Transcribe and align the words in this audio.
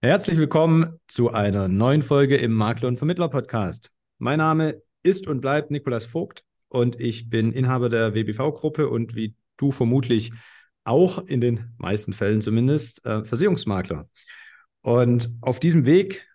Herzlich 0.00 0.38
willkommen 0.38 1.00
zu 1.08 1.32
einer 1.32 1.66
neuen 1.66 2.02
Folge 2.02 2.36
im 2.36 2.52
Makler 2.52 2.86
und 2.86 2.98
Vermittler 2.98 3.28
Podcast. 3.28 3.90
Mein 4.18 4.38
Name 4.38 4.80
ist 5.02 5.26
und 5.26 5.40
bleibt 5.40 5.72
Nikolas 5.72 6.04
Vogt 6.04 6.44
und 6.68 7.00
ich 7.00 7.28
bin 7.28 7.52
Inhaber 7.52 7.88
der 7.88 8.14
WBV-Gruppe 8.14 8.88
und 8.88 9.16
wie 9.16 9.34
du 9.56 9.72
vermutlich 9.72 10.30
auch 10.84 11.26
in 11.26 11.40
den 11.40 11.74
meisten 11.78 12.12
Fällen 12.12 12.42
zumindest 12.42 13.04
äh, 13.04 13.24
Versicherungsmakler. 13.24 14.08
Und 14.82 15.30
auf 15.40 15.58
diesem 15.58 15.84
Weg 15.84 16.28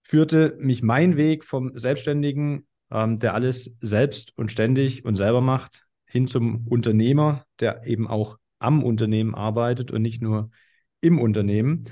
führte 0.00 0.56
mich 0.58 0.82
mein 0.82 1.18
Weg 1.18 1.44
vom 1.44 1.76
Selbstständigen, 1.76 2.66
ähm, 2.90 3.18
der 3.18 3.34
alles 3.34 3.76
selbst 3.82 4.38
und 4.38 4.50
ständig 4.50 5.04
und 5.04 5.16
selber 5.16 5.42
macht, 5.42 5.86
hin 6.08 6.26
zum 6.26 6.66
Unternehmer, 6.66 7.44
der 7.60 7.86
eben 7.86 8.08
auch 8.08 8.38
am 8.58 8.82
Unternehmen 8.82 9.34
arbeitet 9.34 9.90
und 9.90 10.00
nicht 10.00 10.22
nur 10.22 10.50
im 11.02 11.18
Unternehmen. 11.18 11.84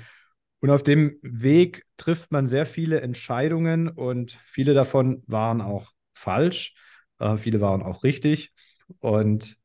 Und 0.61 0.69
auf 0.69 0.83
dem 0.83 1.17
Weg 1.21 1.85
trifft 1.97 2.31
man 2.31 2.47
sehr 2.47 2.65
viele 2.65 3.01
Entscheidungen 3.01 3.87
und 3.87 4.37
viele 4.45 4.73
davon 4.73 5.23
waren 5.25 5.61
auch 5.61 5.91
falsch, 6.13 6.73
äh, 7.19 7.37
viele 7.37 7.61
waren 7.61 7.81
auch 7.81 8.03
richtig. 8.03 8.51
Und 8.99 9.57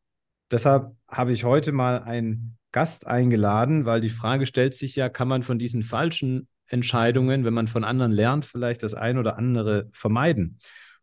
deshalb 0.51 0.95
habe 1.09 1.33
ich 1.33 1.45
heute 1.45 1.73
mal 1.73 2.03
einen 2.03 2.59
Gast 2.71 3.07
eingeladen, 3.07 3.87
weil 3.87 4.01
die 4.01 4.09
Frage 4.09 4.47
stellt 4.47 4.75
sich 4.75 4.97
ja, 4.97 5.09
kann 5.09 5.29
man 5.29 5.43
von 5.43 5.59
diesen 5.59 5.83
falschen 5.83 6.49
Entscheidungen, 6.67 7.45
wenn 7.45 7.55
man 7.55 7.69
von 7.69 7.85
anderen 7.85 8.13
lernt, 8.13 8.47
vielleicht 8.47 8.83
das 8.83 8.95
ein 8.95 9.19
oder 9.19 9.37
andere 9.37 9.89
vermeiden? 9.93 10.59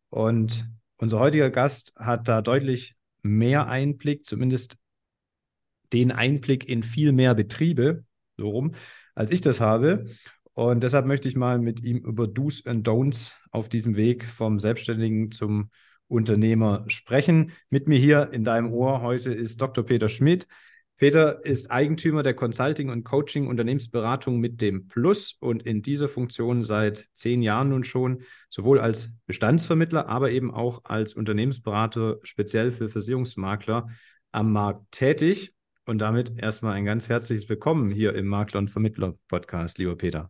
Und 0.10 0.70
unser 0.98 1.20
heutiger 1.20 1.50
Gast 1.50 1.94
hat 1.98 2.28
da 2.28 2.42
deutlich 2.42 2.96
mehr 3.24 3.68
Einblick, 3.68 4.26
zumindest 4.26 4.78
den 5.94 6.12
Einblick 6.12 6.68
in 6.68 6.84
viel 6.84 7.12
mehr 7.12 7.36
Betriebe, 7.36 8.06
so 8.38 8.50
rum, 8.50 8.76
als 9.16 9.32
ich 9.32 9.42
das 9.42 9.60
habe. 9.60 10.06
Und 10.54 10.84
deshalb 10.84 11.06
möchte 11.06 11.30
ich 11.30 11.36
mal 11.36 11.60
mit 11.60 11.82
ihm 11.84 11.98
über 11.98 12.28
Do's 12.28 12.66
and 12.66 12.88
Don'ts 12.88 13.34
auf 13.52 13.70
diesem 13.70 13.96
Weg 13.96 14.26
vom 14.26 14.60
Selbstständigen 14.60 15.32
zum 15.32 15.70
Unternehmer 16.08 16.84
sprechen. 16.88 17.54
Mit 17.70 17.88
mir 17.88 17.98
hier 17.98 18.30
in 18.34 18.44
deinem 18.44 18.72
Ohr 18.74 19.02
heute 19.02 19.34
ist 19.34 19.62
Dr. 19.62 19.86
Peter 19.86 20.10
Schmidt. 20.10 20.48
Peter 20.98 21.44
ist 21.44 21.72
Eigentümer 21.72 22.22
der 22.22 22.36
Consulting- 22.36 22.90
und 22.90 23.04
Coaching-Unternehmensberatung 23.04 24.40
mit 24.40 24.62
dem 24.62 24.88
Plus 24.88 25.36
und 25.40 25.64
in 25.64 25.82
dieser 25.82 26.08
Funktion 26.08 26.62
seit 26.62 27.08
zehn 27.14 27.42
Jahren 27.42 27.70
nun 27.70 27.84
schon, 27.84 28.22
sowohl 28.52 28.80
als 28.80 29.10
Bestandsvermittler, 29.26 30.08
aber 30.08 30.30
eben 30.30 30.54
auch 30.54 30.82
als 30.84 31.16
Unternehmensberater 31.16 32.20
speziell 32.22 32.72
für 32.72 32.88
Versicherungsmakler 32.88 33.88
am 34.32 34.52
Markt 34.52 34.92
tätig. 34.92 35.56
Und 35.86 35.98
damit 35.98 36.38
erstmal 36.38 36.74
ein 36.74 36.86
ganz 36.86 37.10
herzliches 37.10 37.50
Willkommen 37.50 37.90
hier 37.90 38.14
im 38.14 38.28
Makler 38.28 38.60
und 38.60 38.70
Vermittler 38.70 39.14
Podcast, 39.28 39.80
lieber 39.80 39.96
Peter. 39.96 40.30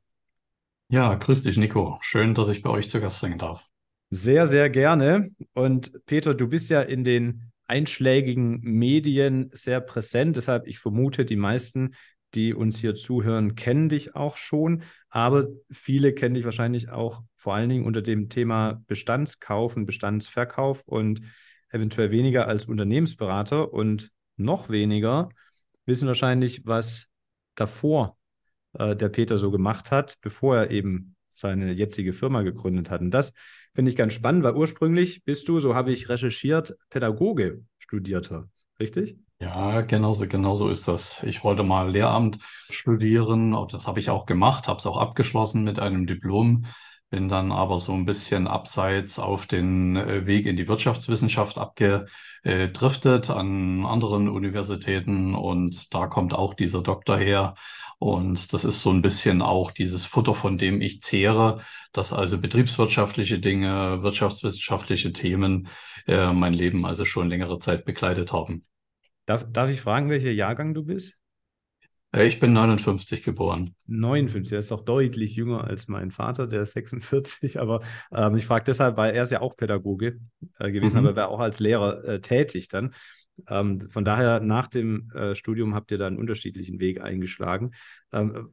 Ja, 0.87 1.13
grüß 1.15 1.43
dich, 1.43 1.57
Nico. 1.57 1.97
Schön, 2.01 2.33
dass 2.33 2.47
ich 2.47 2.61
bei 2.61 2.69
euch 2.69 2.89
zu 2.89 3.01
Gast 3.01 3.19
sein 3.19 3.37
darf. 3.37 3.67
Sehr, 4.09 4.47
sehr 4.47 4.69
gerne. 4.69 5.31
Und 5.53 5.91
Peter, 6.05 6.33
du 6.33 6.47
bist 6.47 6.69
ja 6.69 6.81
in 6.81 7.03
den 7.03 7.51
einschlägigen 7.67 8.61
Medien 8.61 9.49
sehr 9.51 9.81
präsent. 9.81 10.37
Deshalb, 10.37 10.67
ich 10.67 10.79
vermute, 10.79 11.25
die 11.25 11.35
meisten, 11.35 11.95
die 12.33 12.53
uns 12.53 12.79
hier 12.79 12.95
zuhören, 12.95 13.55
kennen 13.55 13.89
dich 13.89 14.15
auch 14.15 14.37
schon. 14.37 14.83
Aber 15.09 15.47
viele 15.69 16.13
kennen 16.13 16.35
dich 16.35 16.45
wahrscheinlich 16.45 16.89
auch 16.89 17.23
vor 17.35 17.55
allen 17.55 17.69
Dingen 17.69 17.85
unter 17.85 18.01
dem 18.01 18.29
Thema 18.29 18.81
Bestandskauf 18.87 19.75
und 19.75 19.85
Bestandsverkauf 19.85 20.83
und 20.85 21.21
eventuell 21.69 22.11
weniger 22.11 22.47
als 22.47 22.65
Unternehmensberater. 22.65 23.73
Und 23.73 24.11
noch 24.41 24.69
weniger 24.69 25.29
wissen 25.85 26.07
wahrscheinlich, 26.07 26.65
was 26.65 27.09
davor 27.55 28.17
äh, 28.73 28.95
der 28.95 29.09
Peter 29.09 29.37
so 29.37 29.51
gemacht 29.51 29.91
hat, 29.91 30.17
bevor 30.21 30.57
er 30.57 30.71
eben 30.71 31.15
seine 31.29 31.71
jetzige 31.71 32.13
Firma 32.13 32.41
gegründet 32.43 32.89
hat. 32.89 33.01
Und 33.01 33.11
das 33.11 33.33
finde 33.73 33.89
ich 33.89 33.97
ganz 33.97 34.13
spannend, 34.13 34.43
weil 34.43 34.55
ursprünglich 34.55 35.23
bist 35.23 35.47
du, 35.47 35.59
so 35.59 35.75
habe 35.75 35.91
ich 35.91 36.09
recherchiert, 36.09 36.75
Pädagoge 36.89 37.63
studierter, 37.77 38.49
richtig? 38.79 39.17
Ja, 39.39 39.81
genauso, 39.81 40.27
genauso 40.27 40.69
ist 40.69 40.87
das. 40.87 41.23
Ich 41.23 41.43
wollte 41.43 41.63
mal 41.63 41.89
Lehramt 41.89 42.37
studieren, 42.69 43.55
das 43.71 43.87
habe 43.87 43.99
ich 43.99 44.11
auch 44.11 44.27
gemacht, 44.27 44.67
habe 44.67 44.77
es 44.77 44.85
auch 44.85 44.97
abgeschlossen 44.97 45.63
mit 45.63 45.79
einem 45.79 46.05
Diplom 46.05 46.65
bin 47.11 47.27
dann 47.27 47.51
aber 47.51 47.77
so 47.77 47.93
ein 47.93 48.05
bisschen 48.05 48.47
abseits 48.47 49.19
auf 49.19 49.45
den 49.45 49.97
äh, 49.97 50.25
Weg 50.25 50.45
in 50.47 50.55
die 50.55 50.67
Wirtschaftswissenschaft 50.67 51.57
abgedriftet 51.57 53.29
an 53.29 53.85
anderen 53.85 54.29
Universitäten 54.29 55.35
und 55.35 55.93
da 55.93 56.07
kommt 56.07 56.33
auch 56.33 56.53
dieser 56.53 56.81
Doktor 56.81 57.17
her. 57.17 57.53
Und 57.99 58.53
das 58.53 58.63
ist 58.63 58.81
so 58.81 58.89
ein 58.91 59.01
bisschen 59.03 59.41
auch 59.41 59.71
dieses 59.71 60.05
Futter, 60.05 60.33
von 60.33 60.57
dem 60.57 60.81
ich 60.81 61.03
zehre, 61.03 61.59
dass 61.91 62.13
also 62.13 62.39
betriebswirtschaftliche 62.39 63.39
Dinge, 63.39 64.01
wirtschaftswissenschaftliche 64.01 65.11
Themen 65.11 65.67
äh, 66.07 66.31
mein 66.31 66.53
Leben 66.53 66.85
also 66.85 67.03
schon 67.03 67.29
längere 67.29 67.59
Zeit 67.59 67.83
begleitet 67.85 68.31
haben. 68.31 68.65
Darf, 69.25 69.45
darf 69.51 69.69
ich 69.69 69.81
fragen, 69.81 70.09
welcher 70.09 70.31
Jahrgang 70.31 70.73
du 70.73 70.85
bist? 70.85 71.20
Äh, 72.11 72.27
ich 72.27 72.39
bin 72.39 72.53
59 72.53 73.23
geboren. 73.23 73.75
59, 73.87 74.53
er 74.53 74.59
ist 74.59 74.71
doch 74.71 74.83
deutlich 74.83 75.35
jünger 75.35 75.63
als 75.63 75.87
mein 75.87 76.11
Vater, 76.11 76.47
der 76.47 76.63
ist 76.63 76.73
46. 76.73 77.59
Aber 77.59 77.81
ähm, 78.11 78.35
ich 78.35 78.45
frage 78.45 78.65
deshalb, 78.65 78.97
weil 78.97 79.15
er 79.15 79.23
ist 79.23 79.31
ja 79.31 79.41
auch 79.41 79.55
Pädagoge 79.55 80.19
äh, 80.59 80.71
gewesen, 80.71 81.01
mhm. 81.01 81.07
aber 81.07 81.09
er 81.09 81.23
war 81.23 81.29
auch 81.29 81.39
als 81.39 81.59
Lehrer 81.59 82.03
äh, 82.03 82.21
tätig 82.21 82.67
dann. 82.67 82.93
Ähm, 83.49 83.79
von 83.89 84.05
daher, 84.05 84.39
nach 84.39 84.67
dem 84.67 85.09
äh, 85.11 85.35
Studium 85.35 85.73
habt 85.73 85.91
ihr 85.91 85.97
da 85.97 86.07
einen 86.07 86.17
unterschiedlichen 86.17 86.79
Weg 86.79 87.01
eingeschlagen. 87.01 87.71
Ähm, 88.11 88.49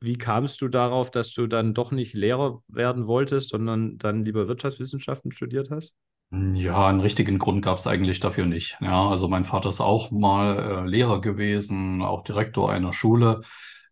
wie 0.00 0.18
kamst 0.18 0.60
du 0.60 0.68
darauf, 0.68 1.10
dass 1.10 1.32
du 1.32 1.46
dann 1.46 1.72
doch 1.72 1.92
nicht 1.92 2.14
Lehrer 2.14 2.62
werden 2.68 3.06
wolltest, 3.06 3.50
sondern 3.50 3.96
dann 3.96 4.24
lieber 4.24 4.48
Wirtschaftswissenschaften 4.48 5.32
studiert 5.32 5.70
hast? 5.70 5.94
Ja, 6.30 6.88
einen 6.88 7.00
richtigen 7.00 7.38
Grund 7.38 7.64
gab 7.64 7.78
es 7.78 7.86
eigentlich 7.86 8.20
dafür 8.20 8.44
nicht. 8.44 8.76
Ja, 8.82 9.08
also 9.08 9.28
mein 9.28 9.46
Vater 9.46 9.70
ist 9.70 9.80
auch 9.80 10.10
mal 10.10 10.84
äh, 10.84 10.88
Lehrer 10.88 11.22
gewesen, 11.22 12.02
auch 12.02 12.22
Direktor 12.22 12.70
einer 12.70 12.92
Schule. 12.92 13.40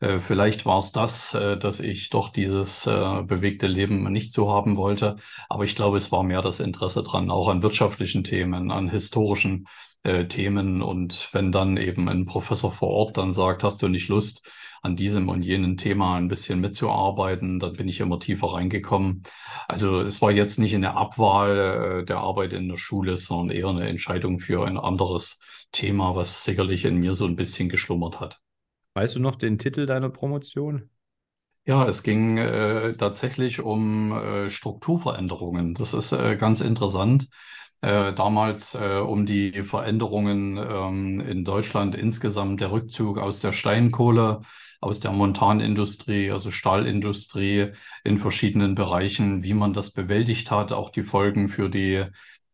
Äh, 0.00 0.18
vielleicht 0.18 0.66
war 0.66 0.78
es 0.78 0.92
das, 0.92 1.32
äh, 1.32 1.56
dass 1.56 1.80
ich 1.80 2.10
doch 2.10 2.28
dieses 2.28 2.86
äh, 2.86 3.22
bewegte 3.22 3.66
Leben 3.66 4.12
nicht 4.12 4.34
so 4.34 4.52
haben 4.52 4.76
wollte. 4.76 5.16
Aber 5.48 5.64
ich 5.64 5.74
glaube, 5.76 5.96
es 5.96 6.12
war 6.12 6.22
mehr 6.24 6.42
das 6.42 6.60
Interesse 6.60 7.02
dran, 7.02 7.30
auch 7.30 7.48
an 7.48 7.62
wirtschaftlichen 7.62 8.22
Themen, 8.22 8.70
an 8.70 8.90
historischen 8.90 9.66
äh, 10.06 10.28
Themen. 10.28 10.82
Und 10.82 11.28
wenn 11.32 11.52
dann 11.52 11.76
eben 11.76 12.08
ein 12.08 12.24
Professor 12.24 12.72
vor 12.72 12.88
Ort 12.88 13.18
dann 13.18 13.32
sagt, 13.32 13.64
hast 13.64 13.82
du 13.82 13.88
nicht 13.88 14.08
Lust, 14.08 14.48
an 14.86 14.96
diesem 14.96 15.28
und 15.28 15.42
jenem 15.42 15.76
Thema 15.76 16.16
ein 16.16 16.28
bisschen 16.28 16.60
mitzuarbeiten. 16.60 17.58
Dann 17.58 17.74
bin 17.74 17.88
ich 17.88 18.00
immer 18.00 18.18
tiefer 18.18 18.54
reingekommen. 18.54 19.24
Also 19.68 20.00
es 20.00 20.22
war 20.22 20.30
jetzt 20.30 20.58
nicht 20.58 20.74
eine 20.74 20.94
Abwahl 20.94 22.00
äh, 22.00 22.04
der 22.04 22.18
Arbeit 22.18 22.52
in 22.52 22.68
der 22.68 22.76
Schule, 22.76 23.16
sondern 23.16 23.56
eher 23.56 23.68
eine 23.68 23.88
Entscheidung 23.88 24.38
für 24.38 24.64
ein 24.64 24.78
anderes 24.78 25.40
Thema, 25.72 26.14
was 26.14 26.44
sicherlich 26.44 26.84
in 26.84 26.96
mir 26.96 27.14
so 27.14 27.26
ein 27.26 27.36
bisschen 27.36 27.68
geschlummert 27.68 28.20
hat. 28.20 28.40
Weißt 28.94 29.16
du 29.16 29.20
noch 29.20 29.36
den 29.36 29.58
Titel 29.58 29.86
deiner 29.86 30.08
Promotion? 30.08 30.88
Ja, 31.64 31.86
es 31.86 32.04
ging 32.04 32.38
äh, 32.38 32.96
tatsächlich 32.96 33.60
um 33.60 34.12
äh, 34.12 34.48
Strukturveränderungen. 34.48 35.74
Das 35.74 35.94
ist 35.94 36.12
äh, 36.12 36.36
ganz 36.36 36.60
interessant. 36.60 37.28
Äh, 37.82 38.14
damals 38.14 38.74
äh, 38.74 38.98
um 38.98 39.26
die 39.26 39.62
Veränderungen 39.62 40.56
ähm, 40.56 41.20
in 41.20 41.44
Deutschland 41.44 41.94
insgesamt, 41.94 42.60
der 42.60 42.72
Rückzug 42.72 43.18
aus 43.18 43.40
der 43.40 43.52
Steinkohle, 43.52 44.40
aus 44.80 45.00
der 45.00 45.12
Montanindustrie, 45.12 46.30
also 46.30 46.50
Stahlindustrie 46.50 47.72
in 48.04 48.18
verschiedenen 48.18 48.74
Bereichen, 48.74 49.42
wie 49.42 49.54
man 49.54 49.72
das 49.72 49.90
bewältigt 49.90 50.50
hat, 50.50 50.72
auch 50.72 50.90
die 50.90 51.02
Folgen 51.02 51.48
für 51.48 51.68
die 51.68 52.04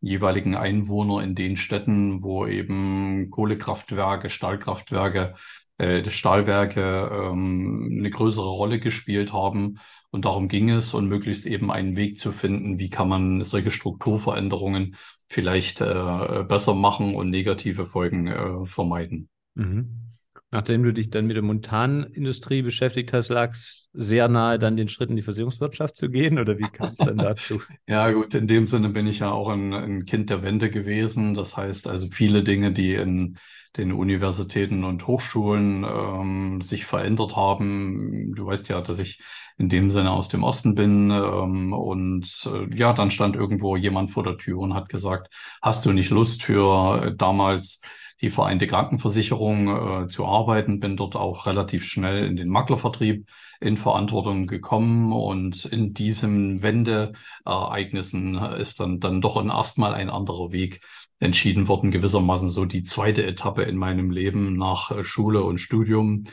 jeweiligen 0.01 0.55
Einwohner 0.55 1.23
in 1.23 1.35
den 1.35 1.55
Städten, 1.55 2.21
wo 2.21 2.45
eben 2.45 3.29
Kohlekraftwerke, 3.29 4.29
Stahlkraftwerke 4.29 5.35
äh, 5.77 6.09
Stahlwerke 6.09 7.09
ähm, 7.11 7.97
eine 7.99 8.09
größere 8.09 8.49
Rolle 8.49 8.79
gespielt 8.79 9.33
haben. 9.33 9.79
Und 10.11 10.25
darum 10.25 10.47
ging 10.47 10.69
es 10.69 10.93
und 10.93 11.07
möglichst 11.07 11.47
eben 11.47 11.71
einen 11.71 11.95
Weg 11.95 12.19
zu 12.19 12.31
finden, 12.31 12.77
wie 12.79 12.89
kann 12.89 13.09
man 13.09 13.43
solche 13.43 13.71
Strukturveränderungen 13.71 14.95
vielleicht 15.33 15.81
äh, 15.81 16.43
besser 16.47 16.75
machen 16.75 17.15
und 17.15 17.29
negative 17.29 17.85
Folgen 17.85 18.27
äh, 18.27 18.65
vermeiden. 18.65 19.29
Mhm. 19.55 20.03
Nachdem 20.51 20.83
du 20.83 20.93
dich 20.93 21.09
dann 21.09 21.25
mit 21.25 21.35
der 21.35 21.41
Montanindustrie 21.41 22.61
beschäftigt 22.61 23.11
hast, 23.11 23.29
lag 23.29 23.53
es 23.53 23.89
sehr 23.93 24.27
nahe, 24.27 24.59
dann 24.59 24.77
den 24.77 24.87
Schritt 24.87 25.09
in 25.09 25.15
die 25.15 25.23
Versicherungswirtschaft 25.23 25.97
zu 25.97 26.11
gehen 26.11 26.37
oder 26.37 26.59
wie 26.59 26.69
kam 26.71 26.91
es 26.91 26.97
dann 26.97 27.17
dazu? 27.17 27.59
ja, 27.87 28.11
gut, 28.11 28.35
in 28.35 28.45
dem 28.45 28.67
Sinne 28.67 28.89
bin 28.89 29.07
ich 29.07 29.19
ja 29.19 29.31
auch 29.31 29.49
ein, 29.49 29.73
ein 29.73 30.05
Kind 30.05 30.29
der 30.29 30.43
Wende 30.43 30.69
gewesen. 30.69 31.33
Das 31.33 31.57
heißt 31.57 31.87
also 31.87 32.07
viele 32.07 32.43
Dinge, 32.43 32.71
die 32.71 32.93
in 32.93 33.35
den 33.77 33.91
Universitäten 33.91 34.83
und 34.83 35.07
Hochschulen 35.07 35.83
ähm, 35.83 36.61
sich 36.61 36.85
verändert 36.85 37.35
haben. 37.35 38.33
Du 38.35 38.45
weißt 38.45 38.69
ja, 38.69 38.81
dass 38.81 38.99
ich 38.99 39.19
in 39.57 39.69
dem 39.69 39.89
Sinne 39.89 40.11
aus 40.11 40.29
dem 40.29 40.43
Osten 40.43 40.75
bin. 40.75 41.09
Ähm, 41.11 41.73
und 41.73 42.49
äh, 42.51 42.75
ja, 42.75 42.93
dann 42.93 43.11
stand 43.11 43.35
irgendwo 43.35 43.75
jemand 43.75 44.11
vor 44.11 44.23
der 44.23 44.37
Tür 44.37 44.59
und 44.59 44.73
hat 44.73 44.89
gesagt, 44.89 45.33
hast 45.61 45.85
du 45.85 45.91
nicht 45.91 46.09
Lust 46.09 46.43
für 46.43 47.03
äh, 47.03 47.15
damals 47.15 47.81
die 48.23 48.29
Vereinte 48.29 48.67
Krankenversicherung 48.67 50.05
äh, 50.05 50.07
zu 50.07 50.25
arbeiten, 50.25 50.79
bin 50.79 50.95
dort 50.95 51.17
auch 51.17 51.45
relativ 51.45 51.83
schnell 51.83 52.25
in 52.25 52.37
den 52.37 52.47
Maklervertrieb 52.47 53.27
in 53.59 53.75
Verantwortung 53.75 54.47
gekommen. 54.47 55.11
Und 55.11 55.65
in 55.65 55.93
diesen 55.93 56.63
Wendeereignissen 56.63 58.35
ist 58.57 58.79
dann, 58.79 59.01
dann 59.01 59.19
doch 59.19 59.43
erstmal 59.45 59.93
ein 59.93 60.09
anderer 60.09 60.53
Weg 60.53 60.79
entschieden 61.19 61.67
worden, 61.67 61.91
gewissermaßen 61.91 62.49
so 62.49 62.63
die 62.63 62.83
zweite 62.83 63.25
Etappe 63.25 63.63
in 63.63 63.75
meinem 63.75 64.09
Leben 64.09 64.55
nach 64.55 64.91
äh, 64.91 65.03
Schule 65.03 65.43
und 65.43 65.59
Studium 65.59 66.23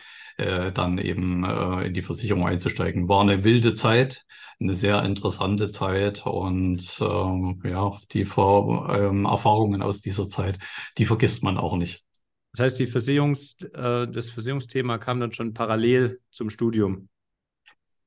äh, 0.40 0.72
dann 0.72 0.98
eben 0.98 1.44
äh, 1.44 1.86
in 1.86 1.94
die 1.94 2.02
Versicherung 2.02 2.46
einzusteigen. 2.46 3.08
War 3.08 3.20
eine 3.20 3.44
wilde 3.44 3.74
Zeit, 3.74 4.24
eine 4.58 4.74
sehr 4.74 5.02
interessante 5.04 5.70
Zeit 5.70 6.26
und 6.26 6.98
ähm, 7.00 7.62
ja, 7.64 7.98
die 8.12 8.24
Ver 8.24 8.88
ähm, 8.90 9.24
Erfahrungen 9.26 9.82
aus 9.82 10.00
dieser 10.00 10.28
Zeit, 10.28 10.58
die 10.98 11.04
vergisst 11.04 11.42
man 11.42 11.58
auch 11.58 11.76
nicht. 11.76 12.04
Das 12.52 12.64
heißt, 12.64 12.80
die 12.80 12.86
Versicherungs, 12.86 13.56
äh, 13.74 14.08
das 14.08 14.30
Versicherungsthema 14.30 14.98
kam 14.98 15.20
dann 15.20 15.32
schon 15.32 15.54
parallel 15.54 16.20
zum 16.30 16.50
Studium. 16.50 17.08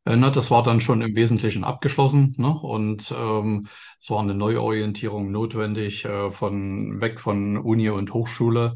Äh, 0.06 0.20
das 0.32 0.52
war 0.52 0.64
dann 0.64 0.82
schon 0.82 1.02
im 1.02 1.16
Wesentlichen 1.16 1.64
abgeschlossen, 1.64 2.36
ne? 2.38 2.50
Und 2.50 3.14
ähm, 3.18 3.68
es 4.02 4.10
war 4.10 4.22
eine 4.22 4.36
Neuorientierung 4.36 5.32
notwendig 5.32 6.06
äh, 6.06 6.32
von 6.32 7.00
weg 7.00 7.20
von 7.20 7.58
Uni 7.58 7.90
und 7.90 8.14
Hochschule 8.14 8.76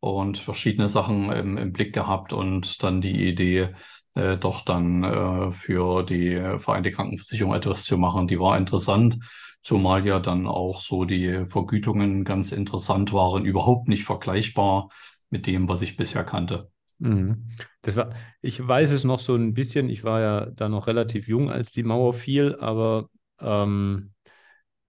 und 0.00 0.38
verschiedene 0.38 0.88
Sachen 0.88 1.30
im, 1.32 1.56
im 1.58 1.72
Blick 1.72 1.92
gehabt 1.92 2.32
und 2.32 2.82
dann 2.82 3.00
die 3.00 3.28
Idee, 3.28 3.70
äh, 4.14 4.36
doch 4.36 4.64
dann 4.64 5.04
äh, 5.04 5.52
für 5.52 6.02
die 6.02 6.58
Vereinte 6.58 6.90
Krankenversicherung 6.90 7.54
etwas 7.54 7.84
zu 7.84 7.98
machen. 7.98 8.28
Die 8.28 8.38
war 8.38 8.56
interessant, 8.56 9.18
zumal 9.62 10.06
ja 10.06 10.20
dann 10.20 10.46
auch 10.46 10.80
so 10.80 11.04
die 11.04 11.44
Vergütungen 11.46 12.24
ganz 12.24 12.52
interessant 12.52 13.12
waren, 13.12 13.44
überhaupt 13.44 13.88
nicht 13.88 14.04
vergleichbar 14.04 14.88
mit 15.30 15.46
dem, 15.46 15.68
was 15.68 15.82
ich 15.82 15.96
bisher 15.96 16.24
kannte. 16.24 16.70
Mhm. 16.98 17.48
Das 17.82 17.96
war, 17.96 18.12
ich 18.40 18.66
weiß 18.66 18.90
es 18.90 19.04
noch 19.04 19.20
so 19.20 19.34
ein 19.34 19.54
bisschen, 19.54 19.88
ich 19.88 20.04
war 20.04 20.20
ja 20.20 20.46
da 20.46 20.68
noch 20.68 20.86
relativ 20.86 21.28
jung, 21.28 21.50
als 21.50 21.70
die 21.70 21.82
Mauer 21.82 22.14
fiel, 22.14 22.56
aber 22.58 23.08
ähm, 23.40 24.10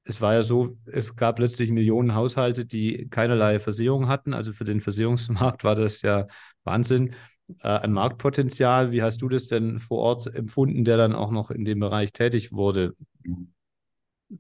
es 0.10 0.22
war 0.22 0.34
ja 0.34 0.42
so, 0.42 0.76
es 0.88 1.16
gab 1.16 1.38
letztlich 1.38 1.72
Millionen 1.72 2.16
Haushalte, 2.16 2.66
die 2.66 3.08
keinerlei 3.10 3.60
Versicherung 3.60 4.08
hatten. 4.08 4.34
Also 4.34 4.54
für 4.54 4.64
den 4.64 4.80
Versicherungsmarkt 4.80 5.64
war 5.64 5.76
das 5.76 6.02
ja 6.02 6.26
Wahnsinn 6.64 7.14
äh, 7.62 7.68
an 7.68 7.94
Marktpotenzial. 7.94 8.92
Wie 8.92 9.04
hast 9.04 9.22
du 9.22 9.30
das 9.30 9.48
denn 9.48 9.78
vor 9.78 10.00
Ort 10.00 10.34
empfunden, 10.34 10.84
der 10.84 10.98
dann 10.98 11.14
auch 11.14 11.30
noch 11.30 11.52
in 11.52 11.64
dem 11.64 11.80
Bereich 11.80 12.12
tätig 12.12 12.52
wurde? 12.52 12.96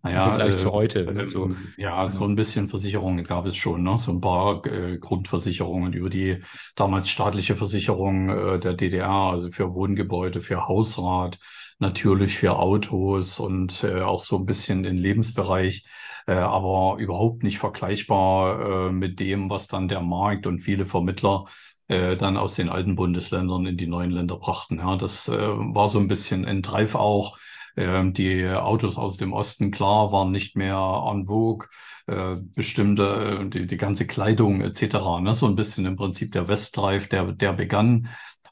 Naja, 0.01 0.23
Im 0.23 0.29
Vergleich 0.29 0.55
äh, 0.55 0.57
zu 0.57 0.71
heute. 0.71 1.13
Ne? 1.13 1.29
So. 1.29 1.51
Ja, 1.77 2.09
so 2.09 2.25
ein 2.25 2.35
bisschen 2.35 2.67
Versicherungen 2.67 3.23
gab 3.23 3.45
es 3.45 3.55
schon, 3.55 3.83
ne? 3.83 3.97
So 3.97 4.11
ein 4.11 4.21
paar 4.21 4.65
äh, 4.65 4.97
Grundversicherungen 4.97 5.93
über 5.93 6.09
die 6.09 6.41
damals 6.75 7.09
staatliche 7.09 7.55
Versicherung 7.55 8.29
äh, 8.29 8.59
der 8.59 8.73
DDR, 8.73 9.09
also 9.09 9.51
für 9.51 9.73
Wohngebäude, 9.73 10.41
für 10.41 10.67
Hausrat, 10.67 11.37
natürlich 11.79 12.37
für 12.37 12.57
Autos 12.57 13.39
und 13.39 13.83
äh, 13.83 14.01
auch 14.01 14.21
so 14.21 14.37
ein 14.37 14.45
bisschen 14.45 14.83
den 14.83 14.97
Lebensbereich, 14.97 15.85
äh, 16.27 16.33
aber 16.33 16.97
überhaupt 16.99 17.43
nicht 17.43 17.59
vergleichbar 17.59 18.89
äh, 18.89 18.91
mit 18.91 19.19
dem, 19.19 19.49
was 19.49 19.67
dann 19.67 19.87
der 19.87 20.01
Markt 20.01 20.47
und 20.47 20.59
viele 20.59 20.85
Vermittler 20.85 21.45
äh, 21.87 22.15
dann 22.17 22.37
aus 22.37 22.55
den 22.55 22.69
alten 22.69 22.95
Bundesländern 22.95 23.65
in 23.65 23.77
die 23.77 23.87
neuen 23.87 24.11
Länder 24.11 24.37
brachten. 24.37 24.79
Ja, 24.79 24.95
das 24.95 25.27
äh, 25.29 25.37
war 25.37 25.87
so 25.87 25.99
ein 25.99 26.07
bisschen 26.07 26.45
ein 26.45 26.61
Dreif 26.61 26.95
auch 26.95 27.37
ähm, 27.77 28.13
die 28.13 28.45
Autos 28.47 28.97
aus 28.97 29.17
dem 29.17 29.33
Osten, 29.33 29.71
klar, 29.71 30.11
waren 30.11 30.31
nicht 30.31 30.55
mehr 30.55 31.03
en 31.09 31.27
vogue. 31.27 31.67
Äh, 32.07 32.37
bestimmte, 32.55 33.43
äh, 33.45 33.49
die, 33.49 33.67
die 33.67 33.77
ganze 33.77 34.07
Kleidung 34.07 34.61
etc. 34.61 35.21
Ne? 35.21 35.35
So 35.35 35.45
ein 35.45 35.55
bisschen 35.55 35.85
im 35.85 35.95
Prinzip 35.95 36.31
der 36.31 36.47
Westdrive, 36.47 37.07
der, 37.07 37.31
der 37.33 37.53
begann. 37.53 38.09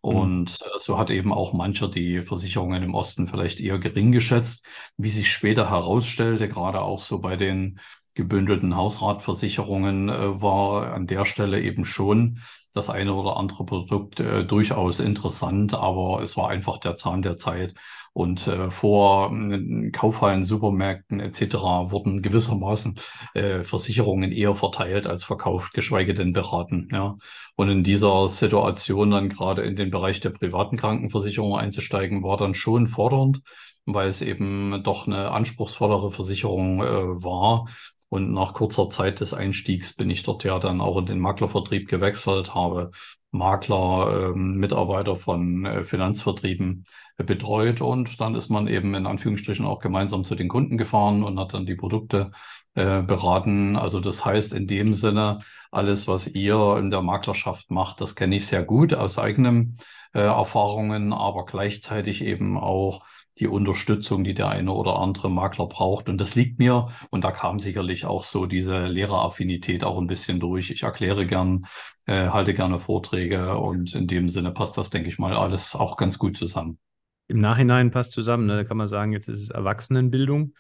Mhm. 0.08 0.20
Und 0.20 0.60
mhm. 0.62 0.66
so 0.78 0.98
hat 0.98 1.12
eben 1.12 1.34
auch 1.34 1.54
mancher 1.54 1.90
die 1.90 2.22
Versicherungen 2.22 2.84
im 2.84 2.96
Osten 2.96 3.28
vielleicht 3.28 3.60
eher 3.60 3.78
gering 3.80 4.12
geschätzt. 4.12 4.66
Wie 4.98 5.10
sich 5.10 5.32
später 5.32 5.70
herausstellte, 5.70 6.48
gerade 6.48 6.82
auch 6.82 7.00
so 7.00 7.20
bei 7.20 7.36
den 7.36 7.80
gebündelten 8.14 8.76
Hausratversicherungen, 8.76 10.10
äh, 10.10 10.42
war 10.42 10.94
an 10.94 11.08
der 11.08 11.26
Stelle 11.26 11.62
eben 11.62 11.86
schon 11.86 12.40
das 12.74 12.90
eine 12.90 13.14
oder 13.14 13.38
andere 13.38 13.66
Produkt 13.66 14.20
äh, 14.20 14.46
durchaus 14.46 15.00
interessant, 15.00 15.74
aber 15.74 16.22
es 16.22 16.38
war 16.38 16.50
einfach 16.50 16.78
der 16.78 16.96
Zahn 16.96 17.22
der 17.22 17.38
Zeit. 17.38 17.74
Und 18.18 18.48
äh, 18.48 18.72
vor 18.72 19.32
äh, 19.32 19.92
Kaufhallen, 19.92 20.44
Supermärkten 20.44 21.20
etc. 21.20 21.54
wurden 21.92 22.24
gewissermaßen 22.24 23.00
äh, 23.36 23.62
Versicherungen 23.62 24.32
eher 24.32 24.56
verteilt 24.56 25.06
als 25.06 25.24
verkauft, 25.24 25.76
geschweige 25.76 26.16
denn 26.16 26.34
beraten. 26.34 26.90
Ja. 26.92 27.16
Und 27.56 27.70
in 27.70 27.84
dieser 27.84 28.28
Situation 28.28 29.12
dann 29.12 29.30
gerade 29.30 29.62
in 29.62 29.76
den 29.76 29.92
Bereich 29.92 30.20
der 30.20 30.32
privaten 30.32 30.78
Krankenversicherung 30.78 31.56
einzusteigen, 31.60 32.24
war 32.24 32.38
dann 32.38 32.56
schon 32.56 32.88
fordernd, 32.88 33.44
weil 33.86 34.08
es 34.08 34.24
eben 34.24 34.82
doch 34.84 35.06
eine 35.06 35.30
anspruchsvollere 35.30 36.10
Versicherung 36.10 36.82
äh, 36.82 37.24
war. 37.24 37.68
Und 38.10 38.34
nach 38.34 38.56
kurzer 38.56 38.90
Zeit 38.90 39.20
des 39.20 39.36
Einstiegs 39.36 39.96
bin 39.96 40.10
ich 40.10 40.24
dort 40.24 40.44
ja 40.44 40.58
dann 40.58 40.82
auch 40.82 40.98
in 40.98 41.06
den 41.06 41.20
Maklervertrieb 41.20 41.88
gewechselt, 41.88 42.56
habe 42.56 42.90
Makler, 43.32 44.32
äh, 44.34 44.38
Mitarbeiter 44.38 45.16
von 45.18 45.66
äh, 45.66 45.84
Finanzvertrieben 45.84 46.86
äh, 47.18 47.24
betreut 47.24 47.82
und 47.82 48.20
dann 48.22 48.36
ist 48.36 48.50
man 48.50 48.68
eben 48.68 48.96
in 48.96 49.06
Anführungsstrichen 49.06 49.66
auch 49.66 49.80
gemeinsam 49.80 50.24
zu 50.24 50.36
den 50.36 50.48
Kunden 50.48 50.78
gefahren 50.78 51.24
und 51.24 51.40
hat 51.40 51.54
dann 51.54 51.66
die 51.66 51.76
Produkte 51.76 52.32
äh, 52.76 53.02
beraten. 53.02 53.76
Also 53.76 54.00
das 54.00 54.26
heißt 54.26 54.54
in 54.54 54.68
dem 54.68 54.94
Sinne, 54.94 55.40
alles, 55.72 56.08
was 56.08 56.28
ihr 56.28 56.78
in 56.78 56.90
der 56.90 57.02
Maklerschaft 57.02 57.70
macht, 57.72 58.02
das 58.02 58.16
kenne 58.16 58.38
ich 58.38 58.48
sehr 58.48 58.64
gut 58.64 58.94
aus 58.94 59.20
eigenen 59.20 59.76
äh, 60.14 60.22
Erfahrungen, 60.22 61.14
aber 61.14 61.46
gleichzeitig 61.46 62.24
eben 62.24 62.58
auch 62.58 63.04
die 63.40 63.48
Unterstützung, 63.48 64.24
die 64.24 64.34
der 64.34 64.50
eine 64.50 64.72
oder 64.72 65.00
andere 65.00 65.30
Makler 65.30 65.68
braucht. 65.68 66.10
Und 66.10 66.20
das 66.20 66.36
liegt 66.36 66.60
mir, 66.60 66.90
und 67.10 67.24
da 67.24 67.32
kam 67.32 67.60
sicherlich 67.60 68.06
auch 68.06 68.24
so 68.24 68.46
diese 68.46 68.88
Lehreraffinität 68.88 69.84
auch 69.84 69.98
ein 69.98 70.08
bisschen 70.08 70.40
durch. 70.40 70.72
Ich 70.72 70.84
erkläre 70.84 71.26
gern, 71.26 71.66
äh, 72.06 72.28
halte 72.30 72.54
gerne 72.54 72.80
Vorträge 72.80 73.58
und 73.58 73.94
in 73.96 74.08
dem 74.08 74.30
Sinne 74.30 74.52
passt 74.52 74.78
das, 74.78 74.90
denke 74.90 75.10
ich 75.10 75.20
mal, 75.20 75.36
alles 75.36 75.76
auch 75.76 75.98
ganz 75.98 76.18
gut 76.18 76.38
zusammen. 76.38 76.80
Im 77.28 77.40
Nachhinein 77.40 77.92
passt 77.92 78.14
zusammen, 78.14 78.46
ne? 78.46 78.56
da 78.56 78.64
kann 78.64 78.78
man 78.78 78.88
sagen, 78.88 79.12
jetzt 79.12 79.28
ist 79.28 79.42
es 79.42 79.50
Erwachsenenbildung. 79.50 80.54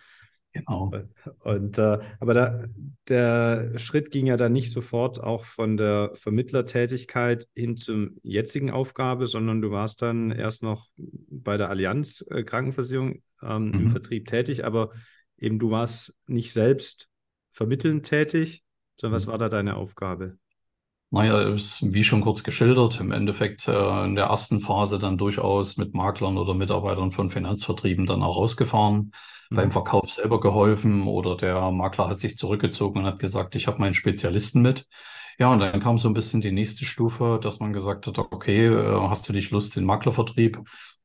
Genau. 0.53 0.91
Und 1.39 1.77
äh, 1.77 1.99
aber 2.19 2.33
da, 2.33 2.65
der 3.07 3.77
Schritt 3.77 4.11
ging 4.11 4.25
ja 4.25 4.37
dann 4.37 4.53
nicht 4.53 4.71
sofort 4.71 5.21
auch 5.21 5.45
von 5.45 5.77
der 5.77 6.11
Vermittlertätigkeit 6.15 7.47
hin 7.55 7.75
zum 7.75 8.17
jetzigen 8.23 8.71
Aufgabe, 8.71 9.27
sondern 9.27 9.61
du 9.61 9.71
warst 9.71 10.01
dann 10.01 10.31
erst 10.31 10.63
noch 10.63 10.87
bei 10.97 11.57
der 11.57 11.69
Allianz 11.69 12.25
äh, 12.29 12.43
Krankenversicherung 12.43 13.21
ähm, 13.43 13.67
mhm. 13.67 13.73
im 13.73 13.89
Vertrieb 13.91 14.25
tätig, 14.25 14.65
aber 14.65 14.91
eben 15.37 15.59
du 15.59 15.69
warst 15.69 16.15
nicht 16.25 16.53
selbst 16.53 17.09
vermittelnd 17.51 18.05
tätig, 18.05 18.63
sondern 18.95 19.15
was 19.15 19.27
mhm. 19.27 19.31
war 19.31 19.37
da 19.37 19.49
deine 19.49 19.75
Aufgabe? 19.75 20.37
Naja, 21.09 21.39
ist 21.53 21.79
wie 21.81 22.03
schon 22.03 22.21
kurz 22.21 22.43
geschildert, 22.43 22.99
im 22.99 23.11
Endeffekt 23.13 23.67
äh, 23.69 24.03
in 24.05 24.15
der 24.15 24.25
ersten 24.25 24.59
Phase 24.59 24.99
dann 24.99 25.17
durchaus 25.17 25.77
mit 25.77 25.93
Maklern 25.93 26.37
oder 26.37 26.53
Mitarbeitern 26.53 27.11
von 27.11 27.29
Finanzvertrieben 27.29 28.05
dann 28.05 28.23
auch 28.23 28.37
rausgefahren, 28.37 29.13
mhm. 29.49 29.55
beim 29.55 29.71
Verkauf 29.71 30.11
selber 30.11 30.41
geholfen 30.41 31.07
oder 31.07 31.37
der 31.37 31.71
Makler 31.71 32.09
hat 32.09 32.19
sich 32.19 32.37
zurückgezogen 32.37 32.99
und 32.99 33.05
hat 33.05 33.19
gesagt, 33.19 33.55
ich 33.55 33.67
habe 33.67 33.79
meinen 33.79 33.93
Spezialisten 33.93 34.61
mit. 34.61 34.85
Ja, 35.39 35.53
und 35.53 35.59
dann 35.59 35.79
kam 35.79 35.97
so 35.97 36.09
ein 36.09 36.13
bisschen 36.13 36.41
die 36.41 36.51
nächste 36.51 36.83
Stufe, 36.83 37.39
dass 37.41 37.59
man 37.59 37.71
gesagt 37.71 38.07
hat, 38.07 38.17
okay, 38.19 38.67
äh, 38.67 38.99
hast 39.07 39.29
du 39.29 39.33
dich 39.33 39.51
Lust, 39.51 39.75
den 39.77 39.85
Maklervertrieb 39.85 40.59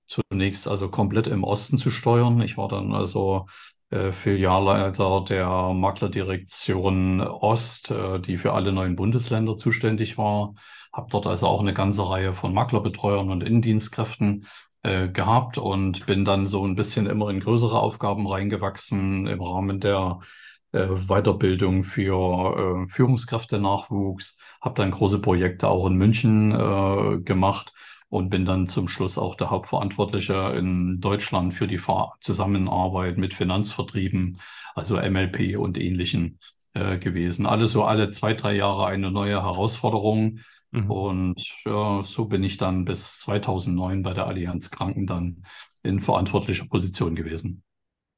zunächst 0.06 0.66
also 0.66 0.88
komplett 0.88 1.28
im 1.28 1.44
Osten 1.44 1.78
zu 1.78 1.90
steuern? 1.92 2.40
Ich 2.42 2.56
war 2.56 2.66
dann 2.68 2.92
also 2.92 3.46
äh, 3.92 4.12
Filialleiter 4.12 5.22
der 5.28 5.72
Maklerdirektion 5.74 7.20
Ost, 7.20 7.90
äh, 7.90 8.20
die 8.20 8.38
für 8.38 8.54
alle 8.54 8.72
neuen 8.72 8.96
Bundesländer 8.96 9.58
zuständig 9.58 10.16
war. 10.16 10.54
Habe 10.94 11.08
dort 11.10 11.26
also 11.26 11.46
auch 11.48 11.60
eine 11.60 11.74
ganze 11.74 12.08
Reihe 12.08 12.32
von 12.32 12.54
Maklerbetreuern 12.54 13.30
und 13.30 13.42
Innendienstkräften 13.42 14.46
äh, 14.82 15.08
gehabt 15.08 15.58
und 15.58 16.06
bin 16.06 16.24
dann 16.24 16.46
so 16.46 16.66
ein 16.66 16.74
bisschen 16.74 17.06
immer 17.06 17.28
in 17.28 17.40
größere 17.40 17.78
Aufgaben 17.78 18.26
reingewachsen 18.26 19.26
im 19.26 19.42
Rahmen 19.42 19.78
der 19.78 20.20
äh, 20.72 20.86
Weiterbildung 20.86 21.84
für 21.84 22.86
Führungskräfte-Nachwuchs. 22.88 24.38
Habe 24.62 24.74
dann 24.76 24.90
große 24.90 25.18
Projekte 25.18 25.68
auch 25.68 25.86
in 25.86 25.96
München 25.96 27.24
gemacht 27.24 27.72
und 28.12 28.28
bin 28.28 28.44
dann 28.44 28.66
zum 28.66 28.88
Schluss 28.88 29.16
auch 29.16 29.36
der 29.36 29.48
Hauptverantwortliche 29.48 30.34
in 30.58 31.00
Deutschland 31.00 31.54
für 31.54 31.66
die 31.66 31.80
Zusammenarbeit 32.20 33.16
mit 33.16 33.32
Finanzvertrieben, 33.32 34.36
also 34.74 34.96
MLP 34.96 35.56
und 35.56 35.78
ähnlichen 35.80 36.38
äh, 36.74 36.98
gewesen. 36.98 37.46
Alles 37.46 37.72
so 37.72 37.84
alle 37.84 38.10
zwei, 38.10 38.34
drei 38.34 38.54
Jahre 38.54 38.84
eine 38.84 39.10
neue 39.10 39.42
Herausforderung. 39.42 40.40
Mhm. 40.72 40.90
Und 40.90 41.42
ja, 41.64 42.02
so 42.02 42.26
bin 42.26 42.44
ich 42.44 42.58
dann 42.58 42.84
bis 42.84 43.18
2009 43.20 44.02
bei 44.02 44.12
der 44.12 44.26
Allianz 44.26 44.70
Kranken 44.70 45.06
dann 45.06 45.44
in 45.82 45.98
verantwortlicher 45.98 46.66
Position 46.66 47.14
gewesen. 47.14 47.62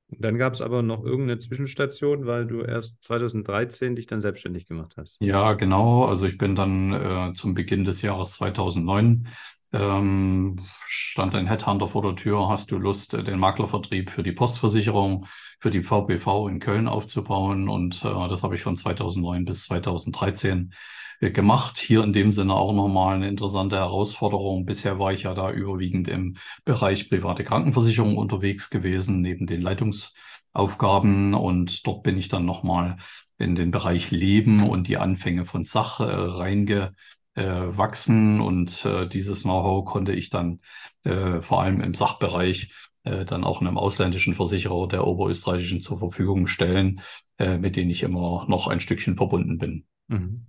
Dann 0.08 0.38
gab 0.38 0.54
es 0.54 0.60
aber 0.60 0.82
noch 0.82 1.04
irgendeine 1.04 1.38
Zwischenstation, 1.38 2.26
weil 2.26 2.46
du 2.46 2.62
erst 2.62 3.00
2013 3.04 3.94
dich 3.94 4.06
dann 4.06 4.20
selbstständig 4.20 4.66
gemacht 4.66 4.94
hast. 4.96 5.18
Ja, 5.20 5.52
genau. 5.52 6.04
Also 6.04 6.26
ich 6.26 6.36
bin 6.36 6.56
dann 6.56 6.92
äh, 6.92 7.32
zum 7.34 7.54
Beginn 7.54 7.84
des 7.84 8.02
Jahres 8.02 8.32
2009 8.32 9.28
ähm, 9.74 10.56
stand 10.86 11.34
ein 11.34 11.48
Headhunter 11.48 11.88
vor 11.88 12.02
der 12.02 12.14
Tür, 12.14 12.48
hast 12.48 12.70
du 12.70 12.78
Lust, 12.78 13.12
den 13.12 13.38
Maklervertrieb 13.38 14.08
für 14.08 14.22
die 14.22 14.32
Postversicherung, 14.32 15.26
für 15.58 15.70
die 15.70 15.82
VPV 15.82 16.48
in 16.48 16.60
Köln 16.60 16.86
aufzubauen? 16.86 17.68
Und 17.68 18.04
äh, 18.04 18.28
das 18.28 18.44
habe 18.44 18.54
ich 18.54 18.62
von 18.62 18.76
2009 18.76 19.44
bis 19.44 19.64
2013 19.64 20.72
äh, 21.20 21.30
gemacht. 21.30 21.78
Hier 21.78 22.04
in 22.04 22.12
dem 22.12 22.30
Sinne 22.30 22.54
auch 22.54 22.72
nochmal 22.72 23.16
eine 23.16 23.28
interessante 23.28 23.76
Herausforderung. 23.76 24.64
Bisher 24.64 24.98
war 25.00 25.12
ich 25.12 25.24
ja 25.24 25.34
da 25.34 25.50
überwiegend 25.50 26.08
im 26.08 26.36
Bereich 26.64 27.08
private 27.08 27.42
Krankenversicherung 27.42 28.16
unterwegs 28.16 28.70
gewesen, 28.70 29.22
neben 29.22 29.46
den 29.46 29.60
Leitungsaufgaben. 29.60 31.34
Und 31.34 31.84
dort 31.86 32.04
bin 32.04 32.16
ich 32.16 32.28
dann 32.28 32.44
nochmal 32.44 32.96
in 33.38 33.56
den 33.56 33.72
Bereich 33.72 34.12
Leben 34.12 34.68
und 34.68 34.86
die 34.86 34.98
Anfänge 34.98 35.44
von 35.44 35.64
Sach 35.64 35.98
äh, 35.98 36.04
reinge 36.04 36.94
äh, 37.34 37.44
wachsen 37.44 38.40
und 38.40 38.84
äh, 38.84 39.08
dieses 39.08 39.42
Know-how 39.42 39.84
konnte 39.84 40.12
ich 40.12 40.30
dann 40.30 40.60
äh, 41.04 41.40
vor 41.40 41.62
allem 41.62 41.80
im 41.80 41.94
Sachbereich 41.94 42.72
äh, 43.04 43.24
dann 43.24 43.44
auch 43.44 43.60
einem 43.60 43.76
ausländischen 43.76 44.34
Versicherer 44.34 44.88
der 44.88 45.06
oberösterreichischen 45.06 45.80
zur 45.80 45.98
Verfügung 45.98 46.46
stellen, 46.46 47.00
äh, 47.38 47.58
mit 47.58 47.76
denen 47.76 47.90
ich 47.90 48.02
immer 48.02 48.46
noch 48.48 48.68
ein 48.68 48.80
Stückchen 48.80 49.14
verbunden 49.14 49.58
bin. 49.58 49.84
Mhm. 50.08 50.46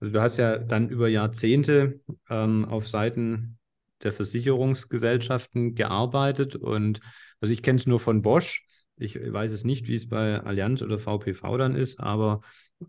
Also 0.00 0.14
du 0.14 0.20
hast 0.20 0.36
ja 0.36 0.58
dann 0.58 0.88
über 0.88 1.08
Jahrzehnte 1.08 2.00
ähm, 2.28 2.64
auf 2.64 2.88
Seiten 2.88 3.58
der 4.02 4.12
Versicherungsgesellschaften 4.12 5.74
gearbeitet 5.74 6.56
und 6.56 7.00
also 7.40 7.52
ich 7.52 7.62
kenne 7.62 7.76
es 7.76 7.86
nur 7.86 8.00
von 8.00 8.22
Bosch. 8.22 8.66
Ich 8.96 9.16
weiß 9.16 9.52
es 9.52 9.64
nicht, 9.64 9.88
wie 9.88 9.94
es 9.94 10.08
bei 10.08 10.40
Allianz 10.40 10.82
oder 10.82 10.98
VPV 10.98 11.56
dann 11.56 11.74
ist, 11.74 11.98
aber 11.98 12.40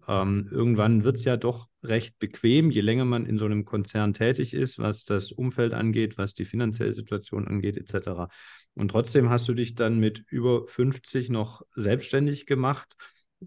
ähm, 0.08 0.48
irgendwann 0.52 1.04
wird 1.04 1.16
es 1.18 1.26
ja 1.26 1.38
doch 1.38 1.68
recht 1.84 2.20
bequem, 2.20 2.72
je 2.72 2.82
länger 2.82 3.06
man 3.06 3.26
in 3.26 3.38
so 3.38 3.46
einem 3.46 3.66
Konzern 3.66 4.14
tätig 4.14 4.54
ist, 4.54 4.80
was 4.80 5.06
das 5.06 5.32
Umfeld 5.32 5.74
angeht, 5.74 6.18
was 6.18 6.34
die 6.34 6.46
finanzielle 6.46 6.94
Situation 6.94 7.48
angeht, 7.48 7.78
etc. 7.78 8.30
Und 8.76 8.90
trotzdem 8.90 9.30
hast 9.30 9.48
du 9.48 9.54
dich 9.54 9.76
dann 9.76 10.00
mit 10.00 10.24
über 10.30 10.68
50 10.68 11.30
noch 11.30 11.62
selbstständig 11.74 12.46
gemacht. 12.46 12.96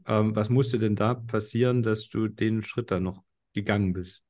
Ähm, 0.06 0.34
was 0.36 0.50
musste 0.50 0.78
denn 0.78 0.96
da 0.96 1.14
passieren, 1.14 1.82
dass 1.82 2.08
du 2.08 2.28
den 2.28 2.62
Schritt 2.62 2.90
dann 2.90 3.04
noch 3.04 3.22
gegangen 3.54 3.92
bist? 3.92 4.22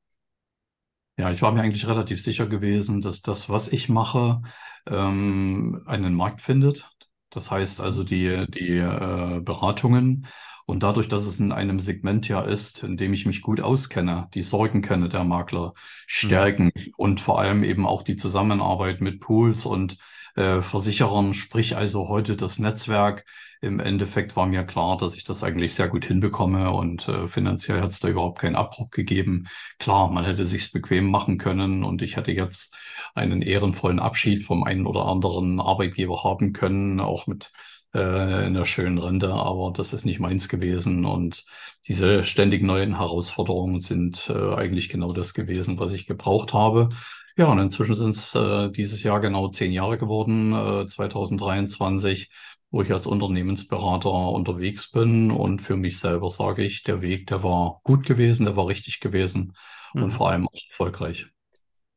Ja, 1.19 1.31
ich 1.31 1.41
war 1.41 1.53
mir 1.53 1.63
eigentlich 1.63 1.87
relativ 1.87 2.23
sicher 2.23 2.47
gewesen, 2.47 3.01
dass 3.01 3.23
das, 3.23 3.49
was 3.49 3.73
ich 3.73 3.89
mache, 3.89 4.43
ähm, 4.87 5.83
einen 5.87 6.15
Markt 6.15 6.43
findet. 6.43 6.91
Das 7.31 7.51
heißt 7.51 7.81
also 7.81 8.05
die, 8.05 8.47
die 8.49 8.79
äh, 8.79 9.41
Beratungen 9.41 10.27
und 10.67 10.83
dadurch, 10.83 11.09
dass 11.09 11.27
es 11.27 11.39
in 11.39 11.53
einem 11.53 11.79
Segment 11.79 12.29
ja 12.29 12.43
ist, 12.43 12.83
in 12.83 12.97
dem 12.97 13.13
ich 13.13 13.25
mich 13.25 13.41
gut 13.41 13.61
auskenne, 13.61 14.29
die 14.35 14.43
Sorgen 14.43 14.83
kenne 14.83 15.09
der 15.09 15.23
Makler, 15.25 15.75
stärken 16.07 16.73
mhm. 16.75 16.93
und 16.97 17.21
vor 17.21 17.41
allem 17.41 17.63
eben 17.63 17.87
auch 17.87 18.03
die 18.03 18.17
Zusammenarbeit 18.17 19.01
mit 19.01 19.21
Pools 19.21 19.65
und 19.65 19.97
äh, 20.35 20.61
Versicherern, 20.61 21.35
sprich 21.35 21.77
also 21.77 22.09
heute 22.09 22.37
das 22.37 22.59
Netzwerk. 22.59 23.25
Im 23.63 23.81
Endeffekt 23.81 24.37
war 24.37 24.47
mir 24.47 24.65
klar, 24.65 24.99
dass 24.99 25.17
ich 25.17 25.25
das 25.25 25.43
eigentlich 25.43 25.75
sehr 25.75 25.89
gut 25.89 26.05
hinbekomme 26.05 26.71
und 26.73 27.09
äh, 27.09 27.27
finanziell 27.27 27.81
hat 27.81 27.91
es 27.91 28.01
da 28.01 28.09
überhaupt 28.09 28.41
keinen 28.41 28.57
Abbruch 28.57 28.91
gegeben. 28.91 29.47
Klar, 29.79 30.11
man 30.11 30.25
hätte 30.25 30.45
sich's 30.45 30.71
bequem 30.71 31.11
machen 31.11 31.39
können 31.39 31.85
und 31.85 32.03
ich 32.03 32.17
hätte 32.17 32.33
jetzt 32.33 32.77
einen 33.15 33.41
ehrenvollen 33.41 33.99
Abschied 33.99 34.43
vom 34.43 34.65
einen 34.65 34.87
oder 34.87 35.07
anderen 35.07 35.61
Arbeitgeber 35.61 36.23
haben 36.23 36.53
können, 36.53 37.01
auch 37.01 37.27
mit 37.27 37.53
äh, 37.97 38.47
in 38.47 38.55
der 38.55 38.65
schönen 38.65 38.99
Rente, 38.99 39.33
aber 39.33 39.73
das 39.75 39.93
ist 39.93 40.05
nicht 40.05 40.21
meins 40.21 40.49
gewesen. 40.49 41.05
Und 41.05 41.45
diese 41.89 42.23
ständig 42.25 42.63
neuen 42.63 42.97
Herausforderungen 42.99 43.81
sind 43.81 44.29
äh, 44.29 44.55
eigentlich 44.55 44.89
genau 44.89 45.13
das 45.13 45.35
gewesen, 45.35 45.79
was 45.79 45.93
ich 45.93 46.07
gebraucht 46.07 46.53
habe. 46.53 46.91
Ja, 47.37 47.47
und 47.47 47.59
inzwischen 47.59 47.97
sind 47.97 48.11
es 48.11 48.35
äh, 48.35 48.71
dieses 48.71 49.03
Jahr 49.03 49.21
genau 49.21 49.49
zehn 49.49 49.73
Jahre 49.73 49.99
geworden, 49.99 50.53
äh, 50.55 50.87
2023, 50.87 52.31
wo 52.71 52.83
ich 52.83 52.93
als 52.93 53.07
Unternehmensberater 53.07 54.11
unterwegs 54.11 54.91
bin. 54.91 55.31
Und 55.31 55.61
für 55.61 55.77
mich 55.77 55.99
selber 55.99 56.31
sage 56.31 56.65
ich, 56.65 56.83
der 56.83 57.03
Weg, 57.03 57.27
der 57.27 57.43
war 57.43 57.81
gut 57.85 58.07
gewesen, 58.07 58.47
der 58.47 58.57
war 58.57 58.69
richtig 58.69 59.01
gewesen 59.01 59.53
mhm. 59.95 60.05
und 60.05 60.11
vor 60.13 60.31
allem 60.31 60.47
auch 60.49 60.61
erfolgreich. 60.71 61.27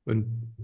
Und 0.06 0.56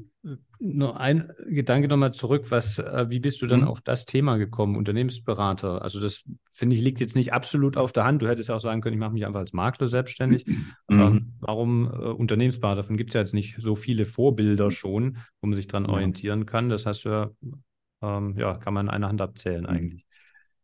nur 0.60 1.00
ein 1.00 1.32
Gedanke 1.48 1.88
nochmal 1.88 2.14
zurück, 2.14 2.48
was, 2.50 2.80
äh, 2.80 3.06
wie 3.10 3.20
bist 3.20 3.42
du 3.42 3.48
dann 3.48 3.62
mhm. 3.62 3.68
auf 3.68 3.82
das 3.82 4.06
Thema 4.06 4.38
gekommen, 4.38 4.76
Unternehmensberater? 4.76 5.82
Also 5.82 6.00
das 6.00 6.24
finde 6.52 6.76
ich 6.76 6.82
liegt 6.82 7.00
jetzt 7.00 7.16
nicht 7.16 7.34
absolut 7.34 7.78
auf 7.78 7.92
der 7.92 8.06
Hand. 8.06 8.22
Du 8.22 8.28
hättest 8.28 8.50
auch 8.50 8.60
sagen 8.60 8.82
können, 8.82 8.96
ich 8.96 9.00
mache 9.00 9.14
mich 9.14 9.26
einfach 9.26 9.42
als 9.42 9.54
Makler 9.54 9.88
selbstständig. 9.88 10.46
Mhm. 10.88 11.00
Ähm, 11.00 11.34
warum 11.40 11.86
äh, 11.86 11.96
Unternehmensberater? 11.96 12.82
Davon 12.82 12.96
gibt 12.96 13.10
es 13.10 13.16
ja 13.16 13.22
jetzt 13.22 13.34
nicht 13.34 13.56
so 13.60 13.74
viele 13.76 14.06
Vorbilder 14.06 14.70
schon, 14.70 15.18
wo 15.42 15.48
man 15.48 15.56
sich 15.56 15.68
dran 15.68 15.86
ja. 15.86 15.90
orientieren 15.90 16.46
kann. 16.46 16.70
Das 16.70 16.86
hast 16.86 17.06
du 17.06 17.10
ja, 17.10 17.32
ähm, 18.04 18.36
ja, 18.38 18.56
kann 18.58 18.76
man 18.76 18.86
in 18.86 18.92
einer 18.92 19.08
Hand 19.08 19.20
abzählen 19.22 19.64
mhm. 19.64 19.70
eigentlich. 19.70 20.06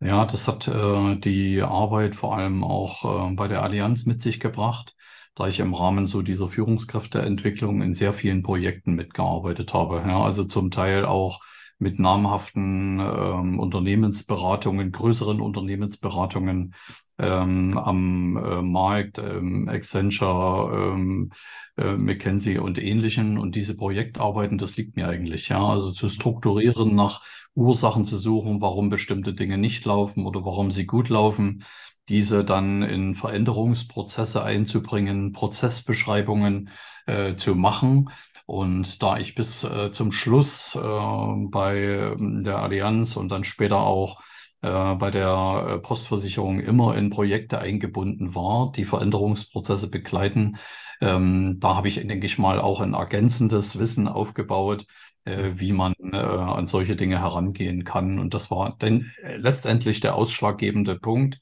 Ja, 0.01 0.25
das 0.25 0.48
hat 0.48 0.67
äh, 0.67 1.15
die 1.17 1.62
Arbeit 1.62 2.15
vor 2.15 2.36
allem 2.36 2.63
auch 2.63 3.29
äh, 3.31 3.36
bei 3.36 3.48
der 3.48 3.62
Allianz 3.62 4.05
mit 4.05 4.22
sich 4.22 4.39
gebracht 4.39 4.96
da 5.34 5.48
ich 5.48 5.60
im 5.62 5.74
Rahmen 5.74 6.05
so 6.08 6.22
dieser 6.22 6.50
Führungskräfteentwicklung 6.50 7.81
in 7.81 7.93
sehr 7.93 8.12
vielen 8.12 8.43
Projekten 8.43 8.96
mitgearbeitet 8.96 9.74
habe. 9.74 10.03
Ja, 10.05 10.22
also 10.22 10.43
zum 10.43 10.72
Teil 10.72 11.05
auch 11.05 11.39
mit 11.81 12.00
namhaften 12.00 13.00
ähm, 13.00 13.59
Unternehmensberatungen, 13.59 14.91
größeren 14.91 15.41
Unternehmensberatungen 15.41 16.75
ähm, 17.17 17.77
am 17.77 18.38
äh, 18.38 18.61
Markt, 18.61 19.17
ähm, 19.17 19.67
Accenture, 19.67 20.93
ähm, 20.93 21.31
äh, 21.77 21.93
McKinsey 21.97 22.59
und 22.59 22.81
ähnlichen. 22.81 23.38
Und 23.38 23.55
diese 23.55 23.75
Projektarbeiten, 23.75 24.57
das 24.57 24.77
liegt 24.77 24.95
mir 24.95 25.07
eigentlich. 25.07 25.50
Ja, 25.50 25.65
also 25.65 25.91
zu 25.91 26.07
strukturieren, 26.07 26.95
nach 26.95 27.23
Ursachen 27.55 28.05
zu 28.05 28.17
suchen, 28.17 28.61
warum 28.61 28.89
bestimmte 28.89 29.33
Dinge 29.33 29.57
nicht 29.57 29.83
laufen 29.85 30.25
oder 30.25 30.45
warum 30.45 30.71
sie 30.71 30.85
gut 30.85 31.09
laufen 31.09 31.63
diese 32.09 32.43
dann 32.43 32.81
in 32.81 33.15
Veränderungsprozesse 33.15 34.43
einzubringen, 34.43 35.31
Prozessbeschreibungen 35.31 36.69
äh, 37.05 37.35
zu 37.35 37.55
machen. 37.55 38.09
Und 38.51 39.01
da 39.01 39.17
ich 39.17 39.34
bis 39.34 39.63
äh, 39.63 39.91
zum 39.93 40.12
Schluss 40.12 40.75
äh, 40.75 40.79
bei 40.81 41.77
ähm, 42.20 42.43
der 42.43 42.58
Allianz 42.58 43.15
und 43.15 43.31
dann 43.31 43.46
später 43.46 43.77
auch 43.77 44.22
äh, 44.62 44.93
bei 44.96 45.10
der 45.10 45.67
äh, 45.70 45.77
Postversicherung 45.79 46.60
immer 46.60 46.98
in 46.98 47.10
Projekte 47.10 47.60
eingebunden 47.60 48.36
war, 48.36 48.74
die 48.74 48.84
Veränderungsprozesse 48.84 49.89
begleiten, 49.89 50.58
ähm, 51.00 51.60
da 51.62 51.75
habe 51.77 51.88
ich, 51.88 51.96
denke 52.05 52.25
ich 52.25 52.38
mal, 52.39 52.60
auch 52.60 52.81
ein 52.81 52.93
ergänzendes 52.93 53.79
Wissen 53.79 54.10
aufgebaut, 54.10 54.86
äh, 55.24 55.51
wie 55.53 55.72
man 55.72 55.93
äh, 56.12 56.17
an 56.17 56.67
solche 56.67 56.98
Dinge 56.98 57.22
herangehen 57.22 57.86
kann. 57.86 58.20
Und 58.20 58.34
das 58.34 58.51
war 58.51 58.77
denn 58.79 59.13
letztendlich 59.38 60.01
der 60.01 60.15
ausschlaggebende 60.15 61.00
Punkt, 61.00 61.39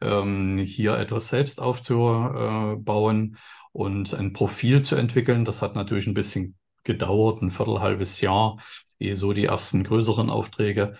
ähm, 0.00 0.58
hier 0.58 0.94
etwas 0.98 1.30
selbst 1.30 1.60
aufzubauen 1.60 3.38
und 3.74 4.14
ein 4.14 4.32
Profil 4.32 4.82
zu 4.82 4.94
entwickeln. 4.94 5.44
Das 5.44 5.60
hat 5.60 5.74
natürlich 5.74 6.06
ein 6.06 6.14
bisschen 6.14 6.54
gedauert, 6.84 7.42
ein 7.42 7.50
viertelhalbes 7.50 8.20
Jahr, 8.20 8.58
ehe 9.00 9.16
so 9.16 9.32
die 9.32 9.46
ersten 9.46 9.82
größeren 9.82 10.30
Aufträge 10.30 10.94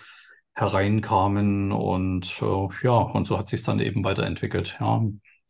hereinkamen 0.53 1.71
und 1.71 2.41
äh, 2.41 2.67
ja, 2.83 2.97
und 2.97 3.27
so 3.27 3.37
hat 3.37 3.47
sich 3.47 3.63
dann 3.63 3.79
eben 3.79 4.03
weiterentwickelt. 4.03 4.77
Ja, 4.79 5.03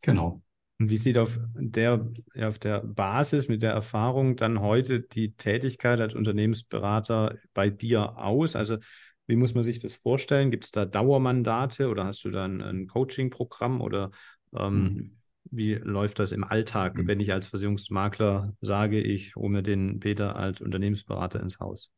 genau. 0.04 0.42
Und 0.78 0.90
wie 0.90 0.98
sieht 0.98 1.18
auf 1.18 1.40
der, 1.56 2.12
auf 2.40 2.60
der 2.60 2.82
Basis 2.82 3.48
mit 3.48 3.64
der 3.64 3.72
Erfahrung 3.72 4.36
dann 4.36 4.60
heute 4.62 5.02
die 5.02 5.34
Tätigkeit 5.36 6.02
als 6.02 6.14
Unternehmensberater 6.14 7.38
bei 7.54 7.70
dir 7.70 8.18
aus? 8.18 8.56
Also 8.56 8.78
wie 9.26 9.36
muss 9.36 9.56
man 9.56 9.64
sich 9.64 9.80
das 9.80 9.96
vorstellen? 9.96 10.52
Gibt 10.52 10.66
es 10.66 10.72
da 10.72 10.86
Dauermandate 10.86 11.88
oder 11.88 12.06
hast 12.06 12.24
du 12.24 12.30
dann 12.30 12.62
ein 12.62 12.88
Coaching-Programm 12.88 13.82
oder 13.82 14.12
ähm, 14.56 14.84
mhm. 14.84 15.18
Wie 15.52 15.76
läuft 15.76 16.20
das 16.20 16.32
im 16.32 16.44
Alltag, 16.44 16.96
mhm. 16.96 17.08
wenn 17.08 17.20
ich 17.20 17.32
als 17.32 17.48
Versicherungsmakler 17.48 18.54
sage, 18.62 19.02
ich 19.02 19.36
hole 19.36 19.50
mir 19.50 19.64
den 19.64 20.00
Peter 20.00 20.36
als 20.36 20.62
Unternehmensberater 20.62 21.40
ins 21.40 21.60
Haus? 21.60 21.92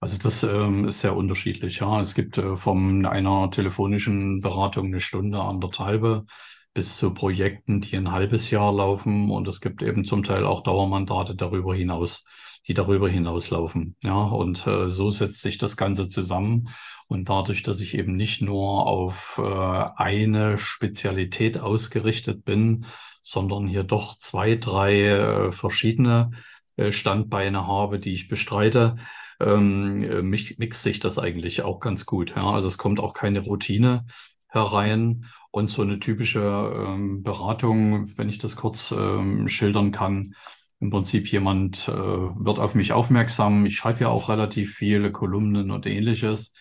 Also 0.00 0.16
das 0.16 0.42
ähm, 0.42 0.86
ist 0.86 1.00
sehr 1.00 1.14
unterschiedlich. 1.14 1.80
Ja, 1.80 2.00
es 2.00 2.14
gibt 2.14 2.38
äh, 2.38 2.56
von 2.56 3.04
einer 3.04 3.50
telefonischen 3.50 4.40
Beratung 4.40 4.86
eine 4.86 5.00
Stunde, 5.00 5.40
anderthalbe 5.40 6.24
bis 6.72 6.96
zu 6.96 7.12
Projekten, 7.12 7.80
die 7.80 7.96
ein 7.96 8.10
halbes 8.10 8.50
Jahr 8.50 8.72
laufen 8.72 9.30
und 9.30 9.46
es 9.48 9.60
gibt 9.60 9.82
eben 9.82 10.04
zum 10.04 10.22
Teil 10.22 10.46
auch 10.46 10.62
Dauermandate 10.62 11.34
darüber 11.34 11.74
hinaus 11.74 12.24
die 12.66 12.74
darüber 12.74 13.08
hinauslaufen. 13.08 13.96
Ja, 14.02 14.22
und 14.22 14.66
äh, 14.66 14.88
so 14.88 15.10
setzt 15.10 15.42
sich 15.42 15.58
das 15.58 15.76
Ganze 15.76 16.08
zusammen. 16.08 16.68
Und 17.10 17.28
dadurch, 17.28 17.64
dass 17.64 17.80
ich 17.80 17.98
eben 17.98 18.14
nicht 18.14 18.40
nur 18.40 18.86
auf 18.86 19.40
äh, 19.42 19.42
eine 19.42 20.58
Spezialität 20.58 21.58
ausgerichtet 21.58 22.44
bin, 22.44 22.86
sondern 23.24 23.66
hier 23.66 23.82
doch 23.82 24.16
zwei, 24.16 24.54
drei 24.54 25.06
äh, 25.06 25.50
verschiedene 25.50 26.30
äh, 26.76 26.92
Standbeine 26.92 27.66
habe, 27.66 27.98
die 27.98 28.12
ich 28.12 28.28
bestreite, 28.28 28.94
ähm, 29.40 30.04
äh, 30.04 30.22
mixt 30.22 30.84
sich 30.84 31.00
das 31.00 31.18
eigentlich 31.18 31.62
auch 31.62 31.80
ganz 31.80 32.06
gut. 32.06 32.34
Ja? 32.36 32.48
Also 32.52 32.68
es 32.68 32.78
kommt 32.78 33.00
auch 33.00 33.12
keine 33.12 33.40
Routine 33.40 34.06
herein. 34.46 35.26
Und 35.50 35.72
so 35.72 35.82
eine 35.82 35.98
typische 35.98 36.40
ähm, 36.40 37.24
Beratung, 37.24 38.16
wenn 38.16 38.28
ich 38.28 38.38
das 38.38 38.54
kurz 38.54 38.94
ähm, 38.96 39.48
schildern 39.48 39.90
kann, 39.90 40.36
im 40.78 40.90
Prinzip 40.90 41.26
jemand 41.32 41.88
äh, 41.88 41.92
wird 41.92 42.60
auf 42.60 42.76
mich 42.76 42.92
aufmerksam. 42.92 43.66
Ich 43.66 43.74
schreibe 43.74 43.98
ja 43.98 44.08
auch 44.10 44.28
relativ 44.28 44.76
viele 44.76 45.10
Kolumnen 45.10 45.72
und 45.72 45.86
ähnliches, 45.86 46.54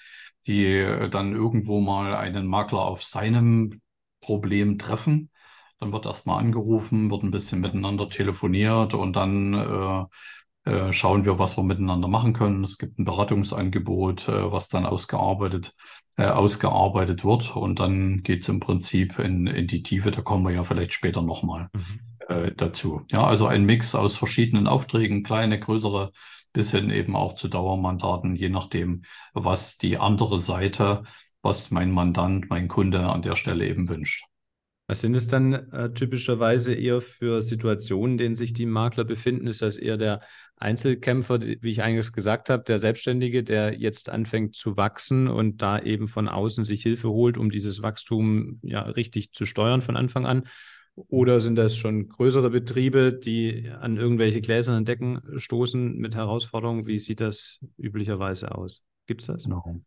die 0.49 0.65
äh, 0.65 1.09
dann 1.09 1.33
irgendwo 1.33 1.79
mal 1.79 2.15
einen 2.15 2.47
Makler 2.47 2.81
auf 2.81 3.03
seinem 3.03 3.81
Problem 4.21 4.77
treffen. 4.77 5.29
Dann 5.79 5.93
wird 5.93 6.05
erstmal 6.05 6.39
angerufen, 6.39 7.09
wird 7.09 7.23
ein 7.23 7.31
bisschen 7.31 7.61
miteinander 7.61 8.09
telefoniert 8.09 8.93
und 8.93 9.15
dann 9.15 10.09
äh, 10.65 10.69
äh, 10.69 10.91
schauen 10.91 11.23
wir, 11.23 11.39
was 11.39 11.55
wir 11.57 11.63
miteinander 11.63 12.09
machen 12.09 12.33
können. 12.33 12.63
Es 12.65 12.77
gibt 12.77 12.99
ein 12.99 13.05
Beratungsangebot, 13.05 14.27
äh, 14.27 14.51
was 14.51 14.67
dann 14.67 14.85
ausgearbeitet, 14.85 15.73
äh, 16.17 16.25
ausgearbeitet 16.25 17.23
wird 17.23 17.55
und 17.55 17.79
dann 17.79 18.23
geht 18.23 18.41
es 18.41 18.49
im 18.49 18.59
Prinzip 18.59 19.19
in, 19.19 19.47
in 19.47 19.67
die 19.67 19.83
Tiefe. 19.83 20.11
Da 20.11 20.21
kommen 20.21 20.43
wir 20.43 20.51
ja 20.51 20.65
vielleicht 20.65 20.91
später 20.91 21.21
nochmal. 21.21 21.69
Mhm 21.73 22.09
äh, 22.29 22.51
dazu. 22.55 23.01
Ja, 23.09 23.25
also 23.25 23.47
ein 23.47 23.65
Mix 23.65 23.95
aus 23.95 24.15
verschiedenen 24.15 24.67
Aufträgen, 24.67 25.23
kleine, 25.23 25.59
größere, 25.59 26.11
bis 26.53 26.71
hin 26.71 26.89
eben 26.89 27.15
auch 27.15 27.35
zu 27.35 27.47
Dauermandaten, 27.47 28.35
je 28.35 28.49
nachdem, 28.49 29.03
was 29.33 29.77
die 29.77 29.97
andere 29.97 30.39
Seite, 30.39 31.03
was 31.41 31.71
mein 31.71 31.91
Mandant, 31.91 32.49
mein 32.49 32.67
Kunde 32.67 33.01
an 33.01 33.21
der 33.21 33.35
Stelle 33.35 33.67
eben 33.67 33.89
wünscht. 33.89 34.25
Was 34.87 35.01
sind 35.01 35.15
es 35.15 35.27
dann 35.27 35.53
äh, 35.53 35.93
typischerweise 35.93 36.73
eher 36.73 36.99
für 36.99 37.43
Situationen, 37.43 38.13
in 38.13 38.17
denen 38.17 38.35
sich 38.35 38.53
die 38.53 38.65
Makler 38.65 39.03
befinden? 39.03 39.45
Ist 39.45 39.61
das 39.61 39.77
eher 39.77 39.97
der 39.97 40.21
Einzelkämpfer, 40.55 41.41
wie 41.41 41.69
ich 41.69 41.83
eingangs 41.83 42.11
gesagt 42.11 42.49
habe, 42.49 42.63
der 42.63 42.79
Selbstständige, 42.79 43.43
der 43.43 43.79
jetzt 43.79 44.09
anfängt 44.09 44.55
zu 44.55 44.77
wachsen 44.77 45.27
und 45.27 45.61
da 45.61 45.79
eben 45.79 46.07
von 46.07 46.27
außen 46.27 46.65
sich 46.65 46.81
Hilfe 46.81 47.09
holt, 47.09 47.37
um 47.37 47.51
dieses 47.51 47.83
Wachstum 47.83 48.59
ja 48.63 48.81
richtig 48.81 49.31
zu 49.31 49.45
steuern 49.45 49.83
von 49.83 49.95
Anfang 49.95 50.25
an? 50.25 50.47
Oder 51.07 51.39
sind 51.39 51.55
das 51.55 51.75
schon 51.77 52.09
größere 52.09 52.49
Betriebe, 52.49 53.13
die 53.13 53.69
an 53.79 53.97
irgendwelche 53.97 54.41
gläsernen 54.41 54.85
Decken 54.85 55.21
stoßen 55.37 55.97
mit 55.97 56.15
Herausforderungen? 56.15 56.85
Wie 56.87 56.99
sieht 56.99 57.21
das 57.21 57.59
üblicherweise 57.77 58.55
aus? 58.55 58.85
Gibt 59.07 59.21
es 59.21 59.27
das? 59.27 59.43
Genau. 59.43 59.81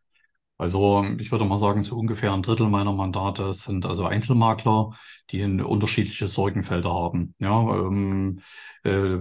Also 0.59 1.04
ich 1.19 1.33
würde 1.33 1.45
mal 1.45 1.59
sagen, 1.59 1.83
so 1.83 1.97
ungefähr 1.97 2.33
ein 2.33 2.42
Drittel 2.42 2.69
meiner 2.69 2.92
Mandate 2.92 3.52
sind 3.52 3.85
also 3.85 4.04
Einzelmakler, 4.04 4.90
die 5.31 5.42
unterschiedliche 5.42 6.28
Sorgenfelder 6.28 6.92
haben. 6.92 7.35
Ja, 7.40 7.62
ähm, 7.62 8.40
äh, 8.85 9.19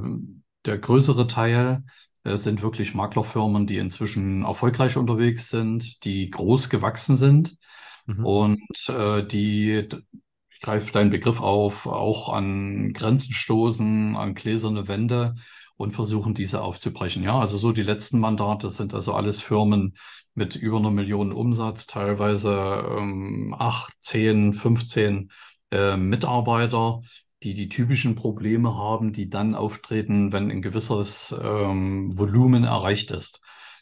der 0.65 0.77
größere 0.77 1.27
Teil 1.27 1.83
äh, 2.24 2.38
sind 2.38 2.62
wirklich 2.62 2.93
Maklerfirmen, 2.93 3.65
die 3.65 3.77
inzwischen 3.77 4.43
erfolgreich 4.43 4.98
unterwegs 4.98 5.50
sind, 5.50 6.05
die 6.05 6.29
groß 6.29 6.69
gewachsen 6.69 7.15
sind 7.15 7.57
mhm. 8.05 8.25
und 8.25 8.89
äh, 8.89 9.25
die 9.25 9.88
greife 10.62 10.91
deinen 10.91 11.10
Begriff 11.10 11.41
auf, 11.41 11.88
auch 11.88 12.30
an 12.32 12.94
Grenzen 12.94 13.34
stoßen, 13.34 14.15
an 14.15 14.36
gläserne 14.36 14.88
Wände 14.88 15.36
und 15.75 15.91
versuchen, 15.91 16.34
diese 16.34 16.62
aufzubrechen. 16.62 17.24
Ja, 17.24 17.39
also 17.39 17.58
so 17.58 17.72
die 17.72 17.84
letzten 17.84 18.20
Mandate 18.20 18.70
sind 18.70 18.94
also 18.94 19.13
alles 19.13 19.41
Firmen 19.41 19.96
mit 20.34 20.56
über 20.56 20.77
einer 20.77 20.91
Million 20.91 21.34
Umsatz, 21.34 21.88
teilweise 21.88 22.53
ähm, 22.98 23.56
acht, 23.58 23.94
zehn, 24.00 24.53
15 24.53 25.32
äh, 25.72 25.98
Mitarbeiter, 25.98 27.01
die 27.44 27.53
die 27.53 27.70
typischen 27.70 28.15
Probleme 28.15 28.75
haben, 28.75 29.13
die 29.13 29.30
dann 29.30 29.56
auftreten, 29.56 30.32
wenn 30.32 30.51
ein 30.51 30.62
gewisses 30.62 31.36
ähm, 31.41 32.18
Volumen 32.18 32.63
erreicht 32.63 33.12
ist. 33.12 33.41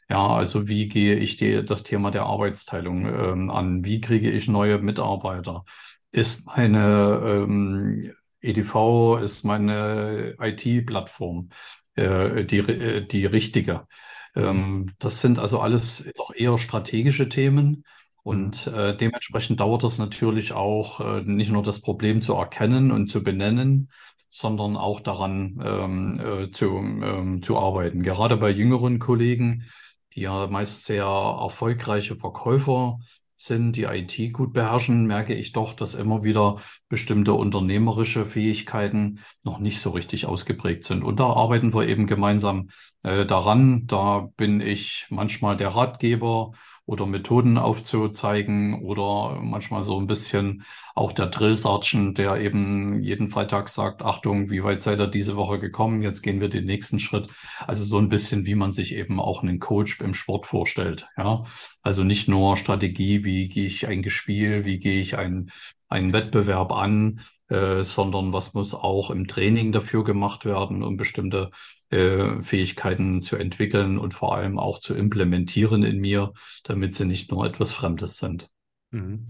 Ja, 0.10 0.28
also 0.28 0.68
wie 0.68 0.88
gehe 0.88 1.16
ich 1.16 1.38
die, 1.38 1.64
das 1.64 1.84
Thema 1.84 2.10
der 2.10 2.24
Arbeitsteilung 2.24 3.06
ähm, 3.06 3.50
an? 3.52 3.86
Wie 3.86 4.02
kriege 4.02 4.32
ich 4.32 4.48
neue 4.48 4.80
Mitarbeiter? 4.80 5.66
Ist 6.12 6.48
meine 6.48 7.22
ähm, 7.24 8.14
EDV, 8.42 9.20
ist 9.22 9.44
meine 9.44 10.36
IT-Plattform 10.40 11.50
äh, 11.96 12.46
die, 12.46 12.60
äh, 12.60 13.06
die 13.06 13.26
richtige. 13.26 13.88
Ähm, 14.36 14.94
das 15.00 15.22
sind 15.22 15.40
also 15.40 15.60
alles 15.60 16.10
doch 16.16 16.34
eher 16.34 16.58
strategische 16.58 17.30
Themen. 17.30 17.84
Und 18.24 18.68
mhm. 18.68 18.74
äh, 18.74 18.98
dementsprechend 18.98 19.60
dauert 19.60 19.84
es 19.84 19.98
natürlich 19.98 20.54
auch, 20.54 21.00
äh, 21.00 21.22
nicht 21.22 21.52
nur 21.52 21.64
das 21.64 21.82
Problem 21.82 22.22
zu 22.22 22.34
erkennen 22.34 22.92
und 22.92 23.08
zu 23.08 23.24
benennen, 23.24 23.90
sondern 24.30 24.78
auch 24.78 25.00
daran 25.00 25.60
ähm, 25.64 26.20
äh, 26.20 26.52
zu, 26.52 26.78
ähm, 26.78 27.42
zu 27.42 27.58
arbeiten. 27.58 28.04
Gerade 28.04 28.38
bei 28.38 28.52
jüngeren 28.52 29.00
Kollegen, 29.00 29.66
die 30.14 30.22
ja 30.22 30.48
meist 30.48 30.86
sehr 30.86 31.06
erfolgreiche 31.06 32.16
Verkäufer 32.16 33.00
sind, 33.40 33.78
die 33.78 33.84
IT 33.84 34.34
gut 34.34 34.54
beherrschen, 34.54 35.06
merke 35.06 35.34
ich 35.34 35.54
doch, 35.54 35.74
dass 35.74 35.96
immer 35.96 36.24
wieder 36.24 36.58
bestimmte 36.90 37.34
unternehmerische 37.34 38.26
Fähigkeiten 38.26 39.20
noch 39.44 39.60
nicht 39.60 39.80
so 39.80 39.92
richtig 39.92 40.26
ausgeprägt 40.26 40.84
sind. 40.84 41.04
Und 41.04 41.20
da 41.20 41.28
arbeiten 41.28 41.74
wir 41.74 41.88
eben 41.88 42.06
gemeinsam 42.06 42.70
äh, 43.04 43.26
daran. 43.26 43.88
Da 43.88 44.28
bin 44.36 44.60
ich 44.60 45.08
manchmal 45.10 45.56
der 45.56 45.70
Ratgeber 45.70 46.52
oder 46.90 47.06
Methoden 47.06 47.60
aufzuzeigen 47.60 48.82
oder 48.82 49.40
manchmal 49.44 49.84
so 49.84 50.00
ein 50.00 50.08
bisschen 50.08 50.64
auch 50.96 51.12
der 51.12 51.28
Drill 51.28 51.54
Sergeant, 51.54 52.18
der 52.18 52.38
eben 52.38 53.00
jeden 53.04 53.30
Freitag 53.30 53.70
sagt, 53.70 54.02
Achtung, 54.02 54.50
wie 54.50 54.64
weit 54.64 54.82
seid 54.82 55.00
ihr 55.00 55.06
diese 55.06 55.36
Woche 55.36 55.60
gekommen? 55.60 56.02
Jetzt 56.02 56.24
gehen 56.24 56.42
wir 56.42 56.50
den 56.50 56.66
nächsten 56.66 56.98
Schritt. 56.98 57.30
Also 57.68 57.84
so 57.86 58.00
ein 58.00 58.10
bisschen, 58.10 58.48
wie 58.48 58.56
man 58.56 58.72
sich 58.72 58.96
eben 58.96 59.20
auch 59.20 59.44
einen 59.44 59.60
Coach 59.60 60.02
im 60.02 60.16
Sport 60.16 60.48
vorstellt. 60.48 61.08
Ja, 61.16 61.44
also 61.84 62.04
nicht 62.04 62.28
nur 62.28 62.58
Strategie, 62.58 63.24
wie 63.24 63.50
gehe 63.50 63.68
ich 63.68 63.88
ein 63.88 64.02
Gespiel, 64.02 64.66
wie 64.66 64.80
gehe 64.80 65.00
ich 65.00 65.16
ein 65.16 65.52
einen 65.90 66.14
Wettbewerb 66.14 66.72
an, 66.72 67.22
äh, 67.48 67.82
sondern 67.82 68.32
was 68.32 68.54
muss 68.54 68.76
auch 68.76 69.10
im 69.10 69.28
Training 69.28 69.72
dafür 69.72 70.04
gemacht 70.04 70.46
werden, 70.46 70.84
um 70.84 70.98
bestimmte 70.98 71.50
äh, 71.90 72.42
Fähigkeiten 72.42 73.22
zu 73.22 73.36
entwickeln 73.36 73.98
und 73.98 74.14
vor 74.14 74.36
allem 74.36 74.60
auch 74.60 74.80
zu 74.80 74.94
implementieren 74.94 75.84
in 75.84 76.00
mir, 76.00 76.34
damit 76.64 76.96
sie 76.96 77.06
nicht 77.06 77.32
nur 77.32 77.46
etwas 77.46 77.72
Fremdes 77.72 78.18
sind. 78.18 78.50
Mhm. 78.92 79.28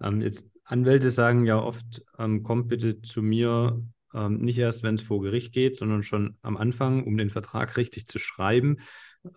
Ähm, 0.00 0.20
jetzt 0.20 0.46
Anwälte 0.64 1.10
sagen 1.10 1.44
ja 1.44 1.58
oft, 1.58 2.02
ähm, 2.18 2.42
kommt 2.42 2.68
bitte 2.68 3.02
zu 3.02 3.22
mir 3.22 3.82
ähm, 4.14 4.38
nicht 4.38 4.58
erst, 4.58 4.82
wenn 4.82 4.94
es 4.94 5.02
vor 5.02 5.20
Gericht 5.20 5.52
geht, 5.52 5.76
sondern 5.76 6.02
schon 6.02 6.36
am 6.42 6.56
Anfang, 6.56 7.04
um 7.04 7.16
den 7.16 7.30
Vertrag 7.30 7.76
richtig 7.76 8.06
zu 8.06 8.18
schreiben. 8.18 8.78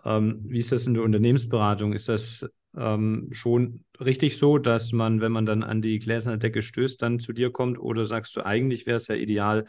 Ähm, 0.05 0.41
wie 0.43 0.59
ist 0.59 0.71
das 0.71 0.87
in 0.87 0.93
der 0.93 1.03
Unternehmensberatung? 1.03 1.93
Ist 1.93 2.09
das 2.09 2.47
ähm, 2.77 3.29
schon 3.31 3.83
richtig 3.99 4.37
so, 4.37 4.57
dass 4.57 4.91
man, 4.91 5.19
wenn 5.19 5.31
man 5.31 5.45
dann 5.45 5.63
an 5.63 5.81
die 5.81 5.99
gläserne 5.99 6.37
Decke 6.37 6.61
stößt, 6.61 7.01
dann 7.01 7.19
zu 7.19 7.33
dir 7.33 7.51
kommt? 7.51 7.79
Oder 7.79 8.05
sagst 8.05 8.35
du, 8.35 8.45
eigentlich 8.45 8.85
wäre 8.85 8.97
es 8.97 9.07
ja 9.07 9.15
ideal, 9.15 9.65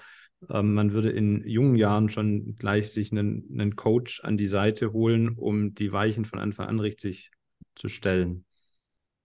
ähm, 0.50 0.74
man 0.74 0.92
würde 0.92 1.10
in 1.10 1.46
jungen 1.46 1.76
Jahren 1.76 2.08
schon 2.08 2.56
gleich 2.56 2.90
sich 2.90 3.12
einen, 3.12 3.48
einen 3.52 3.76
Coach 3.76 4.22
an 4.24 4.36
die 4.36 4.46
Seite 4.46 4.92
holen, 4.92 5.30
um 5.30 5.74
die 5.74 5.92
Weichen 5.92 6.24
von 6.24 6.38
Anfang 6.38 6.66
an 6.68 6.80
richtig 6.80 7.30
zu 7.74 7.88
stellen? 7.88 8.44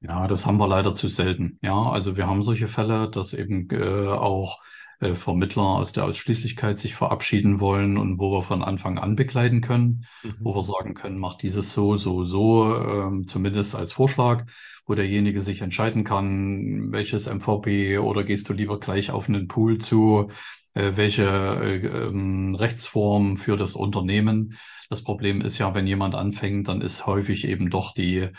Ja, 0.02 0.28
das 0.28 0.46
haben 0.46 0.58
wir 0.58 0.68
leider 0.68 0.96
zu 0.96 1.08
selten. 1.08 1.58
Ja, 1.62 1.90
also 1.90 2.18
wir 2.18 2.28
haben 2.28 2.44
solche 2.44 2.68
Fälle, 2.68 3.10
dass 3.10 3.34
eben 3.34 3.70
äh, 3.70 4.08
auch 4.08 4.62
äh, 5.00 5.16
Vermittler 5.16 5.64
aus 5.64 5.94
der 5.94 6.06
Ausschließlichkeit 6.06 6.78
sich 6.78 6.96
verabschieden 6.96 7.60
wollen 7.60 7.98
und 7.98 8.20
wo 8.20 8.32
wir 8.32 8.44
von 8.44 8.64
Anfang 8.64 8.98
an 8.98 9.16
begleiten 9.16 9.62
können, 9.62 10.06
mhm. 10.24 10.36
wo 10.42 10.56
wir 10.56 10.62
sagen 10.62 10.94
können, 10.94 11.18
mach 11.18 11.36
dieses 11.36 11.74
so, 11.74 11.96
so, 11.96 12.24
so, 12.24 12.76
ähm, 12.76 13.28
zumindest 13.28 13.76
als 13.76 13.94
Vorschlag, 13.94 14.46
wo 14.86 14.94
derjenige 14.94 15.42
sich 15.42 15.62
entscheiden 15.62 16.04
kann, 16.04 16.92
welches 16.92 17.34
MVP 17.34 17.98
oder 17.98 18.24
gehst 18.24 18.50
du 18.50 18.54
lieber 18.54 18.80
gleich 18.80 19.12
auf 19.12 19.30
einen 19.30 19.48
Pool 19.48 19.78
zu, 19.78 20.30
welche 20.74 21.26
äh, 21.26 21.86
ähm, 21.86 22.56
Rechtsform 22.56 23.38
für 23.38 23.56
das 23.56 23.76
Unternehmen. 23.76 24.58
Das 24.90 25.04
Problem 25.04 25.42
ist 25.42 25.58
ja, 25.58 25.74
wenn 25.76 25.88
jemand 25.88 26.16
anfängt, 26.16 26.68
dann 26.68 26.82
ist 26.82 27.06
häufig 27.06 27.48
eben 27.48 27.70
doch 27.70 27.94
die 27.94 28.30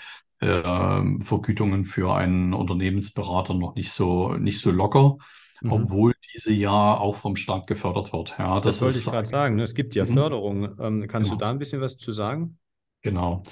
äh, 0.41 1.03
Vergütungen 1.21 1.85
für 1.85 2.15
einen 2.15 2.55
Unternehmensberater 2.55 3.55
noch 3.55 3.75
nicht 3.75 3.93
so, 3.93 4.35
nicht 4.35 4.61
so 4.61 4.71
locker 4.71 5.17
mhm. 5.65 5.73
obwohl 5.73 6.15
diese 6.35 6.53
ja 6.53 6.97
auch 6.97 7.17
vom 7.17 7.37
Staat 7.37 7.67
gefördert 7.67 8.13
wird. 8.13 8.37
Ja, 8.39 8.61
das, 8.61 8.79
das 8.79 8.83
wollte 8.83 8.99
ich 8.99 9.05
gerade 9.05 9.27
sagen. 9.27 9.57
Ne? 9.57 9.65
Es 9.65 9.75
gibt 9.75 9.95
ja 9.95 10.05
mhm. 10.05 10.15
Förderung. 10.15 10.65
Ähm, 10.79 11.07
kannst 11.09 11.31
genau. 11.31 11.39
du 11.39 11.45
da 11.45 11.51
ein 11.51 11.59
bisschen 11.59 11.81
was 11.81 11.97
zu 11.97 12.13
sagen? 12.13 12.59
Genau. 13.03 13.43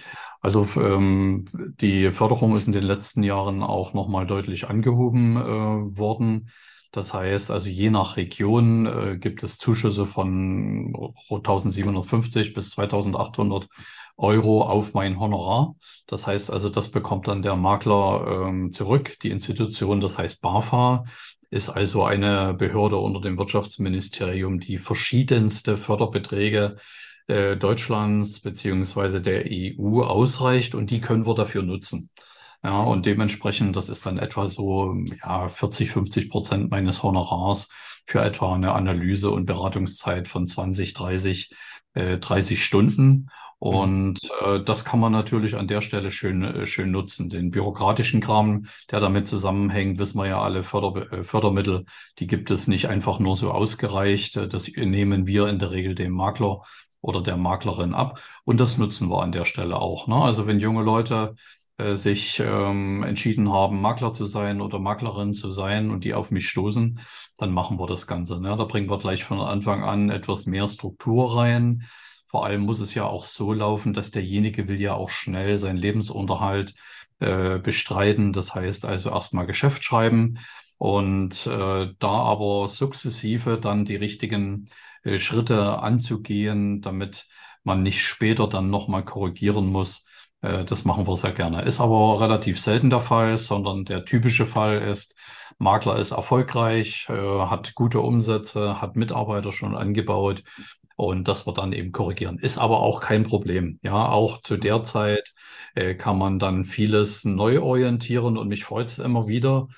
Also 0.40 0.66
ähm, 0.81 1.45
die 1.53 2.11
Förderung 2.11 2.57
ist 2.57 2.66
in 2.66 2.73
den 2.73 2.85
letzten 2.85 3.23
Jahren 3.23 3.62
auch 3.62 3.92
nochmal 3.92 4.27
deutlich 4.27 4.68
angehoben 4.68 5.37
äh, 5.37 5.42
worden. 5.42 6.49
Das 6.93 7.15
heißt, 7.15 7.51
also 7.51 7.69
je 7.69 7.91
nach 7.91 8.17
Region 8.17 8.87
äh, 8.87 9.17
gibt 9.19 9.43
es 9.43 9.59
Zuschüsse 9.59 10.07
von 10.07 10.95
1750 11.31 12.53
bis 12.53 12.71
2800 12.71 13.67
Euro 14.19 14.63
auf 14.63 14.95
mein 14.95 15.19
Honorar. 15.19 15.75
Das 16.07 16.27
heißt 16.27 16.51
also, 16.51 16.69
das 16.69 16.91
bekommt 16.91 17.29
dann 17.29 17.43
der 17.43 17.57
Makler 17.57 18.47
ähm, 18.47 18.73
zurück, 18.73 19.17
die 19.23 19.31
Institution, 19.31 20.01
das 20.01 20.19
heißt 20.19 20.43
BAFA 20.43 21.05
ist 21.53 21.69
also 21.69 22.05
eine 22.05 22.55
Behörde 22.55 22.97
unter 22.97 23.21
dem 23.21 23.37
Wirtschaftsministerium, 23.37 24.59
die 24.59 24.79
verschiedenste 24.79 25.77
Förderbeträge 25.77 26.77
äh, 27.27 27.59
Deutschlands 27.59 28.41
beziehungsweise 28.41 29.21
der 29.21 29.45
EU 29.51 30.03
ausreicht 30.03 30.75
und 30.75 30.91
die 30.91 31.03
können 31.03 31.27
wir 31.27 31.35
dafür 31.35 31.63
nutzen. 31.63 32.09
Ja, 32.64 32.81
und 32.83 33.07
dementsprechend, 33.07 33.75
das 33.75 33.88
ist 33.88 34.07
dann 34.07 34.18
etwa 34.18 34.46
so 34.46 34.94
ja, 35.22 35.48
40, 35.48 35.90
50 35.90 36.31
Prozent 36.31 36.70
meines 36.70 37.03
Honorars, 37.03 37.68
für 38.05 38.20
etwa 38.20 38.55
eine 38.55 38.72
Analyse 38.72 39.31
und 39.31 39.46
Beratungszeit 39.46 40.29
von 40.29 40.46
20, 40.46 40.94
30, 40.94 41.51
äh, 41.94 42.18
30 42.18 42.64
Stunden. 42.64 43.07
Mhm. 43.12 43.29
Und 43.59 44.20
äh, 44.44 44.62
das 44.64 44.85
kann 44.85 45.01
man 45.01 45.12
natürlich 45.12 45.57
an 45.57 45.68
der 45.68 45.81
Stelle 45.81 46.11
schön, 46.11 46.42
äh, 46.42 46.66
schön 46.66 46.90
nutzen. 46.90 47.29
Den 47.29 47.51
bürokratischen 47.51 48.20
Kram, 48.20 48.66
der 48.90 49.01
damit 49.01 49.29
zusammenhängt, 49.29 49.98
wissen 49.98 50.18
wir 50.18 50.27
ja 50.27 50.42
alle, 50.42 50.62
Förder, 50.62 51.12
äh, 51.12 51.25
Fördermittel, 51.25 51.85
die 52.18 52.27
gibt 52.27 52.51
es 52.51 52.68
nicht 52.68 52.88
einfach 52.88 53.18
nur 53.18 53.37
so 53.37 53.51
ausgereicht. 53.51 54.37
Das 54.37 54.68
nehmen 54.68 55.27
wir 55.27 55.48
in 55.48 55.59
der 55.59 55.70
Regel 55.70 55.94
dem 55.94 56.12
Makler 56.12 56.62
oder 57.01 57.20
der 57.22 57.37
Maklerin 57.37 57.94
ab. 57.94 58.20
Und 58.44 58.59
das 58.59 58.79
nutzen 58.79 59.09
wir 59.11 59.22
an 59.22 59.33
der 59.33 59.44
Stelle 59.44 59.81
auch. 59.81 60.07
Ne? 60.07 60.16
Also 60.16 60.46
wenn 60.46 60.61
junge 60.61 60.83
Leute 60.83 61.35
äh, 61.83 61.97
sich 61.97 62.40
ähm, 62.45 63.03
entschieden 63.03 63.53
haben, 63.53 63.81
Makler 63.81 64.12
zu 64.12 64.25
sein 64.25 64.61
oder 64.61 64.79
Maklerin 64.79 65.35
zu 65.35 65.51
sein 65.51 65.90
und 65.90 66.05
die 66.05 66.14
auf 66.14 66.31
mich 66.31 66.49
stoßen, 66.49 67.01
dann 67.38 67.53
machen 67.53 67.79
wir 67.79 67.87
das 67.87 68.07
Ganze. 68.07 68.40
Ne? 68.40 68.57
Da 68.57 68.64
bringen 68.64 68.90
wir 68.90 68.99
gleich 68.99 69.25
von 69.25 69.40
Anfang 69.40 69.83
an 69.83 70.11
etwas 70.11 70.47
mehr 70.47 70.68
Struktur 70.68 71.37
rein 71.37 71.85
vor 72.33 72.47
allem 72.47 72.62
muss 72.62 72.81
es 72.81 72.95
ja 72.95 73.05
auch 73.05 73.25
so 73.25 73.53
laufen, 73.53 73.92
dass 73.92 74.11
derjenige 74.11 74.66
will 74.66 74.81
ja 74.81 74.95
auch 74.95 75.11
schnell 75.11 75.59
seinen 75.59 75.77
Lebensunterhalt 75.77 76.75
äh, 77.21 77.59
bestreiten. 77.59 78.33
Das 78.33 78.55
heißt 78.55 78.87
also 78.87 79.11
erstmal 79.11 79.45
Geschäft 79.45 79.85
schreiben 79.85 80.38
und 80.79 81.47
äh, 81.47 81.88
da 81.99 82.09
aber 82.09 82.68
sukzessive 82.68 83.59
dann 83.61 83.85
die 83.85 83.97
richtigen 83.97 84.71
äh, 85.05 85.18
Schritte 85.18 85.81
anzugehen, 85.81 86.81
damit 86.81 87.29
man 87.64 87.83
nicht 87.83 88.01
später 88.01 88.49
dann 88.49 88.71
nochmal 88.71 89.05
korrigieren 89.05 89.66
muss. 89.66 90.07
Äh, 90.43 90.65
das 90.65 90.85
machen 90.85 91.07
wir 91.07 91.17
sehr 91.17 91.33
gerne. 91.33 91.63
Ist 91.63 91.81
aber 91.81 92.21
relativ 92.21 92.61
selten 92.61 92.91
der 92.91 93.01
Fall, 93.01 93.39
sondern 93.39 93.85
der 93.85 94.05
typische 94.05 94.45
Fall 94.47 94.83
ist, 94.83 95.17
Makler 95.59 95.99
ist 95.99 96.11
erfolgreich, 96.13 97.07
äh, 97.09 97.13
hat 97.47 97.75
gute 97.75 98.01
Umsätze, 98.01 98.81
hat 98.81 98.97
Mitarbeiter 98.97 99.53
schon 99.53 99.77
angebaut 99.77 100.43
und 100.97 101.29
das 101.29 101.47
wird 101.47 101.59
dann 101.59 101.73
eben 101.73 101.93
korrigieren. 101.93 102.39
Ist 102.39 102.59
aber 102.59 102.81
auch 102.81 103.01
kein 103.01 103.23
Problem. 103.23 103.79
Ja, 103.83 104.09
auch 104.09 104.41
zu 104.43 104.57
der 104.57 104.85
Zeit 104.85 105.33
äh, 105.75 105.95
kann 105.95 106.19
man 106.19 106.39
dann 106.39 106.65
vieles 106.65 107.25
neu 107.25 107.61
orientieren 107.63 108.37
und 108.37 108.49
mich 108.49 108.65
freut 108.65 108.89
es 108.89 108.99
immer 108.99 109.27
wieder. 109.29 109.69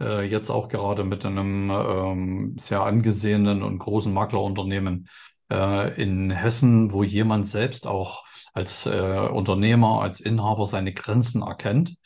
Jetzt 0.00 0.50
auch 0.50 0.68
gerade 0.68 1.04
mit 1.04 1.24
einem 1.24 1.70
ähm, 1.70 2.56
sehr 2.58 2.82
angesehenen 2.82 3.62
und 3.62 3.78
großen 3.78 4.12
Maklerunternehmen 4.12 5.08
in 5.96 6.30
Hessen, 6.32 6.92
wo 6.92 7.04
jemand 7.04 7.46
selbst 7.46 7.86
auch 7.86 8.24
als 8.54 8.86
äh, 8.86 9.28
Unternehmer, 9.30 10.00
als 10.00 10.20
Inhaber 10.20 10.64
seine 10.64 10.94
Grenzen 10.94 11.42
erkennt 11.42 11.96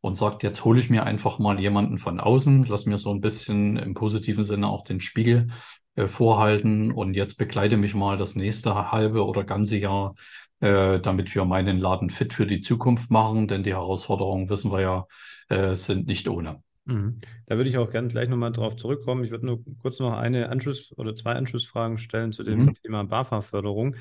und 0.00 0.14
sagt, 0.14 0.42
jetzt 0.44 0.64
hole 0.64 0.78
ich 0.80 0.88
mir 0.88 1.04
einfach 1.04 1.38
mal 1.38 1.60
jemanden 1.60 1.98
von 1.98 2.20
außen, 2.20 2.64
lass 2.68 2.86
mir 2.86 2.96
so 2.96 3.12
ein 3.12 3.20
bisschen 3.20 3.76
im 3.76 3.94
positiven 3.94 4.44
Sinne 4.44 4.68
auch 4.68 4.84
den 4.84 5.00
Spiegel 5.00 5.48
äh, 5.96 6.06
vorhalten 6.06 6.92
und 6.92 7.14
jetzt 7.14 7.38
begleite 7.38 7.76
mich 7.76 7.94
mal 7.94 8.16
das 8.16 8.36
nächste 8.36 8.92
halbe 8.92 9.26
oder 9.26 9.44
ganze 9.44 9.78
Jahr, 9.78 10.14
äh, 10.60 11.00
damit 11.00 11.34
wir 11.34 11.44
meinen 11.44 11.78
Laden 11.78 12.10
fit 12.10 12.32
für 12.32 12.46
die 12.46 12.60
Zukunft 12.60 13.10
machen, 13.10 13.48
denn 13.48 13.64
die 13.64 13.74
Herausforderungen, 13.74 14.48
wissen 14.48 14.70
wir 14.70 14.80
ja, 14.80 15.06
äh, 15.48 15.74
sind 15.74 16.06
nicht 16.06 16.28
ohne. 16.28 16.62
Mhm. 16.84 17.20
Da 17.46 17.56
würde 17.56 17.68
ich 17.68 17.78
auch 17.78 17.90
gerne 17.90 18.08
gleich 18.08 18.28
nochmal 18.28 18.52
drauf 18.52 18.76
zurückkommen. 18.76 19.24
Ich 19.24 19.32
würde 19.32 19.46
nur 19.46 19.64
kurz 19.82 19.98
noch 19.98 20.12
eine 20.12 20.50
Anschluss- 20.50 20.96
oder 20.96 21.16
zwei 21.16 21.32
Anschlussfragen 21.32 21.98
stellen 21.98 22.30
zu 22.30 22.44
dem 22.44 22.66
mhm. 22.66 22.74
Thema 22.74 23.02
BAFA-Förderung 23.04 23.96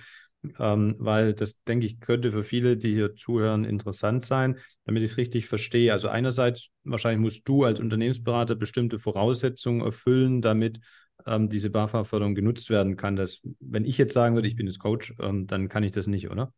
ähm, 0.60 0.95
weil 0.99 1.34
das, 1.34 1.62
denke 1.63 1.86
ich, 1.86 1.99
könnte 1.99 2.31
für 2.31 2.43
viele, 2.43 2.77
die 2.77 2.93
hier 2.93 3.15
zuhören, 3.15 3.63
interessant 3.63 4.23
sein, 4.23 4.58
damit 4.86 5.03
ich 5.03 5.12
es 5.12 5.17
richtig 5.17 5.47
verstehe. 5.47 5.91
Also 5.91 6.08
einerseits, 6.10 6.69
wahrscheinlich 6.84 7.21
musst 7.21 7.47
du 7.47 7.63
als 7.63 7.79
Unternehmensberater 7.79 8.55
bestimmte 8.55 8.99
Voraussetzungen 8.99 9.81
erfüllen, 9.81 10.41
damit 10.41 10.79
ähm, 11.25 11.49
diese 11.49 11.69
BAFA-Förderung 11.69 12.36
genutzt 12.36 12.69
werden 12.69 12.97
kann. 12.97 13.15
Dass, 13.15 13.41
wenn 13.60 13.86
ich 13.86 13.97
jetzt 13.97 14.13
sagen 14.13 14.36
würde, 14.36 14.47
ich 14.47 14.55
bin 14.55 14.67
jetzt 14.67 14.79
Coach, 14.79 15.13
ähm, 15.19 15.47
dann 15.47 15.69
kann 15.69 15.84
ich 15.84 15.91
das 15.91 16.08
nicht, 16.08 16.29
oder? 16.29 16.53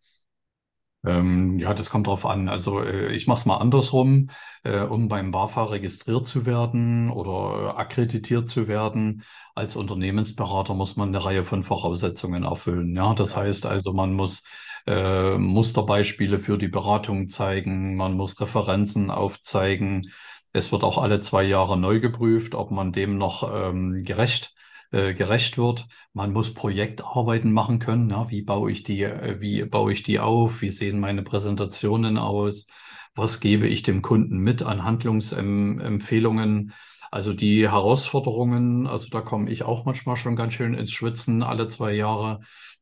Ähm, 1.08 1.58
ja, 1.60 1.74
das 1.74 1.90
kommt 1.90 2.08
drauf 2.08 2.26
an. 2.26 2.50
Also 2.50 2.82
äh, 2.82 3.14
ich 3.14 3.28
mache 3.28 3.40
es 3.40 3.46
mal 3.46 3.58
andersrum. 3.58 4.30
Äh, 4.68 4.82
um 4.82 5.08
beim 5.08 5.32
BAFA 5.32 5.66
registriert 5.66 6.28
zu 6.28 6.46
werden 6.46 7.10
oder 7.10 7.76
äh, 7.76 7.80
akkreditiert 7.80 8.50
zu 8.50 8.68
werden, 8.68 9.24
als 9.56 9.78
Unternehmensberater 9.78 10.74
muss 10.74 10.98
man 10.98 11.10
eine 11.10 11.24
Reihe 11.24 11.46
von 11.46 11.64
Voraussetzungen 11.64 12.44
erfüllen. 12.44 12.94
Ja, 12.96 13.14
das 13.14 13.36
ja. 13.36 13.42
heißt 13.42 13.66
also, 13.66 13.94
man 13.94 14.12
muss 14.14 14.44
äh, 14.86 15.38
Musterbeispiele 15.38 16.40
für 16.40 16.58
die 16.58 16.68
Beratung 16.68 17.30
zeigen, 17.30 17.96
man 17.96 18.14
muss 18.14 18.42
Referenzen 18.42 19.10
aufzeigen. 19.10 20.12
Es 20.52 20.74
wird 20.74 20.84
auch 20.84 20.98
alle 20.98 21.22
zwei 21.22 21.44
Jahre 21.44 21.78
neu 21.78 22.02
geprüft, 22.02 22.54
ob 22.54 22.72
man 22.72 22.92
dem 22.92 23.18
noch 23.18 23.50
ähm, 23.54 24.04
gerecht 24.04 24.54
äh, 24.92 25.14
gerecht 25.14 25.58
wird. 25.58 25.88
Man 26.14 26.34
muss 26.34 26.54
Projektarbeiten 26.54 27.52
machen 27.52 27.80
können. 27.80 28.10
Ja, 28.10 28.30
wie 28.30 28.42
baue 28.42 28.72
ich 28.72 28.84
die, 28.84 29.04
äh, 29.04 29.40
wie 29.40 29.66
baue 29.66 29.92
ich 29.92 30.04
die 30.04 30.20
auf? 30.20 30.62
Wie 30.62 30.70
sehen 30.70 31.00
meine 31.00 31.24
Präsentationen 31.24 32.18
aus? 32.18 32.68
Was 33.16 33.40
gebe 33.40 33.68
ich 33.68 33.84
dem 33.84 34.02
Kunden 34.02 34.38
mit 34.40 34.64
an 34.64 34.84
Handlungsempfehlungen? 34.84 36.74
Also 37.12 37.34
die 37.34 37.70
Herausforderungen, 37.70 38.86
also 38.86 39.08
da 39.10 39.22
komme 39.22 39.50
ich 39.50 39.64
auch 39.64 39.86
manchmal 39.86 40.18
schon 40.18 40.36
ganz 40.36 40.54
schön 40.54 40.74
ins 40.74 40.92
Schwitzen 40.92 41.42
alle 41.42 41.68
zwei 41.68 41.94
Jahre. 41.94 42.42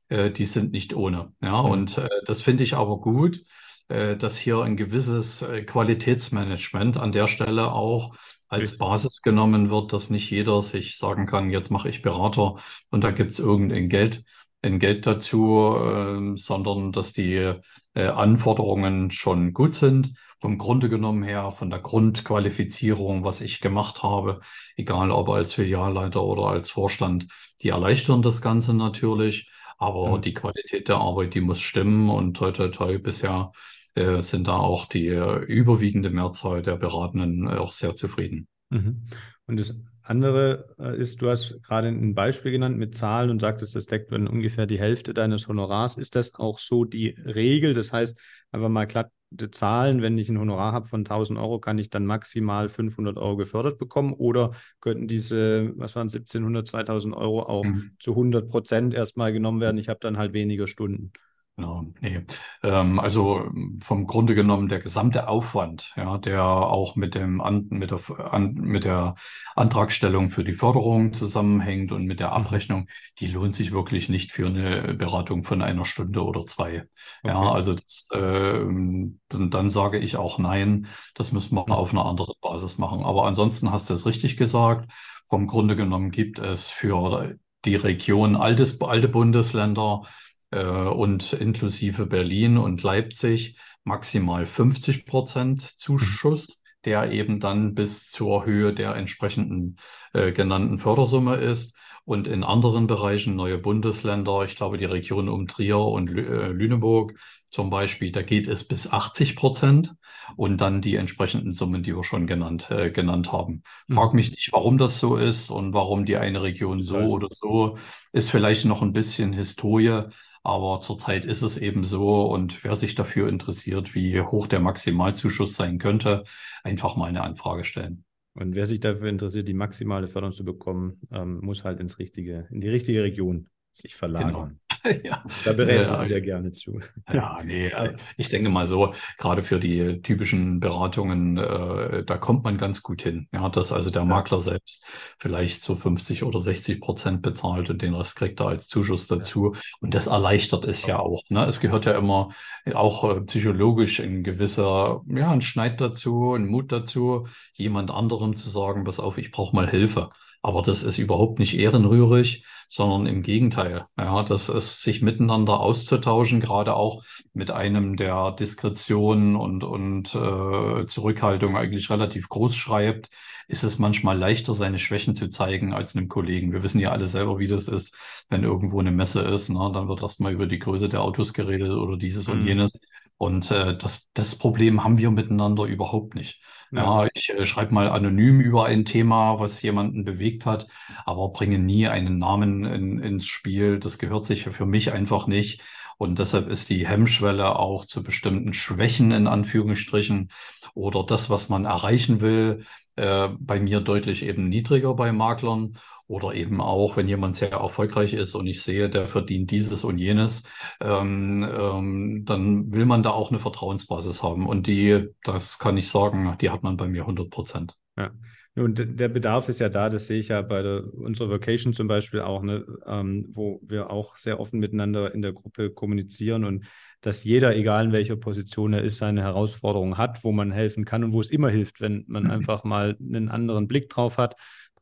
Äh, 0.10 0.32
die 0.32 0.46
sind 0.46 0.72
nicht 0.72 0.94
ohne. 0.94 1.34
Ja, 1.42 1.64
mhm. 1.64 1.70
und 1.70 1.98
äh, 1.98 2.10
das 2.26 2.42
finde 2.42 2.64
ich 2.64 2.76
aber 2.76 3.00
gut, 3.00 3.44
äh, 3.88 4.16
dass 4.16 4.38
hier 4.38 4.62
ein 4.62 4.78
gewisses 4.78 5.46
Qualitätsmanagement 5.66 6.98
an 6.98 7.12
der 7.12 7.28
Stelle 7.28 7.72
auch 7.72 8.16
als 8.48 8.78
Basis 8.78 9.22
genommen 9.22 9.70
wird, 9.70 9.94
dass 9.94 10.10
nicht 10.10 10.30
jeder 10.30 10.62
sich 10.62 10.98
sagen 10.98 11.26
kann, 11.26 11.50
jetzt 11.50 11.72
mache 11.72 11.90
ich 11.90 12.02
Berater 12.02 12.56
und 12.92 13.04
da 13.04 13.12
gibt 13.12 13.34
es 13.34 13.40
irgendein 13.40 13.90
Geld, 13.90 14.24
ein 14.62 14.80
Geld 14.80 15.06
dazu, 15.06 15.76
äh, 15.78 16.38
sondern 16.38 16.92
dass 16.92 17.14
die 17.14 17.54
äh, 17.94 18.08
Anforderungen 18.08 19.12
schon 19.12 19.54
gut 19.54 19.76
sind. 19.76 20.14
Vom 20.38 20.58
Grunde 20.58 20.90
genommen 20.90 21.24
her, 21.24 21.52
von 21.52 21.70
der 21.70 21.80
Grundqualifizierung, 21.80 23.24
was 23.24 23.42
ich 23.42 23.62
gemacht 23.62 24.04
habe, 24.04 24.42
egal 24.76 25.12
ob 25.12 25.30
als 25.30 25.54
Filialleiter 25.54 26.24
oder 26.24 26.48
als 26.48 26.70
Vorstand, 26.70 27.28
die 27.62 27.70
erleichtern 27.70 28.22
das 28.22 28.42
Ganze 28.42 28.74
natürlich. 28.74 29.50
Aber 29.78 30.18
mhm. 30.18 30.22
die 30.22 30.34
Qualität 30.34 30.88
der 30.88 30.98
Arbeit, 30.98 31.36
die 31.36 31.42
muss 31.42 31.62
stimmen 31.62 32.10
und 32.10 32.36
toi, 32.36 32.52
toi, 32.52 32.70
toi, 32.70 32.98
bisher 32.98 33.52
äh, 33.96 34.22
sind 34.22 34.48
da 34.48 34.58
auch 34.58 34.88
die 34.88 35.08
äh, 35.08 35.40
überwiegende 35.46 36.10
Mehrzahl 36.10 36.62
der 36.62 36.76
Beratenden 36.76 37.48
äh, 37.48 37.56
auch 37.56 37.72
sehr 37.72 37.96
zufrieden. 37.96 38.48
Mhm. 38.70 39.04
Und 39.48 39.58
das 39.58 39.74
andere 40.02 40.76
ist, 40.98 41.22
du 41.22 41.30
hast 41.30 41.64
gerade 41.64 41.88
ein 41.88 42.14
Beispiel 42.14 42.52
genannt 42.52 42.78
mit 42.78 42.94
Zahlen 42.94 43.30
und 43.30 43.42
sagtest, 43.42 43.76
das 43.76 43.86
deckt 43.86 44.12
dann 44.12 44.28
ungefähr 44.28 44.66
die 44.68 44.80
Hälfte 44.80 45.14
deines 45.14 45.48
Honorars. 45.48 45.98
Ist 45.98 46.16
das 46.16 46.36
auch 46.36 46.60
so 46.60 46.84
die 46.84 47.10
Regel? 47.10 47.74
Das 47.74 47.92
heißt, 47.92 48.20
einfach 48.52 48.70
mal 48.70 48.86
glatte 48.86 49.52
Zahlen, 49.52 50.02
wenn 50.02 50.18
ich 50.18 50.30
ein 50.30 50.40
Honorar 50.40 50.74
habe 50.74 50.88
von 50.88 51.02
1000 51.02 51.40
Euro, 51.40 51.60
kann 51.60 51.78
ich 51.78 51.90
dann 51.90 52.06
maximal 52.06 52.70
500 52.70 53.18
Euro 53.18 53.38
gefördert 53.38 53.78
bekommen? 53.78 54.14
Oder 54.14 54.52
könnten 54.80 55.08
diese, 55.08 55.72
was 55.76 55.96
waren 55.96 56.10
1700, 56.10 56.68
2000 56.68 57.16
Euro 57.16 57.44
auch 57.44 57.66
mhm. 57.66 57.92
zu 58.00 58.12
100 58.12 58.50
Prozent 58.50 58.94
erstmal 58.94 59.32
genommen 59.32 59.62
werden? 59.62 59.78
Ich 59.78 59.90
habe 59.90 60.00
dann 60.02 60.18
halt 60.18 60.34
weniger 60.34 60.68
Stunden. 60.68 61.14
Genau, 61.58 61.86
nee. 62.02 62.22
Ähm, 62.64 63.00
also 63.00 63.50
vom 63.82 64.08
Grunde 64.08 64.36
genommen 64.36 64.68
der 64.68 64.80
gesamte 64.82 65.30
Aufwand, 65.30 65.94
ja, 65.96 66.18
der 66.18 66.44
auch 66.44 66.98
mit 66.98 67.16
dem 67.16 67.40
an, 67.40 67.68
mit 67.70 67.92
der 67.92 68.34
an, 68.34 68.56
mit 68.56 68.84
der 68.84 69.16
Antragstellung 69.56 70.28
für 70.28 70.44
die 70.44 70.54
Förderung 70.54 71.14
zusammenhängt 71.14 71.94
und 71.94 72.06
mit 72.08 72.20
der 72.20 72.28
mhm. 72.28 72.34
Abrechnung, 72.34 72.90
die 73.20 73.28
lohnt 73.28 73.56
sich 73.56 73.72
wirklich 73.72 74.10
nicht 74.10 74.34
für 74.34 74.48
eine 74.48 74.96
Beratung 74.96 75.44
von 75.44 75.62
einer 75.62 75.86
Stunde 75.86 76.26
oder 76.26 76.46
zwei. 76.46 76.90
Okay. 77.24 77.30
Ja, 77.30 77.40
also 77.52 77.74
das, 77.74 78.10
äh, 78.12 78.20
dann, 78.20 79.50
dann 79.50 79.70
sage 79.70 80.00
ich 80.00 80.18
auch 80.18 80.40
nein, 80.40 80.88
das 81.14 81.32
müssen 81.32 81.56
wir 81.56 81.70
auf 81.70 81.92
einer 81.94 82.06
anderen 82.06 82.36
Basis 82.42 82.78
machen. 82.80 83.04
Aber 83.06 83.26
ansonsten 83.28 83.72
hast 83.72 83.90
du 83.90 83.94
es 83.94 84.06
richtig 84.06 84.36
gesagt. 84.36 84.92
Vom 85.26 85.48
Grunde 85.48 85.78
genommen 85.78 86.12
gibt 86.12 86.40
es 86.40 86.70
für 86.70 87.38
die 87.64 87.76
Region 87.76 88.36
altes, 88.36 88.80
alte 88.82 89.08
Bundesländer 89.08 90.04
und 90.52 91.34
inklusive 91.34 92.06
Berlin 92.06 92.58
und 92.58 92.84
Leipzig 92.84 93.58
maximal 93.86 94.46
50 94.46 95.06
Prozent 95.06 95.62
Zuschuss, 95.62 96.62
der 96.84 97.12
eben 97.12 97.40
dann 97.40 97.74
bis 97.74 98.10
zur 98.10 98.46
Höhe 98.46 98.74
der 98.74 98.96
entsprechenden 98.96 99.78
äh, 100.14 100.32
genannten 100.32 100.78
Fördersumme 100.78 101.36
ist. 101.36 101.76
Und 102.04 102.28
in 102.28 102.44
anderen 102.44 102.86
Bereichen, 102.86 103.36
neue 103.36 103.58
Bundesländer, 103.58 104.44
ich 104.44 104.56
glaube 104.56 104.78
die 104.78 104.86
Region 104.86 105.28
um 105.28 105.48
Trier 105.48 105.80
und 105.80 106.12
Lü 106.12 106.22
äh, 106.22 106.50
Lüneburg 106.50 107.16
zum 107.50 107.72
Beispiel, 107.72 108.12
da 108.12 108.22
geht 108.22 108.48
es 108.48 108.68
bis 108.68 108.92
80 108.92 109.36
Prozent 109.36 109.96
und 110.36 110.62
dann 110.62 110.82
die 110.82 110.98
entsprechenden 110.98 111.52
Summen, 111.52 111.82
die 111.82 111.96
wir 111.96 112.04
schon 112.04 112.28
genannt, 112.28 112.70
äh, 112.70 112.92
genannt 112.92 113.32
haben. 113.32 113.64
Frag 113.92 114.14
mhm. 114.14 114.18
mich 114.18 114.30
nicht, 114.30 114.52
warum 114.54 114.78
das 114.78 115.00
so 115.00 115.16
ist 115.16 115.50
und 115.50 115.74
warum 115.74 116.06
die 116.06 116.18
eine 116.18 116.44
Region 116.44 116.84
so 116.84 116.98
oder 116.98 117.30
so 117.32 117.78
ist 118.12 118.30
vielleicht 118.30 118.66
noch 118.66 118.84
ein 118.84 118.94
bisschen 118.94 119.34
Historie, 119.34 120.04
aber 120.46 120.80
zurzeit 120.80 121.26
ist 121.26 121.42
es 121.42 121.58
eben 121.58 121.84
so 121.84 122.24
und 122.26 122.64
wer 122.64 122.76
sich 122.76 122.94
dafür 122.94 123.28
interessiert, 123.30 123.96
wie 123.96 124.22
hoch 124.22 124.46
der 124.46 124.60
Maximalzuschuss 124.60 125.56
sein 125.56 125.80
könnte, 125.80 126.24
einfach 126.64 126.96
mal 126.96 127.08
eine 127.08 127.24
Anfrage 127.24 127.64
stellen. 127.64 128.06
Und 128.36 128.54
wer 128.54 128.66
sich 128.66 128.80
dafür 128.80 129.10
interessiert, 129.10 129.48
die 129.48 129.54
maximale 129.54 130.08
Förderung 130.08 130.34
zu 130.34 130.46
bekommen, 130.46 131.00
ähm, 131.12 131.40
muss 131.42 131.64
halt 131.64 131.80
ins 131.80 131.98
richtige, 131.98 132.48
in 132.52 132.62
die 132.62 132.70
richtige 132.70 133.02
Region 133.02 133.48
sich 133.72 133.96
verlagern. 133.96 134.34
Genau. 134.34 134.50
ja. 135.04 135.24
Da 135.44 135.54
berätst 135.54 135.92
ja. 135.92 136.02
du 136.02 136.08
dir 136.08 136.22
gerne 136.22 136.52
zu. 136.52 136.80
Ja, 137.12 137.40
nee, 137.44 137.72
ich 138.18 138.30
denke 138.30 138.50
mal 138.50 138.68
so, 138.68 138.94
gerade 139.18 139.44
für 139.44 139.60
die 139.60 140.02
typischen 140.02 140.60
Beratungen, 140.60 141.38
äh, 141.38 142.04
da 142.04 142.18
kommt 142.18 142.44
man 142.44 142.58
ganz 142.58 142.84
gut 142.84 143.02
hin. 143.02 143.28
Ja, 143.32 143.50
dass 143.50 143.72
also 143.72 143.90
der 143.90 144.06
Makler 144.06 144.40
selbst 144.40 144.86
vielleicht 145.18 145.62
so 145.62 145.76
50 145.76 146.24
oder 146.24 146.40
60 146.40 146.80
Prozent 146.82 147.22
bezahlt 147.22 147.70
und 147.70 147.82
den 147.82 147.96
Rest 147.96 148.16
kriegt 148.16 148.40
er 148.40 148.48
als 148.48 148.68
Zuschuss 148.68 149.08
dazu. 149.08 149.56
Und 149.80 149.96
das 149.96 150.08
erleichtert 150.08 150.66
es 150.66 150.86
ja 150.86 151.00
auch. 151.00 151.24
Ne? 151.30 151.46
Es 151.46 151.60
gehört 151.60 151.86
ja 151.86 151.98
immer 151.98 152.30
auch 152.74 153.04
äh, 153.10 153.22
psychologisch 153.22 154.00
ein 154.00 154.24
gewisser, 154.24 155.02
ja, 155.08 155.32
ein 155.32 155.42
Schneid 155.42 155.82
dazu, 155.82 156.34
ein 156.34 156.46
Mut 156.46 156.72
dazu, 156.72 157.28
jemand 157.54 157.92
anderem 157.92 158.36
zu 158.36 158.50
sagen, 158.50 158.84
pass 158.84 159.00
auf, 159.00 159.18
ich 159.18 159.32
brauche 159.32 159.56
mal 159.56 159.70
Hilfe. 159.70 160.10
Aber 160.46 160.62
das 160.62 160.84
ist 160.84 161.00
überhaupt 161.00 161.40
nicht 161.40 161.58
ehrenrührig, 161.58 162.46
sondern 162.70 163.08
im 163.08 163.24
Gegenteil. 163.24 163.88
Ja, 163.98 164.22
das 164.22 164.48
ist 164.48 164.84
sich 164.84 165.02
miteinander 165.02 165.60
auszutauschen, 165.60 166.40
gerade 166.40 166.76
auch 166.76 167.04
mit 167.34 167.50
einem, 167.50 167.96
der 167.96 168.32
Diskretion 168.32 169.36
und, 169.36 169.64
und 169.64 170.14
äh, 170.14 170.86
Zurückhaltung 170.86 171.58
eigentlich 171.58 171.90
relativ 171.90 172.30
groß 172.30 172.56
schreibt, 172.56 173.10
ist 173.48 173.64
es 173.64 173.80
manchmal 173.80 174.20
leichter, 174.20 174.54
seine 174.54 174.78
Schwächen 174.78 175.16
zu 175.16 175.32
zeigen 175.32 175.74
als 175.74 175.96
einem 175.96 176.10
Kollegen. 176.10 176.54
Wir 176.54 176.62
wissen 176.62 176.80
ja 176.80 176.92
alle 176.92 177.08
selber, 177.08 177.40
wie 177.40 177.48
das 177.48 177.68
ist, 177.68 177.98
wenn 178.30 178.44
irgendwo 178.44 178.80
eine 178.80 178.92
Messe 178.92 179.22
ist. 179.22 179.50
Ne? 179.50 179.72
Dann 179.74 179.88
wird 179.88 180.04
erstmal 180.04 180.34
über 180.34 180.46
die 180.46 180.60
Größe 180.60 180.90
der 180.90 181.02
Autos 181.02 181.34
geredet 181.34 181.72
oder 181.72 181.98
dieses 181.98 182.28
mhm. 182.28 182.34
und 182.34 182.46
jenes. 182.46 182.80
Und 183.18 183.50
äh, 183.52 183.78
das, 183.78 184.12
das 184.14 184.38
Problem 184.38 184.84
haben 184.84 184.98
wir 184.98 185.10
miteinander 185.10 185.64
überhaupt 185.66 186.16
nicht. 186.16 186.42
Ja, 186.72 187.04
ja 187.04 187.10
ich 187.14 187.30
äh, 187.30 187.46
schreibe 187.46 187.74
mal 187.74 187.88
anonym 187.90 188.42
über 188.42 188.66
ein 188.66 188.86
Thema, 188.86 189.40
was 189.40 189.62
jemanden 189.62 190.04
bewegt 190.04 190.46
hat, 190.46 190.68
aber 191.06 191.30
bringe 191.30 191.58
nie 191.60 191.88
einen 191.88 192.18
Namen 192.20 192.66
in, 192.66 193.00
ins 193.00 193.26
Spiel. 193.28 193.80
Das 193.80 194.00
gehört 194.00 194.26
sich 194.26 194.44
für 194.44 194.66
mich 194.66 194.92
einfach 194.92 195.28
nicht. 195.28 195.62
Und 195.98 196.20
deshalb 196.20 196.50
ist 196.50 196.70
die 196.70 196.88
Hemmschwelle 196.88 197.58
auch 197.58 197.86
zu 197.86 198.04
bestimmten 198.04 198.54
Schwächen 198.54 199.12
in 199.12 199.28
Anführungsstrichen 199.28 200.30
oder 200.74 201.06
das, 201.06 201.30
was 201.30 201.48
man 201.48 201.64
erreichen 201.64 202.20
will, 202.20 202.66
äh, 202.98 203.30
bei 203.40 203.60
mir 203.60 203.80
deutlich 203.80 204.24
eben 204.24 204.50
niedriger 204.50 204.94
bei 204.94 205.14
Maklern. 205.14 205.78
Oder 206.08 206.36
eben 206.36 206.62
auch, 206.62 206.98
wenn 206.98 207.08
jemand 207.08 207.36
sehr 207.36 207.52
erfolgreich 207.52 208.14
ist 208.14 208.36
und 208.36 208.46
ich 208.46 208.62
sehe, 208.62 208.90
der 208.90 209.08
verdient 209.08 209.50
dieses 209.50 209.84
und 209.84 209.98
jenes, 209.98 210.44
ähm, 210.80 211.48
ähm, 211.52 212.26
dann 212.26 212.74
will 212.74 212.86
man 212.86 213.02
da 213.02 213.10
auch 213.10 213.32
eine 213.32 213.40
Vertrauensbasis 213.40 214.22
haben. 214.22 214.48
Und 214.48 214.68
die, 214.68 215.08
das 215.24 215.58
kann 215.58 215.78
ich 215.78 215.90
sagen, 215.90 216.36
die 216.40 216.52
hat 216.52 216.62
man 216.62 216.78
bei 216.78 216.88
mir 216.88 217.02
100 217.02 217.30
Prozent. 217.30 217.76
Ja. 217.98 218.12
Und 218.58 219.00
der 219.00 219.10
Bedarf 219.10 219.50
ist 219.50 219.60
ja 219.60 219.68
da, 219.68 219.90
das 219.90 220.08
sehe 220.08 220.20
ich 220.20 220.30
ja 220.30 220.42
bei 220.42 220.62
der, 220.62 220.86
unserer 220.94 221.30
Vocation 221.30 221.74
zum 221.74 221.90
Beispiel 221.90 222.22
auch, 222.22 222.42
ne, 222.42 222.66
ähm, 222.86 223.28
wo 223.30 223.60
wir 223.62 223.90
auch 223.90 224.16
sehr 224.16 224.40
offen 224.40 224.60
miteinander 224.60 225.14
in 225.14 225.22
der 225.22 225.34
Gruppe 225.34 225.72
kommunizieren 225.72 226.46
und 226.46 226.66
dass 227.02 227.26
jeder, 227.26 227.54
egal 227.56 227.88
in 227.88 227.92
welcher 227.92 228.16
Position 228.16 228.72
er 228.72 228.82
ist, 228.82 228.98
seine 228.98 229.24
Herausforderung 229.24 229.98
hat, 229.98 230.24
wo 230.24 230.32
man 230.32 230.54
helfen 230.54 230.86
kann 230.86 231.04
und 231.04 231.12
wo 231.12 231.20
es 231.20 231.32
immer 231.32 231.50
hilft, 231.50 231.82
wenn 231.82 232.06
man 232.08 232.28
einfach 232.32 232.64
mal 232.64 232.96
einen 233.00 233.30
anderen 233.30 233.68
Blick 233.68 233.90
drauf 233.90 234.18
hat 234.18 234.36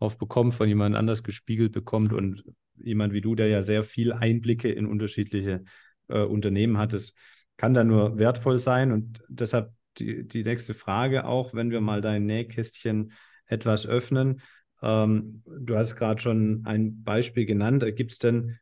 drauf 0.04 0.18
bekommt, 0.18 0.54
von 0.54 0.68
jemand 0.68 0.98
anders 0.98 1.24
gespiegelt 1.24 1.72
bekommt 1.72 2.12
und 2.12 2.44
jemand 2.76 3.14
wie 3.14 3.22
du, 3.22 3.36
der 3.36 3.48
ja 3.48 3.64
sehr 3.64 3.84
viel 3.84 4.12
Einblicke 4.12 4.70
in 4.70 4.86
unterschiedliche 4.86 5.64
äh, 6.10 6.24
Unternehmen 6.24 6.78
hat, 6.78 6.92
das 6.92 7.14
kann 7.56 7.74
da 7.74 7.86
nur 7.86 8.18
wertvoll 8.18 8.60
sein 8.60 8.92
und 8.92 9.24
deshalb 9.30 9.72
die, 9.98 10.28
die 10.28 10.44
nächste 10.44 10.74
Frage 10.74 11.26
auch, 11.26 11.54
wenn 11.54 11.72
wir 11.72 11.80
mal 11.80 12.02
dein 12.02 12.26
Nähkästchen 12.26 13.14
etwas 13.46 13.86
öffnen. 13.86 14.42
Ähm, 14.82 15.42
du 15.46 15.78
hast 15.78 15.96
gerade 15.96 16.22
schon 16.22 16.64
ein 16.66 17.04
Beispiel 17.04 17.46
genannt. 17.46 17.86
Gibt 17.96 18.12
es 18.12 18.18
denn 18.18 18.58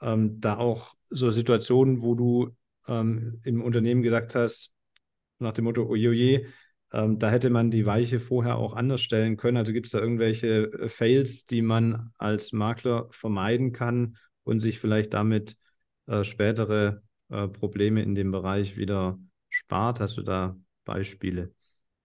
ähm, 0.00 0.40
da 0.40 0.56
auch 0.56 0.94
so 1.04 1.30
Situationen, 1.30 2.02
wo 2.02 2.14
du 2.14 2.56
ähm, 2.88 3.40
im 3.44 3.62
Unternehmen 3.62 4.02
gesagt 4.02 4.34
hast, 4.34 4.74
nach 5.38 5.52
dem 5.52 5.66
Motto, 5.66 5.86
oje, 5.86 6.46
ähm, 6.94 7.18
da 7.18 7.28
hätte 7.28 7.50
man 7.50 7.70
die 7.70 7.86
Weiche 7.86 8.20
vorher 8.20 8.56
auch 8.56 8.74
anders 8.74 9.02
stellen 9.02 9.36
können. 9.36 9.56
Also 9.56 9.72
gibt 9.72 9.86
es 9.86 9.92
da 9.92 9.98
irgendwelche 9.98 10.72
äh, 10.72 10.88
Fails, 10.88 11.44
die 11.44 11.60
man 11.60 12.12
als 12.18 12.52
Makler 12.52 13.08
vermeiden 13.10 13.72
kann 13.72 14.16
und 14.44 14.60
sich 14.60 14.78
vielleicht 14.78 15.12
damit 15.12 15.56
äh, 16.06 16.22
spätere 16.22 17.02
äh, 17.30 17.48
Probleme 17.48 18.02
in 18.02 18.14
dem 18.14 18.30
Bereich 18.30 18.76
wieder 18.76 19.18
spart? 19.50 19.98
Hast 19.98 20.16
du 20.18 20.22
da 20.22 20.56
Beispiele? 20.84 21.52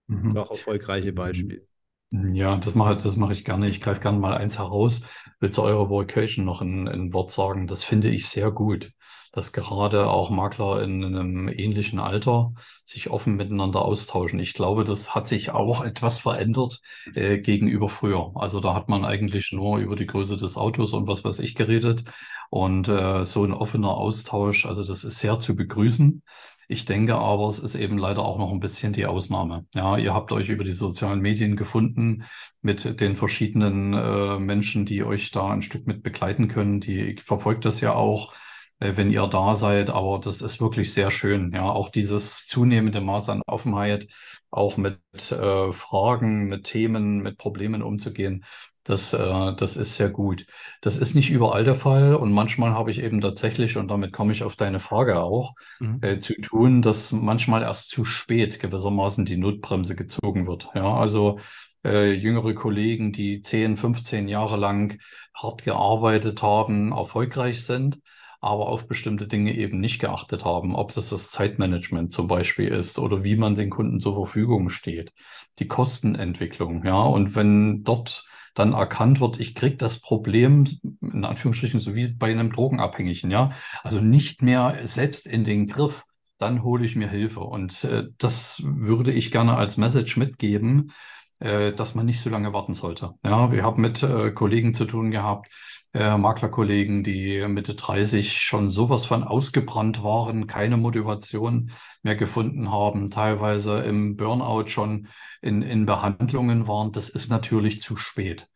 Mhm. 0.08 0.36
Auch 0.36 0.50
erfolgreiche 0.50 1.12
Beispiele? 1.12 1.62
Ja, 2.10 2.56
das 2.56 2.74
mache, 2.74 2.96
das 2.96 3.16
mache 3.16 3.32
ich 3.32 3.44
gerne. 3.44 3.68
Ich 3.68 3.80
greife 3.80 4.00
gerne 4.00 4.18
mal 4.18 4.36
eins 4.36 4.58
heraus. 4.58 5.04
Will 5.38 5.50
zu 5.50 5.62
eurer 5.62 5.88
Vocation 5.88 6.44
noch 6.44 6.60
ein, 6.60 6.88
ein 6.88 7.12
Wort 7.12 7.30
sagen. 7.30 7.68
Das 7.68 7.84
finde 7.84 8.08
ich 8.10 8.26
sehr 8.26 8.50
gut 8.50 8.90
dass 9.32 9.52
gerade 9.52 10.08
auch 10.08 10.30
Makler 10.30 10.82
in 10.82 11.04
einem 11.04 11.48
ähnlichen 11.48 11.98
Alter 11.98 12.52
sich 12.84 13.10
offen 13.10 13.36
miteinander 13.36 13.82
austauschen. 13.82 14.40
Ich 14.40 14.54
glaube, 14.54 14.84
das 14.84 15.14
hat 15.14 15.28
sich 15.28 15.50
auch 15.50 15.84
etwas 15.84 16.18
verändert 16.18 16.80
äh, 17.14 17.38
gegenüber 17.38 17.88
früher. 17.88 18.32
Also 18.34 18.60
da 18.60 18.74
hat 18.74 18.88
man 18.88 19.04
eigentlich 19.04 19.52
nur 19.52 19.78
über 19.78 19.96
die 19.96 20.06
Größe 20.06 20.36
des 20.36 20.56
Autos 20.56 20.92
und 20.92 21.06
was 21.06 21.24
weiß 21.24 21.38
ich 21.40 21.54
geredet. 21.54 22.04
Und 22.50 22.88
äh, 22.88 23.24
so 23.24 23.44
ein 23.44 23.52
offener 23.52 23.96
Austausch, 23.96 24.66
also 24.66 24.84
das 24.84 25.04
ist 25.04 25.20
sehr 25.20 25.38
zu 25.38 25.54
begrüßen. 25.54 26.22
Ich 26.66 26.84
denke 26.84 27.16
aber, 27.16 27.48
es 27.48 27.58
ist 27.58 27.74
eben 27.74 27.98
leider 27.98 28.22
auch 28.22 28.38
noch 28.38 28.52
ein 28.52 28.60
bisschen 28.60 28.92
die 28.92 29.06
Ausnahme. 29.06 29.66
Ja, 29.74 29.96
ihr 29.98 30.14
habt 30.14 30.30
euch 30.30 30.48
über 30.50 30.62
die 30.62 30.72
sozialen 30.72 31.20
Medien 31.20 31.56
gefunden 31.56 32.24
mit 32.62 33.00
den 33.00 33.16
verschiedenen 33.16 33.92
äh, 33.92 34.38
Menschen, 34.38 34.86
die 34.86 35.02
euch 35.02 35.32
da 35.32 35.50
ein 35.50 35.62
Stück 35.62 35.88
mit 35.88 36.04
begleiten 36.04 36.46
können. 36.46 36.78
Die 36.78 37.16
verfolgt 37.18 37.64
das 37.64 37.80
ja 37.80 37.94
auch 37.94 38.32
wenn 38.80 39.10
ihr 39.10 39.26
da 39.26 39.54
seid. 39.54 39.90
Aber 39.90 40.18
das 40.18 40.42
ist 40.42 40.60
wirklich 40.60 40.92
sehr 40.92 41.10
schön. 41.10 41.52
Ja, 41.54 41.70
auch 41.70 41.90
dieses 41.90 42.46
zunehmende 42.46 43.00
Maß 43.00 43.28
an 43.28 43.42
Offenheit, 43.46 44.08
auch 44.50 44.76
mit 44.76 44.98
äh, 45.30 45.72
Fragen, 45.72 46.46
mit 46.46 46.64
Themen, 46.64 47.18
mit 47.18 47.38
Problemen 47.38 47.82
umzugehen. 47.82 48.44
Das, 48.82 49.12
äh, 49.12 49.54
das 49.56 49.76
ist 49.76 49.96
sehr 49.96 50.08
gut. 50.08 50.46
Das 50.80 50.96
ist 50.96 51.14
nicht 51.14 51.30
überall 51.30 51.64
der 51.64 51.74
Fall 51.74 52.14
und 52.14 52.32
manchmal 52.32 52.72
habe 52.72 52.90
ich 52.90 53.02
eben 53.02 53.20
tatsächlich, 53.20 53.76
und 53.76 53.88
damit 53.88 54.12
komme 54.12 54.32
ich 54.32 54.42
auf 54.42 54.56
deine 54.56 54.80
Frage 54.80 55.20
auch, 55.22 55.52
mhm. 55.78 55.98
äh, 56.00 56.18
zu 56.18 56.34
tun, 56.40 56.80
dass 56.80 57.12
manchmal 57.12 57.62
erst 57.62 57.90
zu 57.90 58.04
spät 58.04 58.58
gewissermaßen 58.58 59.26
die 59.26 59.36
Notbremse 59.36 59.94
gezogen 59.94 60.46
wird. 60.46 60.70
Ja, 60.74 60.94
also 60.94 61.38
äh, 61.84 62.12
jüngere 62.12 62.54
Kollegen, 62.54 63.12
die 63.12 63.42
10, 63.42 63.76
15 63.76 64.28
Jahre 64.28 64.56
lang 64.56 64.98
hart 65.34 65.62
gearbeitet 65.62 66.42
haben, 66.42 66.92
erfolgreich 66.92 67.64
sind 67.64 68.00
aber 68.40 68.68
auf 68.68 68.88
bestimmte 68.88 69.26
Dinge 69.26 69.54
eben 69.54 69.80
nicht 69.80 70.00
geachtet 70.00 70.44
haben, 70.44 70.74
ob 70.74 70.92
das 70.94 71.10
das 71.10 71.30
Zeitmanagement 71.30 72.10
zum 72.10 72.26
Beispiel 72.26 72.68
ist 72.68 72.98
oder 72.98 73.22
wie 73.22 73.36
man 73.36 73.54
den 73.54 73.70
Kunden 73.70 74.00
zur 74.00 74.14
Verfügung 74.14 74.70
steht, 74.70 75.12
die 75.58 75.68
Kostenentwicklung, 75.68 76.84
ja, 76.84 77.02
und 77.02 77.36
wenn 77.36 77.84
dort 77.84 78.24
dann 78.54 78.72
erkannt 78.72 79.20
wird, 79.20 79.38
ich 79.38 79.54
kriege 79.54 79.76
das 79.76 80.00
Problem, 80.00 80.66
in 81.00 81.24
Anführungsstrichen, 81.24 81.80
so 81.80 81.94
wie 81.94 82.08
bei 82.08 82.30
einem 82.30 82.50
Drogenabhängigen, 82.50 83.30
ja, 83.30 83.50
also 83.82 84.00
nicht 84.00 84.42
mehr 84.42 84.80
selbst 84.84 85.26
in 85.26 85.44
den 85.44 85.66
Griff, 85.66 86.04
dann 86.38 86.62
hole 86.62 86.84
ich 86.84 86.96
mir 86.96 87.08
Hilfe. 87.08 87.40
Und 87.40 87.84
äh, 87.84 88.06
das 88.18 88.62
würde 88.64 89.12
ich 89.12 89.30
gerne 89.30 89.56
als 89.56 89.76
Message 89.76 90.16
mitgeben, 90.16 90.92
äh, 91.38 91.72
dass 91.72 91.94
man 91.94 92.06
nicht 92.06 92.20
so 92.20 92.30
lange 92.30 92.52
warten 92.52 92.74
sollte. 92.74 93.14
Ja, 93.22 93.52
wir 93.52 93.62
haben 93.62 93.82
mit 93.82 94.02
äh, 94.02 94.32
Kollegen 94.32 94.74
zu 94.74 94.86
tun 94.86 95.10
gehabt, 95.10 95.48
äh, 95.92 96.16
Maklerkollegen, 96.16 97.02
die 97.02 97.46
Mitte 97.48 97.74
30 97.74 98.40
schon 98.40 98.70
sowas 98.70 99.06
von 99.06 99.24
ausgebrannt 99.24 100.02
waren, 100.02 100.46
keine 100.46 100.76
Motivation 100.76 101.72
mehr 102.02 102.16
gefunden 102.16 102.70
haben, 102.70 103.10
teilweise 103.10 103.80
im 103.80 104.16
Burnout 104.16 104.68
schon 104.68 105.08
in, 105.42 105.62
in 105.62 105.86
Behandlungen 105.86 106.68
waren. 106.68 106.92
Das 106.92 107.08
ist 107.08 107.30
natürlich 107.30 107.82
zu 107.82 107.96
spät. 107.96 108.48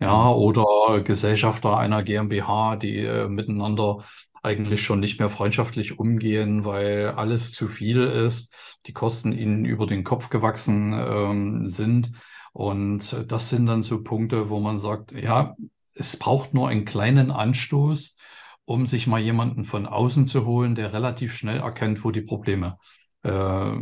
Ja, 0.00 0.24
mhm. 0.24 0.36
oder 0.36 1.00
Gesellschafter 1.00 1.76
einer 1.76 2.02
GmbH, 2.04 2.76
die 2.76 2.98
äh, 2.98 3.28
miteinander 3.28 4.04
eigentlich 4.42 4.82
schon 4.82 5.00
nicht 5.00 5.18
mehr 5.18 5.30
freundschaftlich 5.30 5.98
umgehen, 5.98 6.64
weil 6.64 7.08
alles 7.08 7.52
zu 7.52 7.68
viel 7.68 8.04
ist, 8.04 8.54
die 8.86 8.92
Kosten 8.92 9.32
ihnen 9.32 9.64
über 9.64 9.86
den 9.86 10.04
Kopf 10.04 10.30
gewachsen 10.30 10.92
ähm, 10.92 11.66
sind. 11.66 12.12
Und 12.52 13.24
das 13.28 13.48
sind 13.50 13.66
dann 13.66 13.82
so 13.82 14.02
Punkte, 14.02 14.50
wo 14.50 14.60
man 14.60 14.78
sagt, 14.78 15.12
ja, 15.12 15.56
es 15.98 16.16
braucht 16.16 16.54
nur 16.54 16.68
einen 16.68 16.84
kleinen 16.84 17.30
Anstoß, 17.30 18.16
um 18.64 18.86
sich 18.86 19.06
mal 19.06 19.20
jemanden 19.20 19.64
von 19.64 19.86
außen 19.86 20.26
zu 20.26 20.44
holen, 20.46 20.74
der 20.74 20.92
relativ 20.92 21.34
schnell 21.34 21.60
erkennt, 21.60 22.04
wo 22.04 22.10
die 22.10 22.20
Probleme 22.20 22.78
äh, 23.22 23.72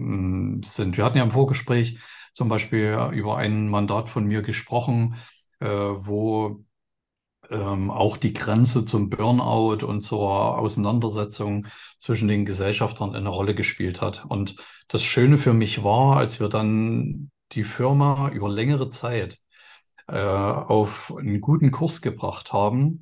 sind. 0.64 0.96
Wir 0.96 1.05
hatten 1.05 1.18
ja 1.18 1.24
im 1.24 1.31
Vorgespräch 1.31 1.98
zum 2.35 2.48
Beispiel 2.48 3.11
über 3.12 3.37
ein 3.37 3.68
Mandat 3.68 4.09
von 4.09 4.26
mir 4.26 4.42
gesprochen, 4.42 5.16
äh, 5.61 5.68
wo 5.68 6.64
ähm, 7.50 7.90
auch 7.90 8.16
die 8.16 8.33
Grenze 8.33 8.85
zum 8.85 9.11
Burnout 9.11 9.85
und 9.87 10.02
zur 10.02 10.59
Auseinandersetzung 10.59 11.66
zwischen 11.98 12.29
den 12.29 12.44
Gesellschaftern 12.44 13.14
eine 13.14 13.29
Rolle 13.29 13.55
gespielt 13.55 14.02
hat. 14.02 14.24
Und 14.29 14.57
das 14.88 15.02
Schöne 15.02 15.38
für 15.38 15.52
mich 15.52 15.83
war, 15.85 16.16
als 16.16 16.40
wir 16.40 16.48
dann 16.48 17.31
die 17.52 17.64
Firma 17.64 18.31
über 18.31 18.48
längere 18.48 18.90
Zeit 18.90 19.40
äh, 20.08 20.18
auf 20.18 21.14
einen 21.18 21.40
guten 21.40 21.70
Kurs 21.70 22.02
gebracht 22.02 22.52
haben, 22.52 23.00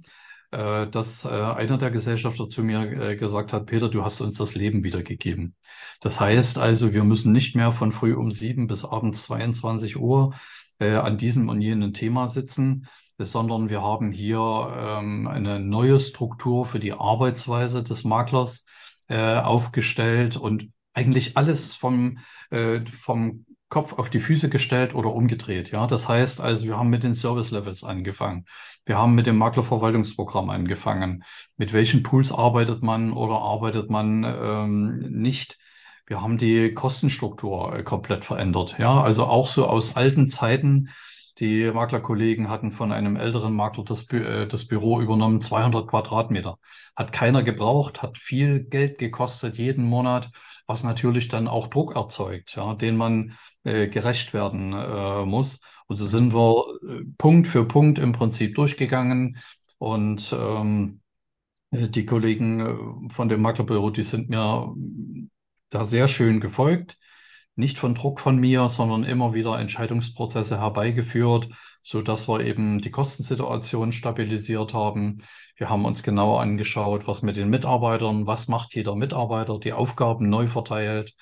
äh, 0.51 0.87
dass 0.87 1.25
äh, 1.25 1.29
einer 1.31 1.79
der 1.79 1.91
Gesellschafter 1.91 2.49
zu 2.49 2.63
mir 2.63 2.83
äh, 2.83 3.17
gesagt 3.17 3.53
hat, 3.53 3.67
Peter, 3.67 3.89
du 3.89 4.05
hast 4.05 4.21
uns 4.21 4.39
das 4.39 4.55
Leben 4.55 4.85
wiedergegeben. 4.85 5.55
Das 6.01 6.21
heißt 6.21 6.59
also, 6.59 6.95
wir 6.95 7.05
müssen 7.05 7.33
nicht 7.33 7.57
mehr 7.57 7.73
von 7.73 7.93
früh 7.93 8.15
um 8.15 8.31
sieben 8.31 8.67
bis 8.67 8.85
abends 8.85 9.25
22 9.25 9.97
Uhr 9.97 10.35
äh, 10.79 10.95
an 10.95 11.19
diesem 11.19 11.49
und 11.49 11.61
jenem 11.61 11.93
Thema 11.93 12.27
sitzen, 12.27 12.87
sondern 13.19 13.69
wir 13.69 13.83
haben 13.83 14.13
hier 14.13 14.39
ähm, 14.77 15.29
eine 15.29 15.61
neue 15.61 16.01
Struktur 16.01 16.67
für 16.67 16.81
die 16.81 16.93
Arbeitsweise 16.93 17.83
des 17.83 18.05
Maklers 18.05 18.67
äh, 19.09 19.37
aufgestellt 19.37 20.37
und 20.37 20.71
eigentlich 20.93 21.37
alles 21.37 21.75
vom, 21.75 22.19
äh, 22.51 22.81
vom 22.87 23.45
Kopf 23.75 23.95
auf 23.95 24.09
die 24.09 24.21
Füße 24.21 24.49
gestellt 24.49 24.95
oder 24.95 25.13
umgedreht. 25.13 25.73
Ja, 25.73 25.89
das 25.89 26.09
heißt 26.09 26.41
also, 26.41 26.65
wir 26.67 26.79
haben 26.79 26.91
mit 26.91 27.03
den 27.03 27.13
Service 27.13 27.51
Levels 27.51 27.83
angefangen. 27.83 28.47
Wir 28.87 28.99
haben 28.99 29.17
mit 29.17 29.27
dem 29.27 29.37
Maklerverwaltungsprogramm 29.37 30.49
angefangen. 30.49 31.25
Mit 31.57 31.73
welchen 31.73 32.05
Pools 32.05 32.31
arbeitet 32.31 32.85
man 32.85 33.13
oder 33.13 33.41
arbeitet 33.41 33.91
man 33.91 34.23
ähm, 34.23 34.99
nicht? 35.11 35.59
Wir 36.07 36.23
haben 36.23 36.39
die 36.39 36.73
Kostenstruktur 36.73 37.75
äh, 37.75 37.83
komplett 37.83 38.25
verändert. 38.25 38.77
Ja, 38.79 39.03
also 39.03 39.25
auch 39.25 39.49
so 39.49 39.67
aus 39.67 39.97
alten 39.97 40.29
Zeiten. 40.29 40.91
Die 41.41 41.71
Maklerkollegen 41.73 42.49
hatten 42.49 42.71
von 42.71 42.93
einem 42.93 43.17
älteren 43.17 43.55
Makler 43.55 43.85
das, 43.85 44.07
Bü 44.07 44.19
äh, 44.25 44.47
das 44.47 44.67
Büro 44.67 45.01
übernommen, 45.01 45.41
200 45.41 45.89
Quadratmeter. 45.89 46.59
Hat 46.95 47.13
keiner 47.13 47.43
gebraucht, 47.43 48.03
hat 48.03 48.19
viel 48.19 48.63
Geld 48.65 48.99
gekostet 48.99 49.59
jeden 49.59 49.85
Monat, 49.85 50.31
was 50.67 50.85
natürlich 50.85 51.27
dann 51.29 51.49
auch 51.49 51.67
Druck 51.67 51.97
erzeugt, 51.97 52.55
ja, 52.55 52.75
den 52.75 52.97
man 52.97 53.35
äh, 53.65 53.89
gerecht 53.89 54.33
werden 54.33 54.73
äh, 54.73 55.25
muss. 55.25 55.61
Und 55.89 55.97
so 55.97 56.07
sind 56.07 56.33
wir 56.35 56.67
äh, 56.89 57.03
Punkt 57.19 57.49
für 57.49 57.67
Punkt 57.67 57.99
im 57.99 58.13
Prinzip 58.13 58.55
durchgegangen 58.55 59.39
und 59.79 60.33
ähm, 60.39 61.01
die 61.73 62.07
Kollegen 62.07 63.09
äh, 63.09 63.13
von 63.13 63.29
dem 63.29 63.43
Maklerbüro, 63.43 63.91
die 63.91 64.03
sind 64.03 64.29
mir 64.31 64.73
da 65.71 65.85
sehr 65.85 66.09
schön 66.09 66.41
gefolgt. 66.41 66.99
Nicht 67.57 67.79
von 67.79 67.95
Druck 67.95 68.21
von 68.21 68.37
mir, 68.37 68.69
sondern 68.69 69.05
immer 69.05 69.33
wieder 69.33 69.59
Entscheidungsprozesse 69.59 70.59
herbeigeführt, 70.61 71.49
so 71.83 72.03
dass 72.03 72.29
wir 72.29 72.41
eben 72.41 72.81
die 72.81 72.91
Kostensituation 72.91 73.93
stabilisiert 73.93 74.75
haben. 74.75 75.23
Wir 75.57 75.69
haben 75.69 75.85
uns 75.85 76.03
genauer 76.03 76.41
angeschaut, 76.41 77.07
was 77.07 77.23
mit 77.23 77.37
den 77.37 77.51
Mitarbeitern, 77.51 78.27
was 78.27 78.49
macht 78.49 78.75
jeder 78.75 78.97
Mitarbeiter, 78.97 79.61
die 79.61 79.73
Aufgaben 79.73 80.29
neu 80.29 80.49
verteilt, 80.49 81.15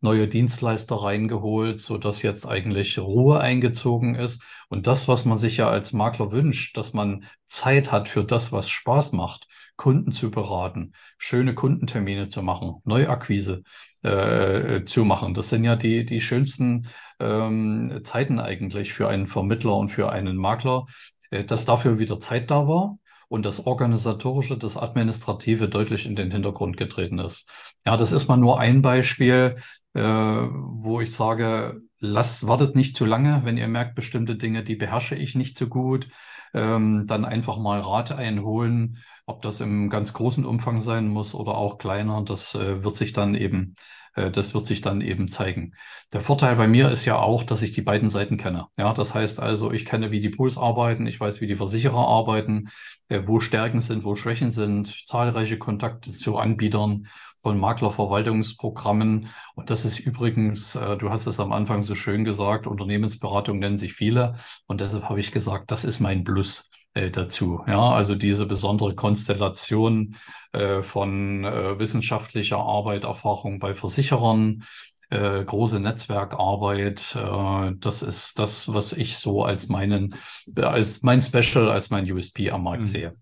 neue 0.00 0.28
Dienstleister 0.28 0.96
reingeholt, 0.96 1.78
so 1.78 1.98
dass 1.98 2.22
jetzt 2.22 2.46
eigentlich 2.46 2.98
Ruhe 2.98 3.40
eingezogen 3.40 4.14
ist. 4.14 4.42
Und 4.68 4.86
das, 4.86 5.08
was 5.08 5.24
man 5.24 5.36
sich 5.38 5.58
ja 5.58 5.68
als 5.68 5.92
Makler 5.92 6.32
wünscht, 6.32 6.76
dass 6.76 6.92
man 6.92 7.24
Zeit 7.46 7.92
hat 7.92 8.08
für 8.08 8.24
das, 8.24 8.52
was 8.52 8.68
Spaß 8.70 9.12
macht, 9.12 9.46
Kunden 9.80 10.12
zu 10.12 10.30
beraten, 10.30 10.92
schöne 11.16 11.54
Kundentermine 11.54 12.28
zu 12.28 12.42
machen, 12.42 12.82
Neuakquise 12.84 13.62
äh, 14.02 14.84
zu 14.84 15.06
machen. 15.06 15.32
Das 15.32 15.48
sind 15.48 15.64
ja 15.64 15.74
die, 15.74 16.04
die 16.04 16.20
schönsten 16.20 16.86
ähm, 17.18 18.02
Zeiten 18.04 18.38
eigentlich 18.40 18.92
für 18.92 19.08
einen 19.08 19.26
Vermittler 19.26 19.74
und 19.74 19.88
für 19.88 20.12
einen 20.12 20.36
Makler, 20.36 20.84
äh, 21.30 21.44
dass 21.44 21.64
dafür 21.64 21.98
wieder 21.98 22.20
Zeit 22.20 22.50
da 22.50 22.68
war 22.68 22.98
und 23.28 23.46
das 23.46 23.66
Organisatorische, 23.66 24.58
das 24.58 24.76
Administrative 24.76 25.66
deutlich 25.66 26.04
in 26.04 26.14
den 26.14 26.30
Hintergrund 26.30 26.76
getreten 26.76 27.18
ist. 27.18 27.48
Ja, 27.86 27.96
das 27.96 28.12
ist 28.12 28.28
mal 28.28 28.36
nur 28.36 28.60
ein 28.60 28.82
Beispiel, 28.82 29.56
äh, 29.94 30.02
wo 30.02 31.00
ich 31.00 31.14
sage, 31.14 31.80
lasst, 32.00 32.46
wartet 32.46 32.76
nicht 32.76 32.98
zu 32.98 33.06
lange, 33.06 33.40
wenn 33.44 33.56
ihr 33.56 33.66
merkt, 33.66 33.94
bestimmte 33.94 34.36
Dinge, 34.36 34.62
die 34.62 34.76
beherrsche 34.76 35.14
ich 35.14 35.34
nicht 35.34 35.56
so 35.56 35.68
gut, 35.68 36.08
ähm, 36.54 37.06
dann 37.06 37.24
einfach 37.24 37.58
mal 37.58 37.80
Rat 37.80 38.12
einholen 38.12 38.98
ob 39.26 39.42
das 39.42 39.60
im 39.60 39.90
ganz 39.90 40.12
großen 40.12 40.44
Umfang 40.44 40.80
sein 40.80 41.06
muss 41.08 41.34
oder 41.34 41.54
auch 41.56 41.78
kleiner, 41.78 42.22
das 42.24 42.54
äh, 42.56 42.82
wird 42.82 42.96
sich 42.96 43.12
dann 43.12 43.34
eben, 43.36 43.74
das 44.14 44.54
wird 44.54 44.66
sich 44.66 44.80
dann 44.80 45.00
eben 45.00 45.28
zeigen. 45.28 45.74
Der 46.12 46.22
Vorteil 46.22 46.56
bei 46.56 46.66
mir 46.66 46.90
ist 46.90 47.04
ja 47.04 47.18
auch, 47.18 47.44
dass 47.44 47.62
ich 47.62 47.72
die 47.72 47.82
beiden 47.82 48.10
Seiten 48.10 48.36
kenne. 48.36 48.66
Ja, 48.76 48.92
das 48.92 49.14
heißt 49.14 49.40
also, 49.40 49.70
ich 49.70 49.84
kenne, 49.84 50.10
wie 50.10 50.20
die 50.20 50.30
Pools 50.30 50.58
arbeiten, 50.58 51.06
ich 51.06 51.20
weiß, 51.20 51.40
wie 51.40 51.46
die 51.46 51.56
Versicherer 51.56 52.06
arbeiten, 52.06 52.70
äh, 53.08 53.22
wo 53.26 53.40
Stärken 53.40 53.80
sind, 53.80 54.04
wo 54.04 54.14
Schwächen 54.14 54.50
sind, 54.50 55.06
zahlreiche 55.06 55.58
Kontakte 55.58 56.14
zu 56.16 56.36
Anbietern 56.38 57.06
von 57.38 57.58
Maklerverwaltungsprogrammen. 57.58 59.28
Und 59.54 59.70
das 59.70 59.84
ist 59.84 59.98
übrigens, 59.98 60.76
äh, 60.76 60.96
du 60.96 61.10
hast 61.10 61.26
es 61.26 61.40
am 61.40 61.52
Anfang 61.52 61.82
so 61.82 61.94
schön 61.94 62.24
gesagt, 62.24 62.66
Unternehmensberatung 62.66 63.58
nennen 63.58 63.78
sich 63.78 63.92
viele. 63.92 64.36
Und 64.66 64.80
deshalb 64.80 65.08
habe 65.08 65.20
ich 65.20 65.32
gesagt, 65.32 65.70
das 65.70 65.84
ist 65.84 66.00
mein 66.00 66.24
Plus 66.24 66.70
äh, 66.94 67.10
dazu. 67.10 67.62
Ja, 67.66 67.90
also 67.90 68.14
diese 68.14 68.46
besondere 68.46 68.94
Konstellation 68.94 70.16
äh, 70.52 70.82
von 70.82 71.44
äh, 71.44 71.78
wissenschaftlicher 71.78 72.58
Arbeit, 72.58 73.04
Erfahrung 73.04 73.58
bei 73.58 73.74
Versicherern, 73.74 74.64
äh, 75.10 75.44
große 75.44 75.80
Netzwerkarbeit. 75.80 77.16
Äh, 77.16 77.72
das 77.78 78.02
ist 78.02 78.38
das, 78.38 78.72
was 78.72 78.92
ich 78.92 79.18
so 79.18 79.44
als 79.44 79.68
meinen, 79.68 80.16
als 80.56 81.02
mein 81.02 81.22
Special, 81.22 81.68
als 81.68 81.90
mein 81.90 82.10
USP 82.10 82.50
am 82.50 82.64
Markt 82.64 82.80
mhm. 82.80 82.86
sehe. 82.86 83.16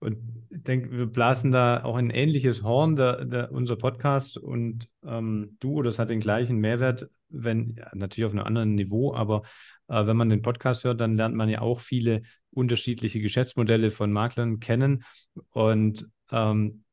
Und 0.00 0.16
ich 0.48 0.62
denke, 0.62 0.90
wir 0.92 1.06
blasen 1.06 1.52
da 1.52 1.84
auch 1.84 1.96
ein 1.96 2.08
ähnliches 2.08 2.62
Horn, 2.62 2.96
der, 2.96 3.24
der, 3.26 3.52
unser 3.52 3.76
Podcast 3.76 4.38
und 4.38 4.88
ähm, 5.04 5.58
du, 5.60 5.82
das 5.82 5.98
hat 5.98 6.08
den 6.08 6.20
gleichen 6.20 6.56
Mehrwert, 6.56 7.10
wenn, 7.28 7.76
ja, 7.76 7.90
natürlich 7.94 8.26
auf 8.26 8.32
einem 8.32 8.46
anderen 8.46 8.74
Niveau, 8.74 9.14
aber 9.14 9.42
äh, 9.88 10.06
wenn 10.06 10.16
man 10.16 10.30
den 10.30 10.40
Podcast 10.40 10.84
hört, 10.84 11.00
dann 11.00 11.16
lernt 11.16 11.34
man 11.34 11.50
ja 11.50 11.60
auch 11.60 11.80
viele 11.80 12.22
unterschiedliche 12.52 13.20
Geschäftsmodelle 13.20 13.90
von 13.90 14.12
Maklern 14.12 14.60
kennen. 14.60 15.04
Und 15.50 16.08
ähm, 16.30 16.84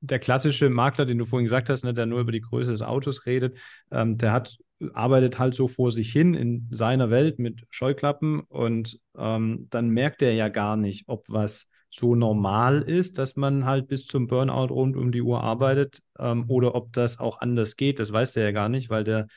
der 0.00 0.18
klassische 0.18 0.68
Makler, 0.68 1.04
den 1.04 1.18
du 1.18 1.24
vorhin 1.24 1.44
gesagt 1.44 1.70
hast, 1.70 1.84
ne, 1.84 1.94
der 1.94 2.06
nur 2.06 2.20
über 2.20 2.32
die 2.32 2.40
Größe 2.40 2.72
des 2.72 2.82
Autos 2.82 3.26
redet, 3.26 3.56
ähm, 3.90 4.18
der 4.18 4.32
hat, 4.32 4.56
arbeitet 4.92 5.38
halt 5.38 5.54
so 5.54 5.68
vor 5.68 5.90
sich 5.90 6.12
hin 6.12 6.34
in 6.34 6.68
seiner 6.70 7.10
Welt 7.10 7.38
mit 7.38 7.64
Scheuklappen 7.70 8.40
und 8.40 8.98
ähm, 9.16 9.68
dann 9.70 9.90
merkt 9.90 10.22
er 10.22 10.34
ja 10.34 10.48
gar 10.48 10.76
nicht, 10.76 11.04
ob 11.08 11.24
was 11.28 11.70
so 11.88 12.14
normal 12.14 12.82
ist, 12.82 13.16
dass 13.18 13.36
man 13.36 13.64
halt 13.64 13.88
bis 13.88 14.06
zum 14.06 14.26
Burnout 14.26 14.74
rund 14.74 14.96
um 14.96 15.12
die 15.12 15.22
Uhr 15.22 15.42
arbeitet 15.42 16.02
ähm, 16.18 16.44
oder 16.48 16.74
ob 16.74 16.92
das 16.92 17.18
auch 17.18 17.40
anders 17.40 17.76
geht. 17.76 17.98
Das 18.00 18.12
weiß 18.12 18.32
der 18.34 18.44
ja 18.44 18.52
gar 18.52 18.68
nicht, 18.68 18.90
weil 18.90 19.04
der 19.04 19.28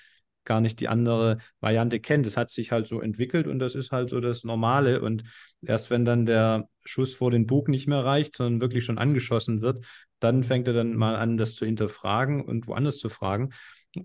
gar 0.50 0.60
nicht 0.62 0.80
die 0.80 0.88
andere 0.88 1.38
Variante 1.62 2.00
kennt. 2.00 2.26
Es 2.26 2.36
hat 2.36 2.50
sich 2.50 2.72
halt 2.72 2.88
so 2.88 3.00
entwickelt 3.00 3.48
und 3.48 3.60
das 3.60 3.76
ist 3.76 3.92
halt 3.92 4.10
so 4.10 4.20
das 4.20 4.44
Normale. 4.44 5.00
Und 5.00 5.24
erst 5.62 5.92
wenn 5.92 6.06
dann 6.06 6.26
der 6.26 6.68
Schuss 6.84 7.14
vor 7.14 7.30
den 7.30 7.46
Bug 7.46 7.70
nicht 7.70 7.88
mehr 7.88 8.04
reicht, 8.04 8.36
sondern 8.36 8.60
wirklich 8.60 8.84
schon 8.84 8.98
angeschossen 8.98 9.62
wird, 9.62 9.86
dann 10.20 10.44
fängt 10.44 10.68
er 10.68 10.74
dann 10.74 10.96
mal 10.96 11.16
an, 11.16 11.38
das 11.38 11.54
zu 11.54 11.66
hinterfragen 11.66 12.42
und 12.42 12.68
woanders 12.68 12.98
zu 12.98 13.10
fragen. 13.10 13.52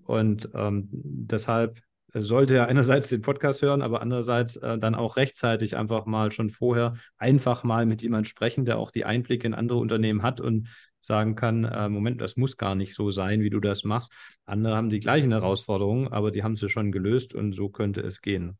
Und 0.05 0.51
ähm, 0.55 0.89
deshalb 0.93 1.81
sollte 2.13 2.55
er 2.57 2.69
einerseits 2.69 3.09
den 3.09 3.23
Podcast 3.23 3.63
hören, 3.63 3.81
aber 3.81 4.03
andererseits 4.03 4.57
äh, 4.57 4.79
dann 4.79 4.95
auch 4.95 5.17
rechtzeitig 5.17 5.79
einfach 5.79 6.05
mal 6.05 6.31
schon 6.31 6.51
vorher 6.51 6.95
einfach 7.17 7.65
mal 7.65 7.87
mit 7.87 8.03
jemandem 8.03 8.27
sprechen, 8.27 8.67
der 8.67 8.79
auch 8.79 8.91
die 8.91 9.07
Einblicke 9.07 9.47
in 9.47 9.55
andere 9.55 9.79
Unternehmen 9.79 10.23
hat 10.23 10.43
und 10.43 10.69
sagen 11.05 11.35
kann, 11.37 11.65
äh, 11.65 11.89
Moment, 11.89 12.21
das 12.21 12.37
muss 12.37 12.57
gar 12.57 12.75
nicht 12.75 12.95
so 12.95 13.11
sein, 13.11 13.41
wie 13.43 13.51
du 13.51 13.61
das 13.61 13.85
machst. 13.85 14.13
Andere 14.47 14.77
haben 14.77 14.91
die 14.91 15.01
gleichen 15.01 15.33
Herausforderungen, 15.33 16.09
aber 16.09 16.31
die 16.31 16.43
haben 16.43 16.57
sie 16.57 16.69
schon 16.69 16.93
gelöst 16.93 17.35
und 17.35 17.53
so 17.53 17.69
könnte 17.69 18.01
es 18.01 18.21
gehen. 18.23 18.59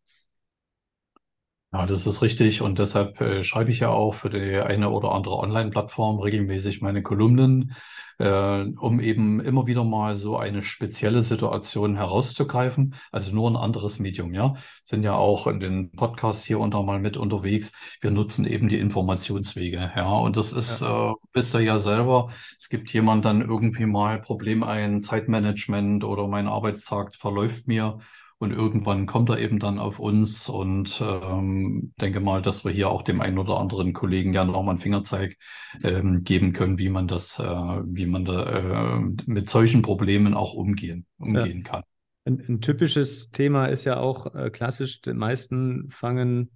Ja, 1.75 1.87
das 1.87 2.07
ist 2.07 2.23
richtig 2.23 2.63
und 2.63 2.79
deshalb 2.79 3.21
äh, 3.21 3.43
schreibe 3.43 3.73
ich 3.73 3.81
ja 3.81 3.89
auch 3.89 4.15
für 4.15 4.31
die 4.31 4.59
eine 4.59 4.91
oder 4.91 5.11
andere 5.11 5.39
Online-Plattform 5.39 6.21
regelmäßig 6.21 6.83
meine 6.83 7.03
Kolumnen, 7.03 7.75
äh, 8.19 8.63
um 8.79 9.01
eben 9.01 9.41
immer 9.41 9.67
wieder 9.67 9.83
mal 9.83 10.15
so 10.15 10.37
eine 10.37 10.63
spezielle 10.63 11.23
Situation 11.23 11.97
herauszugreifen. 11.97 12.95
Also 13.11 13.35
nur 13.35 13.51
ein 13.51 13.57
anderes 13.57 13.99
Medium, 13.99 14.33
ja. 14.35 14.55
Sind 14.85 15.03
ja 15.03 15.15
auch 15.17 15.49
in 15.49 15.59
den 15.59 15.91
Podcasts 15.91 16.45
hier 16.45 16.61
und 16.61 16.75
da 16.75 16.83
mal 16.83 17.01
mit 17.01 17.17
unterwegs. 17.17 17.73
Wir 18.01 18.13
nutzen 18.13 18.47
eben 18.47 18.69
die 18.69 18.79
Informationswege, 18.79 19.91
ja. 19.97 20.13
Und 20.13 20.37
das 20.37 20.53
ist, 20.53 20.81
ja. 20.81 21.11
äh, 21.11 21.15
wisst 21.33 21.57
ihr 21.57 21.63
ja 21.63 21.79
selber, 21.79 22.29
es 22.57 22.69
gibt 22.69 22.93
jemand 22.93 23.25
dann 23.25 23.41
irgendwie 23.41 23.87
mal 23.87 24.21
Problem 24.21 24.63
ein, 24.63 25.01
Zeitmanagement 25.01 26.05
oder 26.05 26.29
mein 26.29 26.47
Arbeitstag 26.47 27.17
verläuft 27.17 27.67
mir 27.67 27.99
und 28.39 28.53
irgendwann 28.53 29.07
kommt 29.07 29.31
er 29.31 29.39
eben 29.39 29.59
dann 29.59 29.79
auf 29.79 29.99
uns 29.99 30.49
und 30.49 31.01
ähm, 31.03 31.93
denke 32.01 32.21
mal, 32.21 32.43
dass 32.43 32.65
wir 32.65 32.73
hier 32.73 32.91
auch 32.91 33.03
dem 33.03 33.21
einen 33.21 33.39
oder 33.39 33.59
anderen 33.59 33.93
Kollegen 33.93 34.33
gerne 34.33 34.55
auch 34.55 34.63
mal 34.63 34.73
einen 34.73 34.81
Fingerzeig 34.81 35.37
ähm, 35.83 36.25
geben 36.25 36.53
können, 36.53 36.79
wie 36.79 36.89
man 36.89 37.09
das, 37.09 37.39
äh, 37.39 37.45
wie 37.45 38.07
man 38.07 38.25
da 38.25 38.99
äh, 38.99 39.01
mit 39.27 39.49
solchen 39.49 39.83
Problemen 39.83 40.35
auch 40.35 40.55
umgehen, 40.55 41.07
umgehen 41.19 41.63
ja. 41.65 41.71
kann. 41.71 41.83
Ein, 42.27 42.43
ein, 42.49 42.61
typisches 42.61 43.31
Thema 43.31 43.67
ist 43.67 43.85
ja 43.85 43.99
auch 43.99 44.35
äh, 44.35 44.51
klassisch, 44.51 45.01
die 45.03 45.13
meisten 45.13 45.91
fangen 45.91 46.51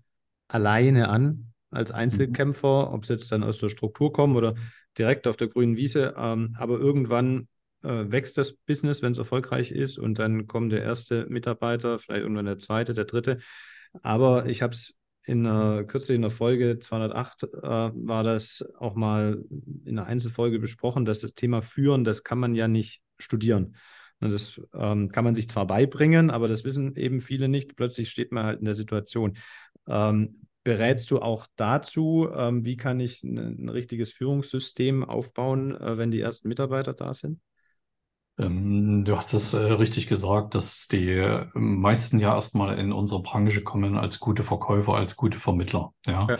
alleine 0.48 1.08
an 1.10 1.52
als 1.70 1.90
Einzelkämpfer, 1.90 2.88
mhm. 2.88 2.94
ob 2.94 3.04
sie 3.04 3.12
jetzt 3.12 3.30
dann 3.30 3.44
aus 3.44 3.58
der 3.58 3.68
Struktur 3.68 4.12
kommen 4.12 4.36
oder 4.36 4.54
direkt 4.96 5.26
auf 5.26 5.36
der 5.36 5.48
grünen 5.48 5.76
Wiese. 5.76 6.14
Ähm, 6.16 6.54
aber 6.58 6.78
irgendwann 6.78 7.48
wächst 7.82 8.38
das 8.38 8.52
Business, 8.52 9.02
wenn 9.02 9.12
es 9.12 9.18
erfolgreich 9.18 9.70
ist 9.70 9.98
und 9.98 10.18
dann 10.18 10.46
kommt 10.46 10.72
der 10.72 10.82
erste 10.82 11.26
Mitarbeiter, 11.26 11.98
vielleicht 11.98 12.22
irgendwann 12.22 12.46
der 12.46 12.58
zweite, 12.58 12.94
der 12.94 13.04
dritte. 13.04 13.38
Aber 14.02 14.46
ich 14.46 14.62
habe 14.62 14.72
es 14.72 14.98
in 15.24 15.46
einer, 15.46 15.84
kürzlich 15.84 16.16
in 16.16 16.22
der 16.22 16.30
Folge 16.30 16.78
208 16.78 17.42
äh, 17.42 17.48
war 17.62 18.24
das 18.24 18.66
auch 18.78 18.94
mal 18.94 19.44
in 19.84 19.98
einer 19.98 20.06
Einzelfolge 20.06 20.58
besprochen, 20.58 21.04
dass 21.04 21.20
das 21.20 21.34
Thema 21.34 21.60
Führen, 21.60 22.02
das 22.02 22.24
kann 22.24 22.38
man 22.38 22.54
ja 22.54 22.66
nicht 22.66 23.02
studieren. 23.18 23.76
Und 24.20 24.32
das 24.32 24.60
ähm, 24.74 25.10
kann 25.10 25.24
man 25.24 25.34
sich 25.34 25.48
zwar 25.48 25.66
beibringen, 25.66 26.30
aber 26.30 26.48
das 26.48 26.64
wissen 26.64 26.96
eben 26.96 27.20
viele 27.20 27.48
nicht. 27.48 27.76
Plötzlich 27.76 28.08
steht 28.08 28.32
man 28.32 28.46
halt 28.46 28.58
in 28.58 28.64
der 28.64 28.74
Situation. 28.74 29.36
Ähm, 29.86 30.46
berätst 30.64 31.10
du 31.10 31.20
auch 31.20 31.46
dazu, 31.56 32.28
ähm, 32.34 32.64
wie 32.64 32.76
kann 32.76 32.98
ich 32.98 33.22
ein, 33.22 33.38
ein, 33.38 33.68
richtiges 33.68 34.10
Führungssystem 34.12 35.04
aufbauen, 35.04 35.76
äh, 35.76 35.98
wenn 35.98 36.10
die 36.10 36.20
ersten 36.20 36.48
Mitarbeiter 36.48 36.94
da 36.94 37.14
sind? 37.14 37.38
Ähm, 38.38 39.04
du 39.04 39.16
hast 39.16 39.34
es 39.34 39.54
äh, 39.54 39.58
richtig 39.58 40.06
gesagt, 40.06 40.54
dass 40.54 40.86
die 40.88 41.10
äh, 41.10 41.46
meisten 41.54 42.18
ja 42.20 42.34
erstmal 42.34 42.78
in 42.78 42.92
unsere 42.92 43.22
Branche 43.22 43.62
kommen 43.62 43.96
als 43.96 44.20
gute 44.20 44.42
Verkäufer, 44.42 44.94
als 44.94 45.16
gute 45.16 45.38
Vermittler. 45.38 45.92
Ja. 46.06 46.26
ja. 46.28 46.38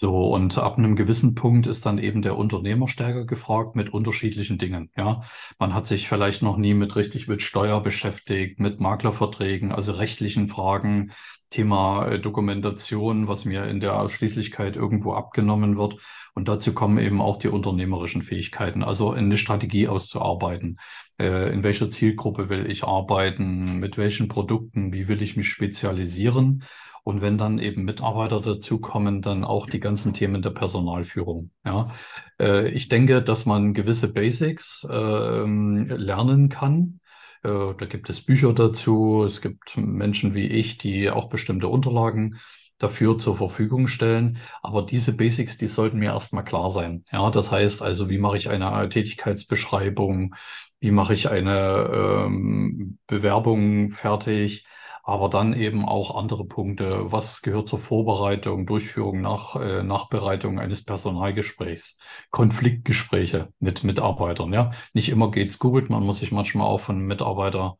So, 0.00 0.32
und 0.32 0.58
ab 0.58 0.78
einem 0.78 0.94
gewissen 0.94 1.34
Punkt 1.34 1.66
ist 1.66 1.84
dann 1.84 1.98
eben 1.98 2.22
der 2.22 2.38
Unternehmer 2.38 2.86
stärker 2.86 3.24
gefragt 3.24 3.74
mit 3.74 3.92
unterschiedlichen 3.92 4.56
Dingen. 4.56 4.92
Ja, 4.96 5.22
man 5.58 5.74
hat 5.74 5.88
sich 5.88 6.06
vielleicht 6.06 6.40
noch 6.40 6.56
nie 6.56 6.72
mit 6.72 6.94
richtig 6.94 7.26
mit 7.26 7.42
Steuer 7.42 7.82
beschäftigt, 7.82 8.60
mit 8.60 8.78
Maklerverträgen, 8.78 9.72
also 9.72 9.90
rechtlichen 9.90 10.46
Fragen, 10.46 11.10
Thema 11.50 12.06
äh, 12.06 12.20
Dokumentation, 12.20 13.26
was 13.26 13.44
mir 13.44 13.64
in 13.64 13.80
der 13.80 14.00
Ausschließlichkeit 14.00 14.76
irgendwo 14.76 15.14
abgenommen 15.14 15.76
wird. 15.76 15.96
Und 16.32 16.46
dazu 16.46 16.74
kommen 16.74 16.98
eben 16.98 17.20
auch 17.20 17.36
die 17.36 17.48
unternehmerischen 17.48 18.22
Fähigkeiten, 18.22 18.84
also 18.84 19.10
eine 19.10 19.36
Strategie 19.36 19.88
auszuarbeiten. 19.88 20.78
Äh, 21.18 21.52
in 21.52 21.64
welcher 21.64 21.90
Zielgruppe 21.90 22.48
will 22.48 22.70
ich 22.70 22.84
arbeiten? 22.84 23.80
Mit 23.80 23.98
welchen 23.98 24.28
Produkten? 24.28 24.92
Wie 24.92 25.08
will 25.08 25.22
ich 25.22 25.36
mich 25.36 25.48
spezialisieren? 25.48 26.62
Und 27.08 27.22
wenn 27.22 27.38
dann 27.38 27.58
eben 27.58 27.86
Mitarbeiter 27.86 28.42
dazukommen, 28.42 29.22
dann 29.22 29.42
auch 29.42 29.66
die 29.66 29.80
ganzen 29.80 30.12
Themen 30.12 30.42
der 30.42 30.50
Personalführung. 30.50 31.50
Ja, 31.64 31.90
äh, 32.38 32.68
ich 32.68 32.90
denke, 32.90 33.22
dass 33.22 33.46
man 33.46 33.72
gewisse 33.72 34.12
Basics 34.12 34.86
äh, 34.90 34.92
lernen 34.92 36.50
kann. 36.50 37.00
Äh, 37.42 37.72
da 37.78 37.86
gibt 37.88 38.10
es 38.10 38.20
Bücher 38.20 38.52
dazu. 38.52 39.24
Es 39.24 39.40
gibt 39.40 39.78
Menschen 39.78 40.34
wie 40.34 40.48
ich, 40.48 40.76
die 40.76 41.08
auch 41.08 41.30
bestimmte 41.30 41.68
Unterlagen 41.68 42.36
dafür 42.76 43.16
zur 43.16 43.38
Verfügung 43.38 43.86
stellen. 43.86 44.36
Aber 44.62 44.82
diese 44.82 45.16
Basics, 45.16 45.56
die 45.56 45.68
sollten 45.68 46.00
mir 46.00 46.10
erstmal 46.12 46.44
klar 46.44 46.70
sein. 46.70 47.06
Ja, 47.10 47.30
das 47.30 47.50
heißt 47.50 47.80
also, 47.80 48.10
wie 48.10 48.18
mache 48.18 48.36
ich 48.36 48.50
eine 48.50 48.86
Tätigkeitsbeschreibung? 48.86 50.34
Wie 50.78 50.90
mache 50.90 51.14
ich 51.14 51.30
eine 51.30 52.26
ähm, 52.26 52.98
Bewerbung 53.06 53.88
fertig? 53.88 54.66
Aber 55.08 55.30
dann 55.30 55.54
eben 55.54 55.86
auch 55.86 56.14
andere 56.14 56.44
Punkte. 56.44 57.10
Was 57.10 57.40
gehört 57.40 57.70
zur 57.70 57.78
Vorbereitung, 57.78 58.66
Durchführung, 58.66 59.22
nach, 59.22 59.56
äh, 59.56 59.82
Nachbereitung 59.82 60.60
eines 60.60 60.84
Personalgesprächs, 60.84 61.96
Konfliktgespräche 62.30 63.48
mit 63.58 63.84
Mitarbeitern. 63.84 64.52
Ja, 64.52 64.70
nicht 64.92 65.08
immer 65.08 65.30
geht's 65.30 65.58
gut. 65.58 65.88
Man 65.88 66.02
muss 66.02 66.18
sich 66.18 66.30
manchmal 66.30 66.66
auch 66.66 66.80
von 66.80 67.00
Mitarbeiter 67.06 67.78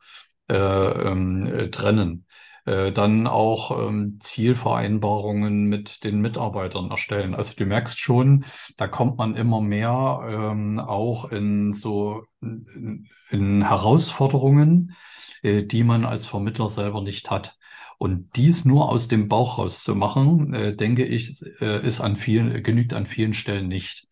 äh, 0.48 0.54
ähm, 0.56 1.46
äh, 1.46 1.70
trennen. 1.70 2.24
Äh, 2.68 2.92
dann 2.92 3.26
auch 3.26 3.88
ähm, 3.88 4.18
Zielvereinbarungen 4.20 5.64
mit 5.64 6.04
den 6.04 6.20
Mitarbeitern 6.20 6.90
erstellen. 6.90 7.34
Also 7.34 7.54
du 7.56 7.64
merkst 7.64 7.98
schon, 7.98 8.44
da 8.76 8.86
kommt 8.86 9.16
man 9.16 9.36
immer 9.36 9.62
mehr 9.62 10.20
ähm, 10.28 10.78
auch 10.78 11.32
in 11.32 11.72
so 11.72 12.24
in, 12.42 13.08
in 13.30 13.66
Herausforderungen, 13.66 14.94
äh, 15.42 15.62
die 15.62 15.82
man 15.82 16.04
als 16.04 16.26
Vermittler 16.26 16.68
selber 16.68 17.00
nicht 17.00 17.30
hat. 17.30 17.56
Und 17.96 18.36
dies 18.36 18.66
nur 18.66 18.90
aus 18.90 19.08
dem 19.08 19.28
Bauch 19.28 19.56
rauszumachen, 19.56 20.52
äh, 20.52 20.76
denke 20.76 21.06
ich, 21.06 21.40
äh, 21.62 21.86
ist 21.86 22.02
an 22.02 22.16
vielen, 22.16 22.62
genügt 22.62 22.92
an 22.92 23.06
vielen 23.06 23.32
Stellen 23.32 23.68
nicht. 23.68 24.07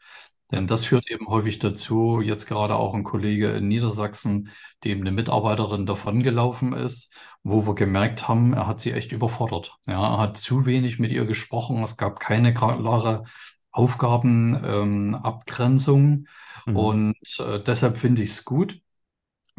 Denn 0.52 0.68
das 0.68 0.84
führt 0.84 1.10
eben 1.10 1.26
häufig 1.26 1.58
dazu, 1.58 2.20
jetzt 2.20 2.46
gerade 2.46 2.76
auch 2.76 2.94
ein 2.94 3.02
Kollege 3.02 3.50
in 3.50 3.66
Niedersachsen, 3.66 4.50
dem 4.84 5.00
eine 5.00 5.10
Mitarbeiterin 5.10 5.86
davongelaufen 5.86 6.72
ist, 6.72 7.12
wo 7.42 7.66
wir 7.66 7.74
gemerkt 7.74 8.28
haben, 8.28 8.52
er 8.52 8.68
hat 8.68 8.80
sie 8.80 8.92
echt 8.92 9.10
überfordert. 9.12 9.76
Ja, 9.86 10.14
er 10.14 10.18
hat 10.18 10.36
zu 10.36 10.64
wenig 10.64 11.00
mit 11.00 11.10
ihr 11.10 11.26
gesprochen, 11.26 11.82
es 11.82 11.96
gab 11.96 12.20
keine 12.20 12.54
klare 12.54 13.24
Aufgabenabgrenzung. 13.72 16.02
Ähm, 16.02 16.26
mhm. 16.66 16.76
Und 16.76 17.40
äh, 17.40 17.60
deshalb 17.60 17.98
finde 17.98 18.22
ich 18.22 18.30
es 18.30 18.44
gut, 18.44 18.80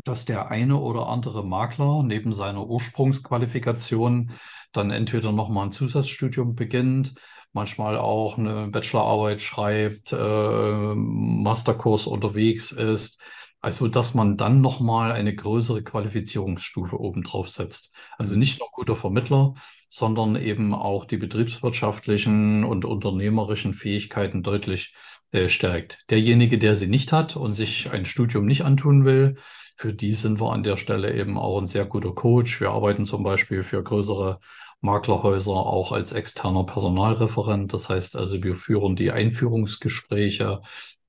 dass 0.05 0.25
der 0.25 0.49
eine 0.49 0.77
oder 0.77 1.07
andere 1.07 1.45
Makler 1.45 2.03
neben 2.03 2.31
seiner 2.31 2.65
Ursprungsqualifikation 2.65 4.31
dann 4.71 4.91
entweder 4.91 5.31
nochmal 5.31 5.65
ein 5.65 5.71
Zusatzstudium 5.71 6.55
beginnt, 6.55 7.15
manchmal 7.58 7.97
auch 7.97 8.38
eine 8.38 8.68
Bachelorarbeit 8.68 9.41
schreibt, 9.41 10.14
äh, 10.14 10.95
Masterkurs 10.95 12.08
unterwegs 12.08 12.72
ist. 12.72 13.20
Also, 13.60 13.88
dass 13.88 14.14
man 14.14 14.38
dann 14.38 14.62
nochmal 14.62 15.12
eine 15.12 15.36
größere 15.36 15.84
Qualifizierungsstufe 15.84 16.99
obendrauf 16.99 17.49
setzt. 17.49 17.91
Also 18.18 18.34
mhm. 18.34 18.39
nicht 18.39 18.60
nur 18.60 18.70
guter 18.72 18.95
Vermittler, 18.95 19.55
sondern 19.89 20.36
eben 20.36 20.76
auch 20.76 21.05
die 21.05 21.18
betriebswirtschaftlichen 21.18 22.64
und 22.64 22.86
unternehmerischen 22.86 23.74
Fähigkeiten 23.74 24.43
deutlich 24.43 24.93
äh, 25.32 25.49
stärkt. 25.49 26.05
Derjenige, 26.12 26.60
der 26.60 26.76
sie 26.76 26.88
nicht 26.88 27.12
hat 27.12 27.36
und 27.36 27.55
sich 27.55 27.91
ein 27.91 28.05
Studium 28.05 28.45
nicht 28.45 28.64
antun 28.64 29.05
will, 29.05 29.38
für 29.76 29.93
die 29.93 30.14
sind 30.14 30.39
wir 30.39 30.53
an 30.53 30.64
der 30.64 30.78
Stelle 30.78 31.14
eben 31.14 31.38
auch 31.38 31.60
ein 31.60 31.68
sehr 31.68 31.86
guter 31.86 32.14
Coach. 32.14 32.62
Wir 32.62 32.70
arbeiten 32.70 33.05
zum 33.05 33.24
Beispiel 33.24 33.64
für 33.64 33.84
größere 33.84 34.39
Maklerhäuser 34.82 35.51
auch 35.51 35.91
als 35.91 36.11
externer 36.11 36.63
Personalreferent. 36.65 37.73
Das 37.73 37.89
heißt 37.89 38.15
also, 38.15 38.43
wir 38.43 38.55
führen 38.55 38.95
die 38.95 39.11
Einführungsgespräche. 39.11 40.61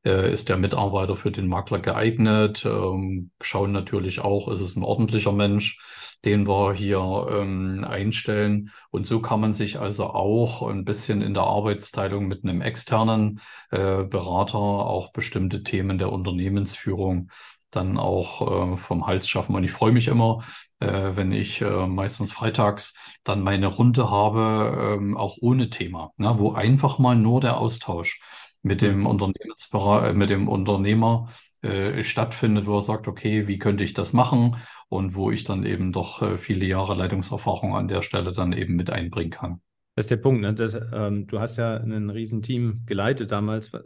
Äh, 0.05 0.33
ist 0.33 0.49
der 0.49 0.57
Mitarbeiter 0.57 1.17
für 1.17 1.31
den 1.31 1.49
Makler 1.49 1.81
geeignet? 1.81 2.65
Ähm, 2.65 3.31
schauen 3.41 3.73
natürlich 3.73 4.21
auch, 4.21 4.49
ist 4.49 4.61
es 4.61 4.77
ein 4.77 4.85
ordentlicher 4.85 5.33
Mensch, 5.33 5.79
den 6.25 6.47
wir 6.47 6.73
hier 6.73 7.27
ähm, 7.31 7.85
einstellen. 7.85 8.71
Und 8.91 9.07
so 9.07 9.21
kann 9.21 9.41
man 9.41 9.53
sich 9.53 9.79
also 9.79 10.07
auch 10.07 10.63
ein 10.63 10.85
bisschen 10.85 11.21
in 11.21 11.35
der 11.35 11.45
Arbeitsteilung 11.45 12.27
mit 12.27 12.45
einem 12.45 12.63
externen 12.63 13.41
äh, 13.71 14.05
Berater 14.05 14.59
auch 14.59 15.13
bestimmte 15.13 15.63
Themen 15.63 15.99
der 15.99 16.13
Unternehmensführung 16.13 17.31
dann 17.71 17.99
auch 17.99 18.73
äh, 18.73 18.77
vom 18.77 19.07
Hals 19.07 19.29
schaffen. 19.29 19.55
Und 19.55 19.65
ich 19.65 19.73
freue 19.73 19.93
mich 19.93 20.09
immer, 20.09 20.43
äh, 20.81 21.11
wenn 21.15 21.33
ich 21.33 21.61
äh, 21.61 21.87
meistens 21.87 22.33
freitags 22.33 22.95
dann 23.25 23.43
meine 23.43 23.67
Runde 23.67 24.11
habe, 24.11 24.97
ähm, 24.99 25.17
auch 25.17 25.37
ohne 25.41 25.71
Thema, 25.71 26.13
ne, 26.17 26.35
wo 26.39 26.53
einfach 26.53 26.99
mal 26.99 27.17
nur 27.17 27.41
der 27.41 27.59
Austausch 27.59 28.21
mit 28.63 28.83
dem 28.83 29.07
Unternehmensberater, 29.07 30.09
äh, 30.09 30.15
mit 30.15 30.31
dem 30.31 30.49
Unternehmer 30.49 31.29
äh, 31.63 32.03
stattfindet, 32.05 32.67
wo 32.67 32.77
er 32.77 32.83
sagt, 32.83 33.09
okay, 33.09 33.49
wie 33.49 33.59
könnte 33.59 33.85
ich 33.85 33.95
das 33.95 34.13
machen? 34.13 34.57
Und 34.89 35.15
wo 35.15 35.31
ich 35.31 35.45
dann 35.45 35.67
eben 35.67 35.93
doch 35.93 36.23
äh, 36.23 36.39
viele 36.39 36.65
Jahre 36.65 36.95
Leitungserfahrung 36.95 37.75
an 37.75 37.89
der 37.89 38.03
Stelle 38.03 38.33
dann 38.33 38.53
eben 38.53 38.77
mit 38.77 38.91
einbringen 38.91 39.31
kann. 39.31 39.61
Das 39.97 40.05
ist 40.05 40.11
der 40.13 40.19
Punkt. 40.19 40.41
Ne? 40.41 40.55
Das, 40.55 40.79
ähm, 40.93 41.27
du 41.27 41.41
hast 41.41 41.57
ja 41.57 41.77
ein 41.77 42.09
Riesenteam 42.09 42.83
geleitet 42.87 43.33
damals. 43.33 43.73
Du 43.73 43.83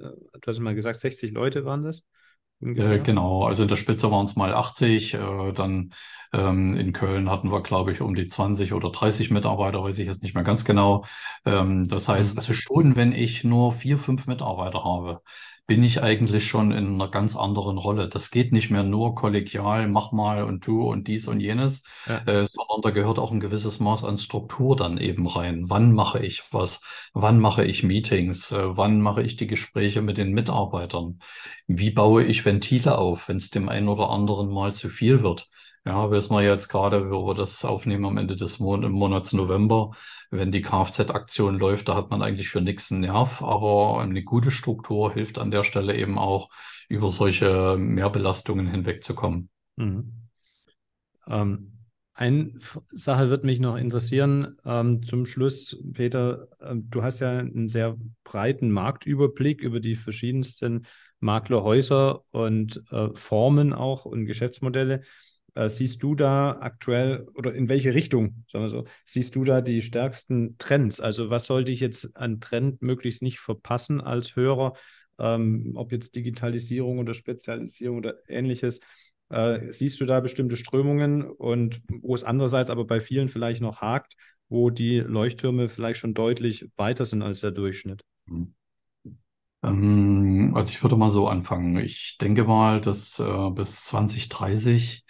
hast 0.47 0.61
mal 0.61 0.75
gesagt, 0.75 1.01
60 1.01 1.33
Leute 1.33 1.65
waren 1.65 1.83
das? 1.83 2.05
Äh, 2.63 3.01
genau, 3.01 3.45
also 3.47 3.63
in 3.63 3.69
der 3.69 3.77
Spitze 3.77 4.11
waren 4.11 4.25
es 4.25 4.37
mal 4.37 4.55
80, 4.55 5.15
äh, 5.15 5.53
dann 5.53 5.93
ähm, 6.33 6.75
in 6.77 6.93
Köln 6.93 7.29
hatten 7.29 7.51
wir, 7.51 7.61
glaube 7.61 7.93
ich, 7.93 8.01
um 8.01 8.15
die 8.15 8.29
20 8.29 8.73
oder 8.73 8.91
30 8.91 9.31
Mitarbeiter, 9.31 9.83
weiß 9.83 9.99
ich 9.99 10.07
jetzt 10.07 10.23
nicht 10.23 10.35
mehr 10.35 10.45
ganz 10.45 10.65
genau. 10.65 11.05
Ähm, 11.45 11.89
das 11.89 12.09
heißt, 12.09 12.35
mhm. 12.35 12.39
also 12.39 12.55
schon, 12.55 12.97
wenn 12.97 13.13
ich 13.13 13.43
nur 13.43 13.73
vier, 13.73 13.99
fünf 13.99 14.29
Mitarbeiter 14.29 14.85
habe, 14.85 15.23
bin 15.67 15.85
ich 15.85 16.03
eigentlich 16.03 16.47
schon 16.47 16.73
in 16.73 16.95
einer 16.95 17.09
ganz 17.09 17.37
anderen 17.37 17.79
Rolle. 17.79 18.09
Das 18.09 18.31
geht 18.31 18.53
nicht 18.53 18.71
mehr 18.71 18.83
nur 18.83 19.15
kollegial, 19.15 19.89
mach 19.89 20.13
mal 20.13 20.43
und 20.43 20.65
tu 20.65 20.91
und 20.91 21.07
dies 21.07 21.29
und 21.29 21.41
jenes, 21.41 21.85
ja. 22.07 22.19
äh, 22.27 22.45
sondern 22.45 22.83
da 22.83 22.91
gehört 22.91 23.19
auch 23.19 23.31
ein 23.31 23.41
gewisses 23.41 23.79
Maß 23.79 24.05
an 24.05 24.19
Struktur 24.19 24.77
dann 24.77 24.99
eben 24.99 25.27
rein. 25.27 25.71
Wann 25.71 25.93
mache 25.93 26.25
ich 26.25 26.43
was? 26.51 26.81
Wann 27.15 27.39
mache 27.39 27.65
ich 27.65 27.85
Meetings? 27.85 28.51
Äh, 28.51 28.77
wann 28.77 29.01
mache 29.01 29.23
ich 29.23 29.37
die 29.37 29.47
Gespräche 29.47 30.03
mit 30.03 30.19
den 30.19 30.33
Mitarbeitern? 30.33 31.21
Wie 31.67 31.91
baue 31.91 32.25
ich 32.25 32.45
Ventile 32.45 32.99
auf, 32.99 33.29
wenn 33.29 33.37
es 33.37 33.51
dem 33.51 33.69
einen 33.69 33.89
oder 33.89 34.11
anderen 34.11 34.53
mal 34.53 34.73
zu 34.73 34.89
viel 34.89 35.23
wird? 35.23 35.49
Ja, 35.85 36.11
wissen 36.13 36.33
wir 36.33 36.43
jetzt 36.43 36.69
gerade, 36.69 37.11
wo 37.11 37.27
wir 37.27 37.35
das 37.35 37.65
aufnehmen 37.65 38.05
am 38.05 38.17
Ende 38.17 38.37
des 38.37 38.61
Mon 38.61 38.89
Monats 38.93 39.33
November, 39.33 39.91
wenn 40.31 40.53
die 40.53 40.63
Kfz-Aktion 40.63 41.59
läuft, 41.59 41.89
da 41.89 41.97
hat 41.97 42.11
man 42.11 42.23
eigentlich 42.23 42.51
für 42.51 42.61
nichts 42.61 42.93
einen 42.93 43.01
Nerv, 43.01 43.43
aber 43.43 44.01
eine 44.01 44.23
gute 44.23 44.53
Struktur 44.53 45.13
hilft 45.13 45.39
an 45.39 45.51
der 45.51 45.65
Stelle 45.65 45.97
eben 45.97 46.19
auch, 46.19 46.51
über 46.89 47.11
solche 47.11 47.77
Mehrbelastungen 47.79 48.69
hinwegzukommen. 48.69 49.49
Mhm. 49.77 50.13
Ähm, 51.27 51.73
eine 52.15 52.53
Sache 52.93 53.31
wird 53.31 53.43
mich 53.43 53.59
noch 53.59 53.77
interessieren 53.77 54.57
ähm, 54.65 55.03
zum 55.03 55.27
Schluss, 55.27 55.83
Peter. 55.95 56.47
Äh, 56.61 56.75
du 56.77 57.03
hast 57.03 57.21
ja 57.21 57.39
einen 57.39 57.69
sehr 57.69 57.97
breiten 58.23 58.71
Marktüberblick 58.71 59.63
über 59.63 59.81
die 59.81 59.95
verschiedensten 59.97 60.87
Maklerhäuser 61.21 62.23
und 62.31 62.83
äh, 62.91 63.09
Formen 63.15 63.73
auch 63.73 64.05
und 64.05 64.27
Geschäftsmodelle. 64.27 65.03
Äh, 65.55 65.69
siehst 65.69 66.03
du 66.03 66.15
da 66.15 66.59
aktuell 66.61 67.27
oder 67.35 67.55
in 67.55 67.69
welche 67.69 67.95
Richtung, 67.95 68.45
sagen 68.51 68.65
wir 68.65 68.69
so, 68.71 68.85
siehst 69.05 69.35
du 69.37 69.45
da 69.45 69.61
die 69.61 69.83
stärksten 69.83 70.57
Trends? 70.59 71.01
Also 71.01 71.31
was 71.31 71.47
sollte 71.47 71.73
ich 71.73 71.81
jetzt 71.81 72.17
an 72.17 72.41
Trend 72.41 72.81
möglichst 72.83 73.23
nicht 73.23 73.39
verpassen 73.39 74.01
als 74.01 74.35
Hörer, 74.35 74.73
ähm, 75.19 75.73
ob 75.75 75.93
jetzt 75.93 76.17
Digitalisierung 76.17 76.99
oder 76.99 77.15
Spezialisierung 77.15 77.99
oder 77.99 78.17
ähnliches? 78.29 78.81
Äh, 79.29 79.73
siehst 79.73 80.01
du 80.01 80.07
da 80.07 80.21
bestimmte 80.21 80.57
Strömungen 80.57 81.23
und 81.25 81.83
wo 82.01 82.15
es 82.15 82.25
andererseits 82.25 82.71
aber 82.71 82.87
bei 82.87 83.01
vielen 83.01 83.29
vielleicht 83.29 83.61
noch 83.61 83.81
hakt, 83.81 84.15
wo 84.49 84.71
die 84.71 85.01
Leuchttürme 85.01 85.69
vielleicht 85.69 86.01
schon 86.01 86.15
deutlich 86.15 86.69
weiter 86.77 87.05
sind 87.05 87.23
als 87.23 87.41
der 87.41 87.51
Durchschnitt? 87.51 88.03
Mhm. 88.27 88.55
Ähm, 89.63 90.53
also 90.55 90.71
ich 90.71 90.83
würde 90.83 90.97
mal 90.97 91.11
so 91.11 91.29
anfangen. 91.29 91.77
Ich 91.79 92.19
denke 92.21 92.45
mal, 92.45 92.81
dass 92.81 93.19
äh, 93.19 93.51
bis 93.51 93.85
2030 93.85 95.05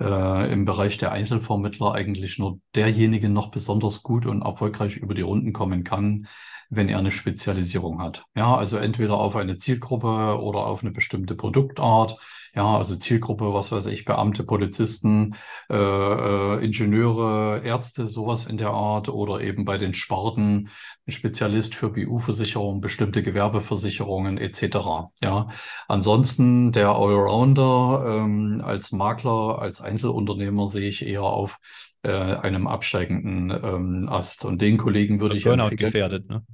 äh, 0.00 0.52
im 0.52 0.64
Bereich 0.64 0.98
der 0.98 1.12
Einzelvermittler 1.12 1.92
eigentlich 1.92 2.38
nur 2.38 2.60
derjenige 2.74 3.28
noch 3.28 3.50
besonders 3.50 4.02
gut 4.02 4.26
und 4.26 4.42
erfolgreich 4.42 4.96
über 4.96 5.14
die 5.14 5.22
Runden 5.22 5.52
kommen 5.52 5.84
kann, 5.84 6.26
wenn 6.70 6.88
er 6.88 6.98
eine 6.98 7.10
Spezialisierung 7.10 8.00
hat. 8.00 8.24
Ja, 8.34 8.56
also 8.56 8.76
entweder 8.78 9.14
auf 9.14 9.36
eine 9.36 9.56
Zielgruppe 9.56 10.40
oder 10.40 10.66
auf 10.66 10.82
eine 10.82 10.92
bestimmte 10.92 11.34
Produktart. 11.34 12.18
Ja, 12.54 12.76
also 12.76 12.96
Zielgruppe, 12.96 13.54
was 13.54 13.72
weiß 13.72 13.86
ich, 13.86 14.04
Beamte, 14.04 14.44
Polizisten, 14.44 15.36
äh, 15.70 15.74
äh, 15.74 16.62
Ingenieure, 16.62 17.62
Ärzte, 17.64 18.06
sowas 18.06 18.44
in 18.44 18.58
der 18.58 18.70
Art 18.70 19.08
oder 19.08 19.40
eben 19.40 19.64
bei 19.64 19.78
den 19.78 19.94
Sparten 19.94 20.68
ein 21.06 21.12
Spezialist 21.12 21.74
für 21.74 21.88
BU-Versicherungen, 21.88 22.82
bestimmte 22.82 23.22
Gewerbeversicherungen 23.22 24.36
etc. 24.36 25.10
Ja, 25.22 25.48
ansonsten 25.88 26.72
der 26.72 26.90
Allrounder 26.90 28.04
ähm, 28.06 28.60
als 28.62 28.92
Makler, 28.92 29.58
als 29.58 29.80
Einzelunternehmer 29.80 30.66
sehe 30.66 30.88
ich 30.88 31.06
eher 31.06 31.22
auf 31.22 31.58
äh, 32.02 32.10
einem 32.10 32.66
absteigenden 32.66 33.50
ähm, 33.50 34.08
Ast. 34.10 34.44
Und 34.44 34.60
den 34.60 34.76
Kollegen 34.76 35.20
würde 35.20 35.36
ich 35.36 35.44
Burnout 35.44 35.70
gefährdet, 35.76 36.28
ne? 36.28 36.44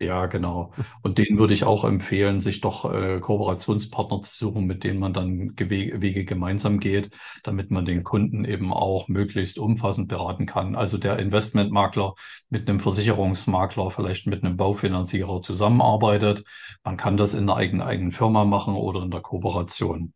Ja, 0.00 0.26
genau. 0.26 0.72
Und 1.02 1.18
denen 1.18 1.38
würde 1.38 1.54
ich 1.54 1.64
auch 1.64 1.82
empfehlen, 1.82 2.40
sich 2.40 2.60
doch 2.60 2.84
äh, 2.92 3.18
Kooperationspartner 3.18 4.22
zu 4.22 4.32
suchen, 4.36 4.64
mit 4.64 4.84
denen 4.84 5.00
man 5.00 5.12
dann 5.12 5.56
Gewe 5.56 6.00
Wege 6.00 6.24
gemeinsam 6.24 6.78
geht, 6.78 7.10
damit 7.42 7.72
man 7.72 7.84
den 7.84 8.04
Kunden 8.04 8.44
eben 8.44 8.72
auch 8.72 9.08
möglichst 9.08 9.58
umfassend 9.58 10.06
beraten 10.06 10.46
kann. 10.46 10.76
Also 10.76 10.98
der 10.98 11.18
Investmentmakler 11.18 12.14
mit 12.48 12.68
einem 12.68 12.78
Versicherungsmakler, 12.78 13.90
vielleicht 13.90 14.28
mit 14.28 14.44
einem 14.44 14.56
Baufinanzierer 14.56 15.42
zusammenarbeitet. 15.42 16.44
Man 16.84 16.96
kann 16.96 17.16
das 17.16 17.34
in 17.34 17.48
der 17.48 17.56
eigenen, 17.56 17.82
eigenen 17.82 18.12
Firma 18.12 18.44
machen 18.44 18.76
oder 18.76 19.02
in 19.02 19.10
der 19.10 19.20
Kooperation. 19.20 20.12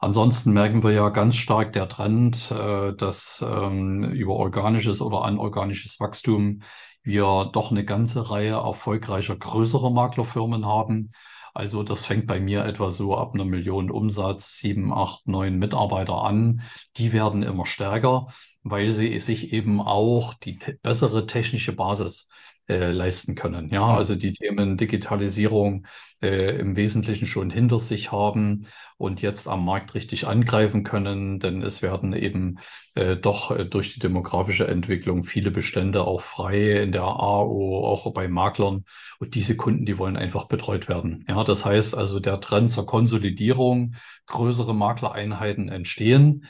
Ansonsten 0.00 0.52
merken 0.52 0.82
wir 0.82 0.90
ja 0.92 1.08
ganz 1.08 1.36
stark 1.36 1.72
der 1.72 1.88
Trend, 1.88 2.50
äh, 2.50 2.92
dass 2.94 3.42
ähm, 3.46 4.04
über 4.12 4.34
organisches 4.34 5.00
oder 5.00 5.22
anorganisches 5.24 5.98
Wachstum 5.98 6.60
wir 7.04 7.50
doch 7.52 7.70
eine 7.70 7.84
ganze 7.84 8.30
Reihe 8.30 8.54
erfolgreicher 8.54 9.36
größerer 9.36 9.90
Maklerfirmen 9.90 10.66
haben. 10.66 11.10
Also 11.52 11.84
das 11.84 12.04
fängt 12.04 12.26
bei 12.26 12.40
mir 12.40 12.64
etwa 12.64 12.90
so 12.90 13.16
ab 13.16 13.34
einer 13.34 13.44
Million 13.44 13.90
Umsatz, 13.90 14.58
sieben, 14.58 14.92
acht, 14.92 15.26
neun 15.28 15.58
Mitarbeiter 15.58 16.24
an. 16.24 16.62
Die 16.96 17.12
werden 17.12 17.44
immer 17.44 17.66
stärker, 17.66 18.26
weil 18.64 18.90
sie 18.90 19.18
sich 19.20 19.52
eben 19.52 19.80
auch 19.80 20.34
die 20.34 20.58
te 20.58 20.78
bessere 20.82 21.26
technische 21.26 21.72
Basis 21.72 22.28
äh, 22.68 22.90
leisten 22.90 23.34
können. 23.34 23.68
Ja, 23.70 23.94
also 23.94 24.14
die 24.14 24.32
Themen 24.32 24.76
Digitalisierung 24.76 25.86
äh, 26.22 26.58
im 26.58 26.76
Wesentlichen 26.76 27.26
schon 27.26 27.50
hinter 27.50 27.78
sich 27.78 28.10
haben 28.12 28.66
und 28.96 29.20
jetzt 29.22 29.48
am 29.48 29.64
Markt 29.64 29.94
richtig 29.94 30.26
angreifen 30.26 30.82
können, 30.84 31.40
denn 31.40 31.62
es 31.62 31.82
werden 31.82 32.14
eben 32.14 32.58
äh, 32.94 33.16
doch 33.16 33.50
äh, 33.50 33.64
durch 33.66 33.92
die 33.94 34.00
demografische 34.00 34.66
Entwicklung 34.66 35.24
viele 35.24 35.50
Bestände 35.50 36.04
auch 36.04 36.20
frei 36.22 36.82
in 36.82 36.92
der 36.92 37.02
AO, 37.02 37.86
auch 37.86 38.12
bei 38.12 38.28
Maklern 38.28 38.84
und 39.18 39.34
diese 39.34 39.56
Kunden, 39.56 39.84
die 39.84 39.98
wollen 39.98 40.16
einfach 40.16 40.46
betreut 40.46 40.88
werden. 40.88 41.24
Ja, 41.28 41.44
das 41.44 41.64
heißt 41.64 41.96
also 41.96 42.20
der 42.20 42.40
Trend 42.40 42.72
zur 42.72 42.86
Konsolidierung, 42.86 43.94
größere 44.26 44.74
Maklereinheiten 44.74 45.68
entstehen. 45.68 46.46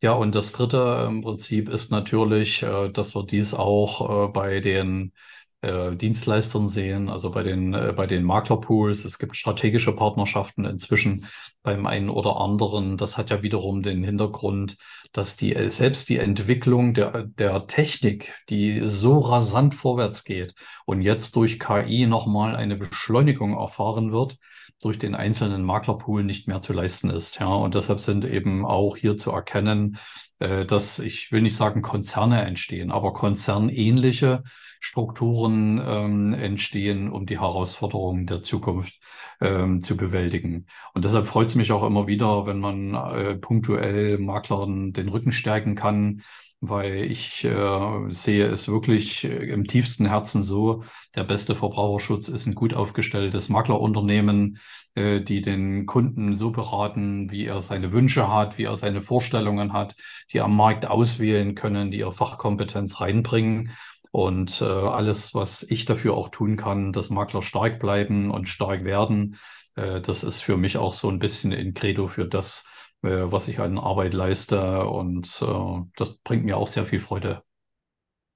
Ja, 0.00 0.12
und 0.12 0.34
das 0.36 0.52
dritte 0.52 1.06
im 1.08 1.22
Prinzip 1.22 1.68
ist 1.68 1.90
natürlich, 1.90 2.62
äh, 2.62 2.88
dass 2.90 3.14
wir 3.14 3.24
dies 3.26 3.54
auch 3.54 4.32
bei 4.32 4.60
den 4.60 5.12
äh, 5.60 5.96
Dienstleistern 5.96 6.68
sehen, 6.68 7.08
also 7.08 7.30
bei 7.30 7.42
den, 7.42 7.74
äh, 7.74 7.92
bei 7.96 8.06
den 8.06 8.22
Maklerpools. 8.24 9.04
Es 9.04 9.18
gibt 9.18 9.36
strategische 9.36 9.92
Partnerschaften 9.92 10.64
inzwischen 10.64 11.26
beim 11.62 11.86
einen 11.86 12.10
oder 12.10 12.36
anderen. 12.36 12.96
Das 12.96 13.18
hat 13.18 13.30
ja 13.30 13.42
wiederum 13.42 13.82
den 13.82 14.04
Hintergrund, 14.04 14.76
dass 15.12 15.36
die, 15.36 15.54
äh, 15.56 15.70
selbst 15.70 16.08
die 16.08 16.18
Entwicklung 16.18 16.94
der, 16.94 17.24
der 17.24 17.66
Technik, 17.66 18.34
die 18.48 18.80
so 18.84 19.18
rasant 19.18 19.74
vorwärts 19.74 20.24
geht 20.24 20.54
und 20.86 21.02
jetzt 21.02 21.34
durch 21.34 21.58
KI 21.58 22.06
nochmal 22.06 22.54
eine 22.54 22.76
Beschleunigung 22.76 23.54
erfahren 23.54 24.12
wird, 24.12 24.38
durch 24.80 24.98
den 24.98 25.14
einzelnen 25.14 25.64
Maklerpool 25.64 26.22
nicht 26.22 26.46
mehr 26.46 26.60
zu 26.60 26.72
leisten 26.72 27.10
ist. 27.10 27.40
Ja, 27.40 27.48
und 27.48 27.74
deshalb 27.74 28.00
sind 28.00 28.24
eben 28.24 28.64
auch 28.64 28.96
hier 28.96 29.16
zu 29.16 29.32
erkennen, 29.32 29.98
äh, 30.38 30.64
dass 30.64 31.00
ich 31.00 31.32
will 31.32 31.42
nicht 31.42 31.56
sagen 31.56 31.82
Konzerne 31.82 32.42
entstehen, 32.42 32.92
aber 32.92 33.12
konzernähnliche 33.12 34.44
Strukturen 34.80 35.80
ähm, 35.84 36.34
entstehen, 36.34 37.10
um 37.10 37.26
die 37.26 37.40
Herausforderungen 37.40 38.26
der 38.26 38.42
Zukunft 38.42 38.98
ähm, 39.40 39.80
zu 39.80 39.96
bewältigen. 39.96 40.66
Und 40.94 41.04
deshalb 41.04 41.26
freut 41.26 41.48
es 41.48 41.54
mich 41.54 41.72
auch 41.72 41.84
immer 41.84 42.06
wieder, 42.06 42.46
wenn 42.46 42.58
man 42.58 42.94
äh, 42.94 43.34
punktuell 43.36 44.18
Maklern 44.18 44.92
den 44.92 45.08
Rücken 45.08 45.32
stärken 45.32 45.74
kann, 45.74 46.22
weil 46.60 47.04
ich 47.04 47.44
äh, 47.44 48.10
sehe 48.10 48.46
es 48.46 48.68
wirklich 48.68 49.24
äh, 49.24 49.50
im 49.50 49.66
tiefsten 49.66 50.06
Herzen 50.06 50.42
so, 50.42 50.82
der 51.14 51.24
beste 51.24 51.54
Verbraucherschutz 51.54 52.28
ist 52.28 52.46
ein 52.46 52.54
gut 52.54 52.74
aufgestelltes 52.74 53.48
Maklerunternehmen, 53.48 54.58
äh, 54.94 55.20
die 55.20 55.40
den 55.40 55.86
Kunden 55.86 56.34
so 56.34 56.50
beraten, 56.50 57.30
wie 57.30 57.46
er 57.46 57.60
seine 57.60 57.92
Wünsche 57.92 58.32
hat, 58.32 58.58
wie 58.58 58.64
er 58.64 58.76
seine 58.76 59.02
Vorstellungen 59.02 59.72
hat, 59.72 59.94
die 60.32 60.40
am 60.40 60.56
Markt 60.56 60.86
auswählen 60.86 61.54
können, 61.54 61.92
die 61.92 61.98
ihre 61.98 62.12
Fachkompetenz 62.12 63.00
reinbringen. 63.00 63.70
Und 64.10 64.60
äh, 64.60 64.64
alles, 64.64 65.34
was 65.34 65.62
ich 65.62 65.84
dafür 65.84 66.14
auch 66.14 66.30
tun 66.30 66.56
kann, 66.56 66.92
dass 66.92 67.10
Makler 67.10 67.42
stark 67.42 67.78
bleiben 67.78 68.30
und 68.30 68.48
stark 68.48 68.84
werden, 68.84 69.36
äh, 69.76 70.00
das 70.00 70.24
ist 70.24 70.40
für 70.42 70.56
mich 70.56 70.76
auch 70.78 70.92
so 70.92 71.08
ein 71.08 71.18
bisschen 71.18 71.52
ein 71.52 71.74
Credo 71.74 72.06
für 72.06 72.26
das, 72.26 72.64
äh, 73.02 73.08
was 73.08 73.48
ich 73.48 73.60
an 73.60 73.78
Arbeit 73.78 74.14
leiste. 74.14 74.86
Und 74.86 75.40
äh, 75.42 75.82
das 75.96 76.18
bringt 76.18 76.44
mir 76.44 76.56
auch 76.56 76.68
sehr 76.68 76.86
viel 76.86 77.00
Freude. 77.00 77.42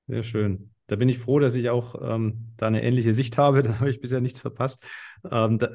Sehr 0.06 0.22
schön. 0.22 0.71
Da 0.92 0.96
bin 0.96 1.08
ich 1.08 1.18
froh, 1.18 1.38
dass 1.38 1.56
ich 1.56 1.70
auch 1.70 1.94
ähm, 2.02 2.52
da 2.58 2.66
eine 2.66 2.82
ähnliche 2.82 3.14
Sicht 3.14 3.38
habe. 3.38 3.62
Da 3.62 3.78
habe 3.78 3.88
ich 3.88 4.02
bisher 4.02 4.20
nichts 4.20 4.40
verpasst. 4.40 4.84
Ähm, 5.30 5.58
da 5.58 5.70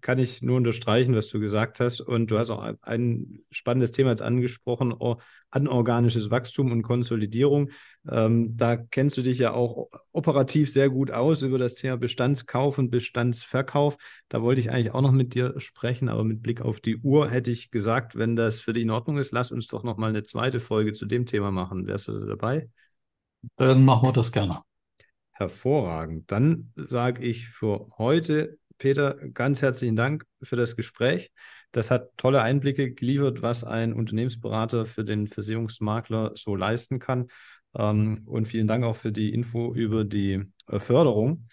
kann 0.00 0.18
ich 0.18 0.40
nur 0.40 0.56
unterstreichen, 0.56 1.14
was 1.14 1.28
du 1.28 1.40
gesagt 1.40 1.78
hast. 1.78 2.00
Und 2.00 2.30
du 2.30 2.38
hast 2.38 2.48
auch 2.48 2.66
ein 2.80 3.40
spannendes 3.50 3.92
Thema 3.92 4.12
jetzt 4.12 4.22
angesprochen, 4.22 4.94
anorganisches 5.50 6.30
Wachstum 6.30 6.72
und 6.72 6.80
Konsolidierung. 6.80 7.68
Ähm, 8.10 8.56
da 8.56 8.78
kennst 8.78 9.18
du 9.18 9.20
dich 9.20 9.38
ja 9.38 9.52
auch 9.52 9.90
operativ 10.10 10.72
sehr 10.72 10.88
gut 10.88 11.10
aus 11.10 11.42
über 11.42 11.58
das 11.58 11.74
Thema 11.74 11.98
Bestandskauf 11.98 12.78
und 12.78 12.88
Bestandsverkauf. 12.88 13.98
Da 14.30 14.40
wollte 14.40 14.62
ich 14.62 14.70
eigentlich 14.70 14.92
auch 14.92 15.02
noch 15.02 15.12
mit 15.12 15.34
dir 15.34 15.52
sprechen, 15.60 16.08
aber 16.08 16.24
mit 16.24 16.42
Blick 16.42 16.62
auf 16.62 16.80
die 16.80 16.96
Uhr 16.96 17.28
hätte 17.28 17.50
ich 17.50 17.70
gesagt, 17.70 18.16
wenn 18.16 18.36
das 18.36 18.58
für 18.58 18.72
dich 18.72 18.84
in 18.84 18.90
Ordnung 18.90 19.18
ist, 19.18 19.32
lass 19.32 19.52
uns 19.52 19.66
doch 19.66 19.82
noch 19.82 19.98
mal 19.98 20.08
eine 20.08 20.22
zweite 20.22 20.60
Folge 20.60 20.94
zu 20.94 21.04
dem 21.04 21.26
Thema 21.26 21.50
machen. 21.50 21.86
Wärst 21.86 22.08
du 22.08 22.24
dabei? 22.24 22.70
Dann 23.56 23.84
machen 23.84 24.08
wir 24.08 24.12
das 24.12 24.32
gerne. 24.32 24.62
Hervorragend. 25.32 26.30
Dann 26.30 26.72
sage 26.76 27.24
ich 27.24 27.48
für 27.48 27.88
heute, 27.98 28.58
Peter, 28.78 29.14
ganz 29.14 29.62
herzlichen 29.62 29.96
Dank 29.96 30.24
für 30.42 30.56
das 30.56 30.76
Gespräch. 30.76 31.30
Das 31.72 31.90
hat 31.90 32.10
tolle 32.16 32.42
Einblicke 32.42 32.92
geliefert, 32.92 33.42
was 33.42 33.64
ein 33.64 33.92
Unternehmensberater 33.92 34.86
für 34.86 35.04
den 35.04 35.28
Versicherungsmakler 35.28 36.32
so 36.34 36.54
leisten 36.54 36.98
kann. 36.98 37.28
Ähm, 37.74 38.22
und 38.26 38.46
vielen 38.46 38.66
Dank 38.66 38.84
auch 38.84 38.96
für 38.96 39.12
die 39.12 39.32
Info 39.32 39.74
über 39.74 40.04
die 40.04 40.42
äh, 40.68 40.78
Förderung. 40.78 41.48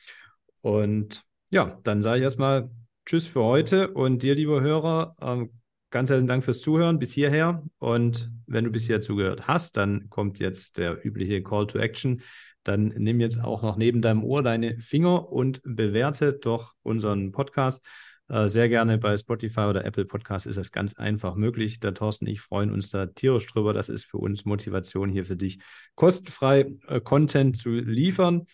Und 0.62 1.24
ja, 1.52 1.80
dann 1.84 2.02
sage 2.02 2.18
ich 2.18 2.24
erstmal 2.24 2.70
Tschüss 3.06 3.28
für 3.28 3.44
heute 3.44 3.92
und 3.92 4.24
dir, 4.24 4.36
lieber 4.36 4.62
Hörer, 4.62 5.16
ähm, 5.22 5.52
Ganz 5.92 6.10
herzlichen 6.10 6.28
Dank 6.28 6.44
fürs 6.44 6.62
Zuhören 6.62 7.00
bis 7.00 7.12
hierher. 7.12 7.64
Und 7.80 8.32
wenn 8.46 8.64
du 8.64 8.70
bisher 8.70 9.02
zugehört 9.02 9.48
hast, 9.48 9.76
dann 9.76 10.10
kommt 10.10 10.38
jetzt 10.40 10.78
der 10.78 11.04
übliche 11.04 11.42
Call 11.42 11.66
to 11.66 11.80
Action. 11.80 12.22
Dann 12.64 12.88
nimm 12.90 13.20
jetzt 13.20 13.40
auch 13.42 13.64
noch 13.64 13.76
neben 13.76 14.02
deinem 14.02 14.24
Ohr 14.24 14.44
deine 14.44 14.80
Finger 14.80 15.32
und 15.32 15.62
bewerte 15.64 16.34
doch 16.34 16.76
unseren 16.84 17.32
Podcast. 17.32 17.84
Äh, 18.28 18.48
sehr 18.50 18.70
gerne 18.70 19.00
bei 19.00 19.18
Spotify 19.18 19.62
oder 19.62 19.84
Apple 19.84 20.06
Podcast 20.06 20.46
ist 20.46 20.58
das 20.58 20.72
ganz 20.72 20.94
einfach 20.94 21.34
möglich. 21.34 21.80
Der 21.80 21.96
Thorsten 21.96 22.28
ich 22.28 22.42
freuen 22.42 22.72
uns 22.72 22.92
da 22.92 23.08
tierisch 23.08 23.48
drüber. 23.48 23.74
Das 23.74 23.90
ist 23.90 24.06
für 24.06 24.18
uns 24.18 24.46
Motivation, 24.46 25.10
hier 25.10 25.26
für 25.26 25.38
dich 25.38 25.60
kostenfrei 25.96 26.72
äh, 26.88 27.02
Content 27.02 27.58
zu 27.58 27.72
liefern. 27.72 28.46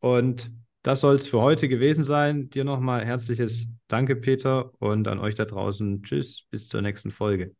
Und 0.00 0.50
das 0.84 1.00
soll 1.00 1.16
es 1.16 1.26
für 1.26 1.40
heute 1.40 1.68
gewesen 1.68 2.04
sein. 2.04 2.50
Dir 2.50 2.62
nochmal 2.64 3.04
herzliches 3.04 3.68
Danke, 3.88 4.16
Peter, 4.16 4.70
und 4.80 5.08
an 5.08 5.18
euch 5.18 5.34
da 5.34 5.46
draußen. 5.46 6.02
Tschüss, 6.02 6.46
bis 6.50 6.68
zur 6.68 6.82
nächsten 6.82 7.10
Folge. 7.10 7.56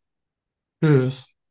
Tschüss. 0.82 1.33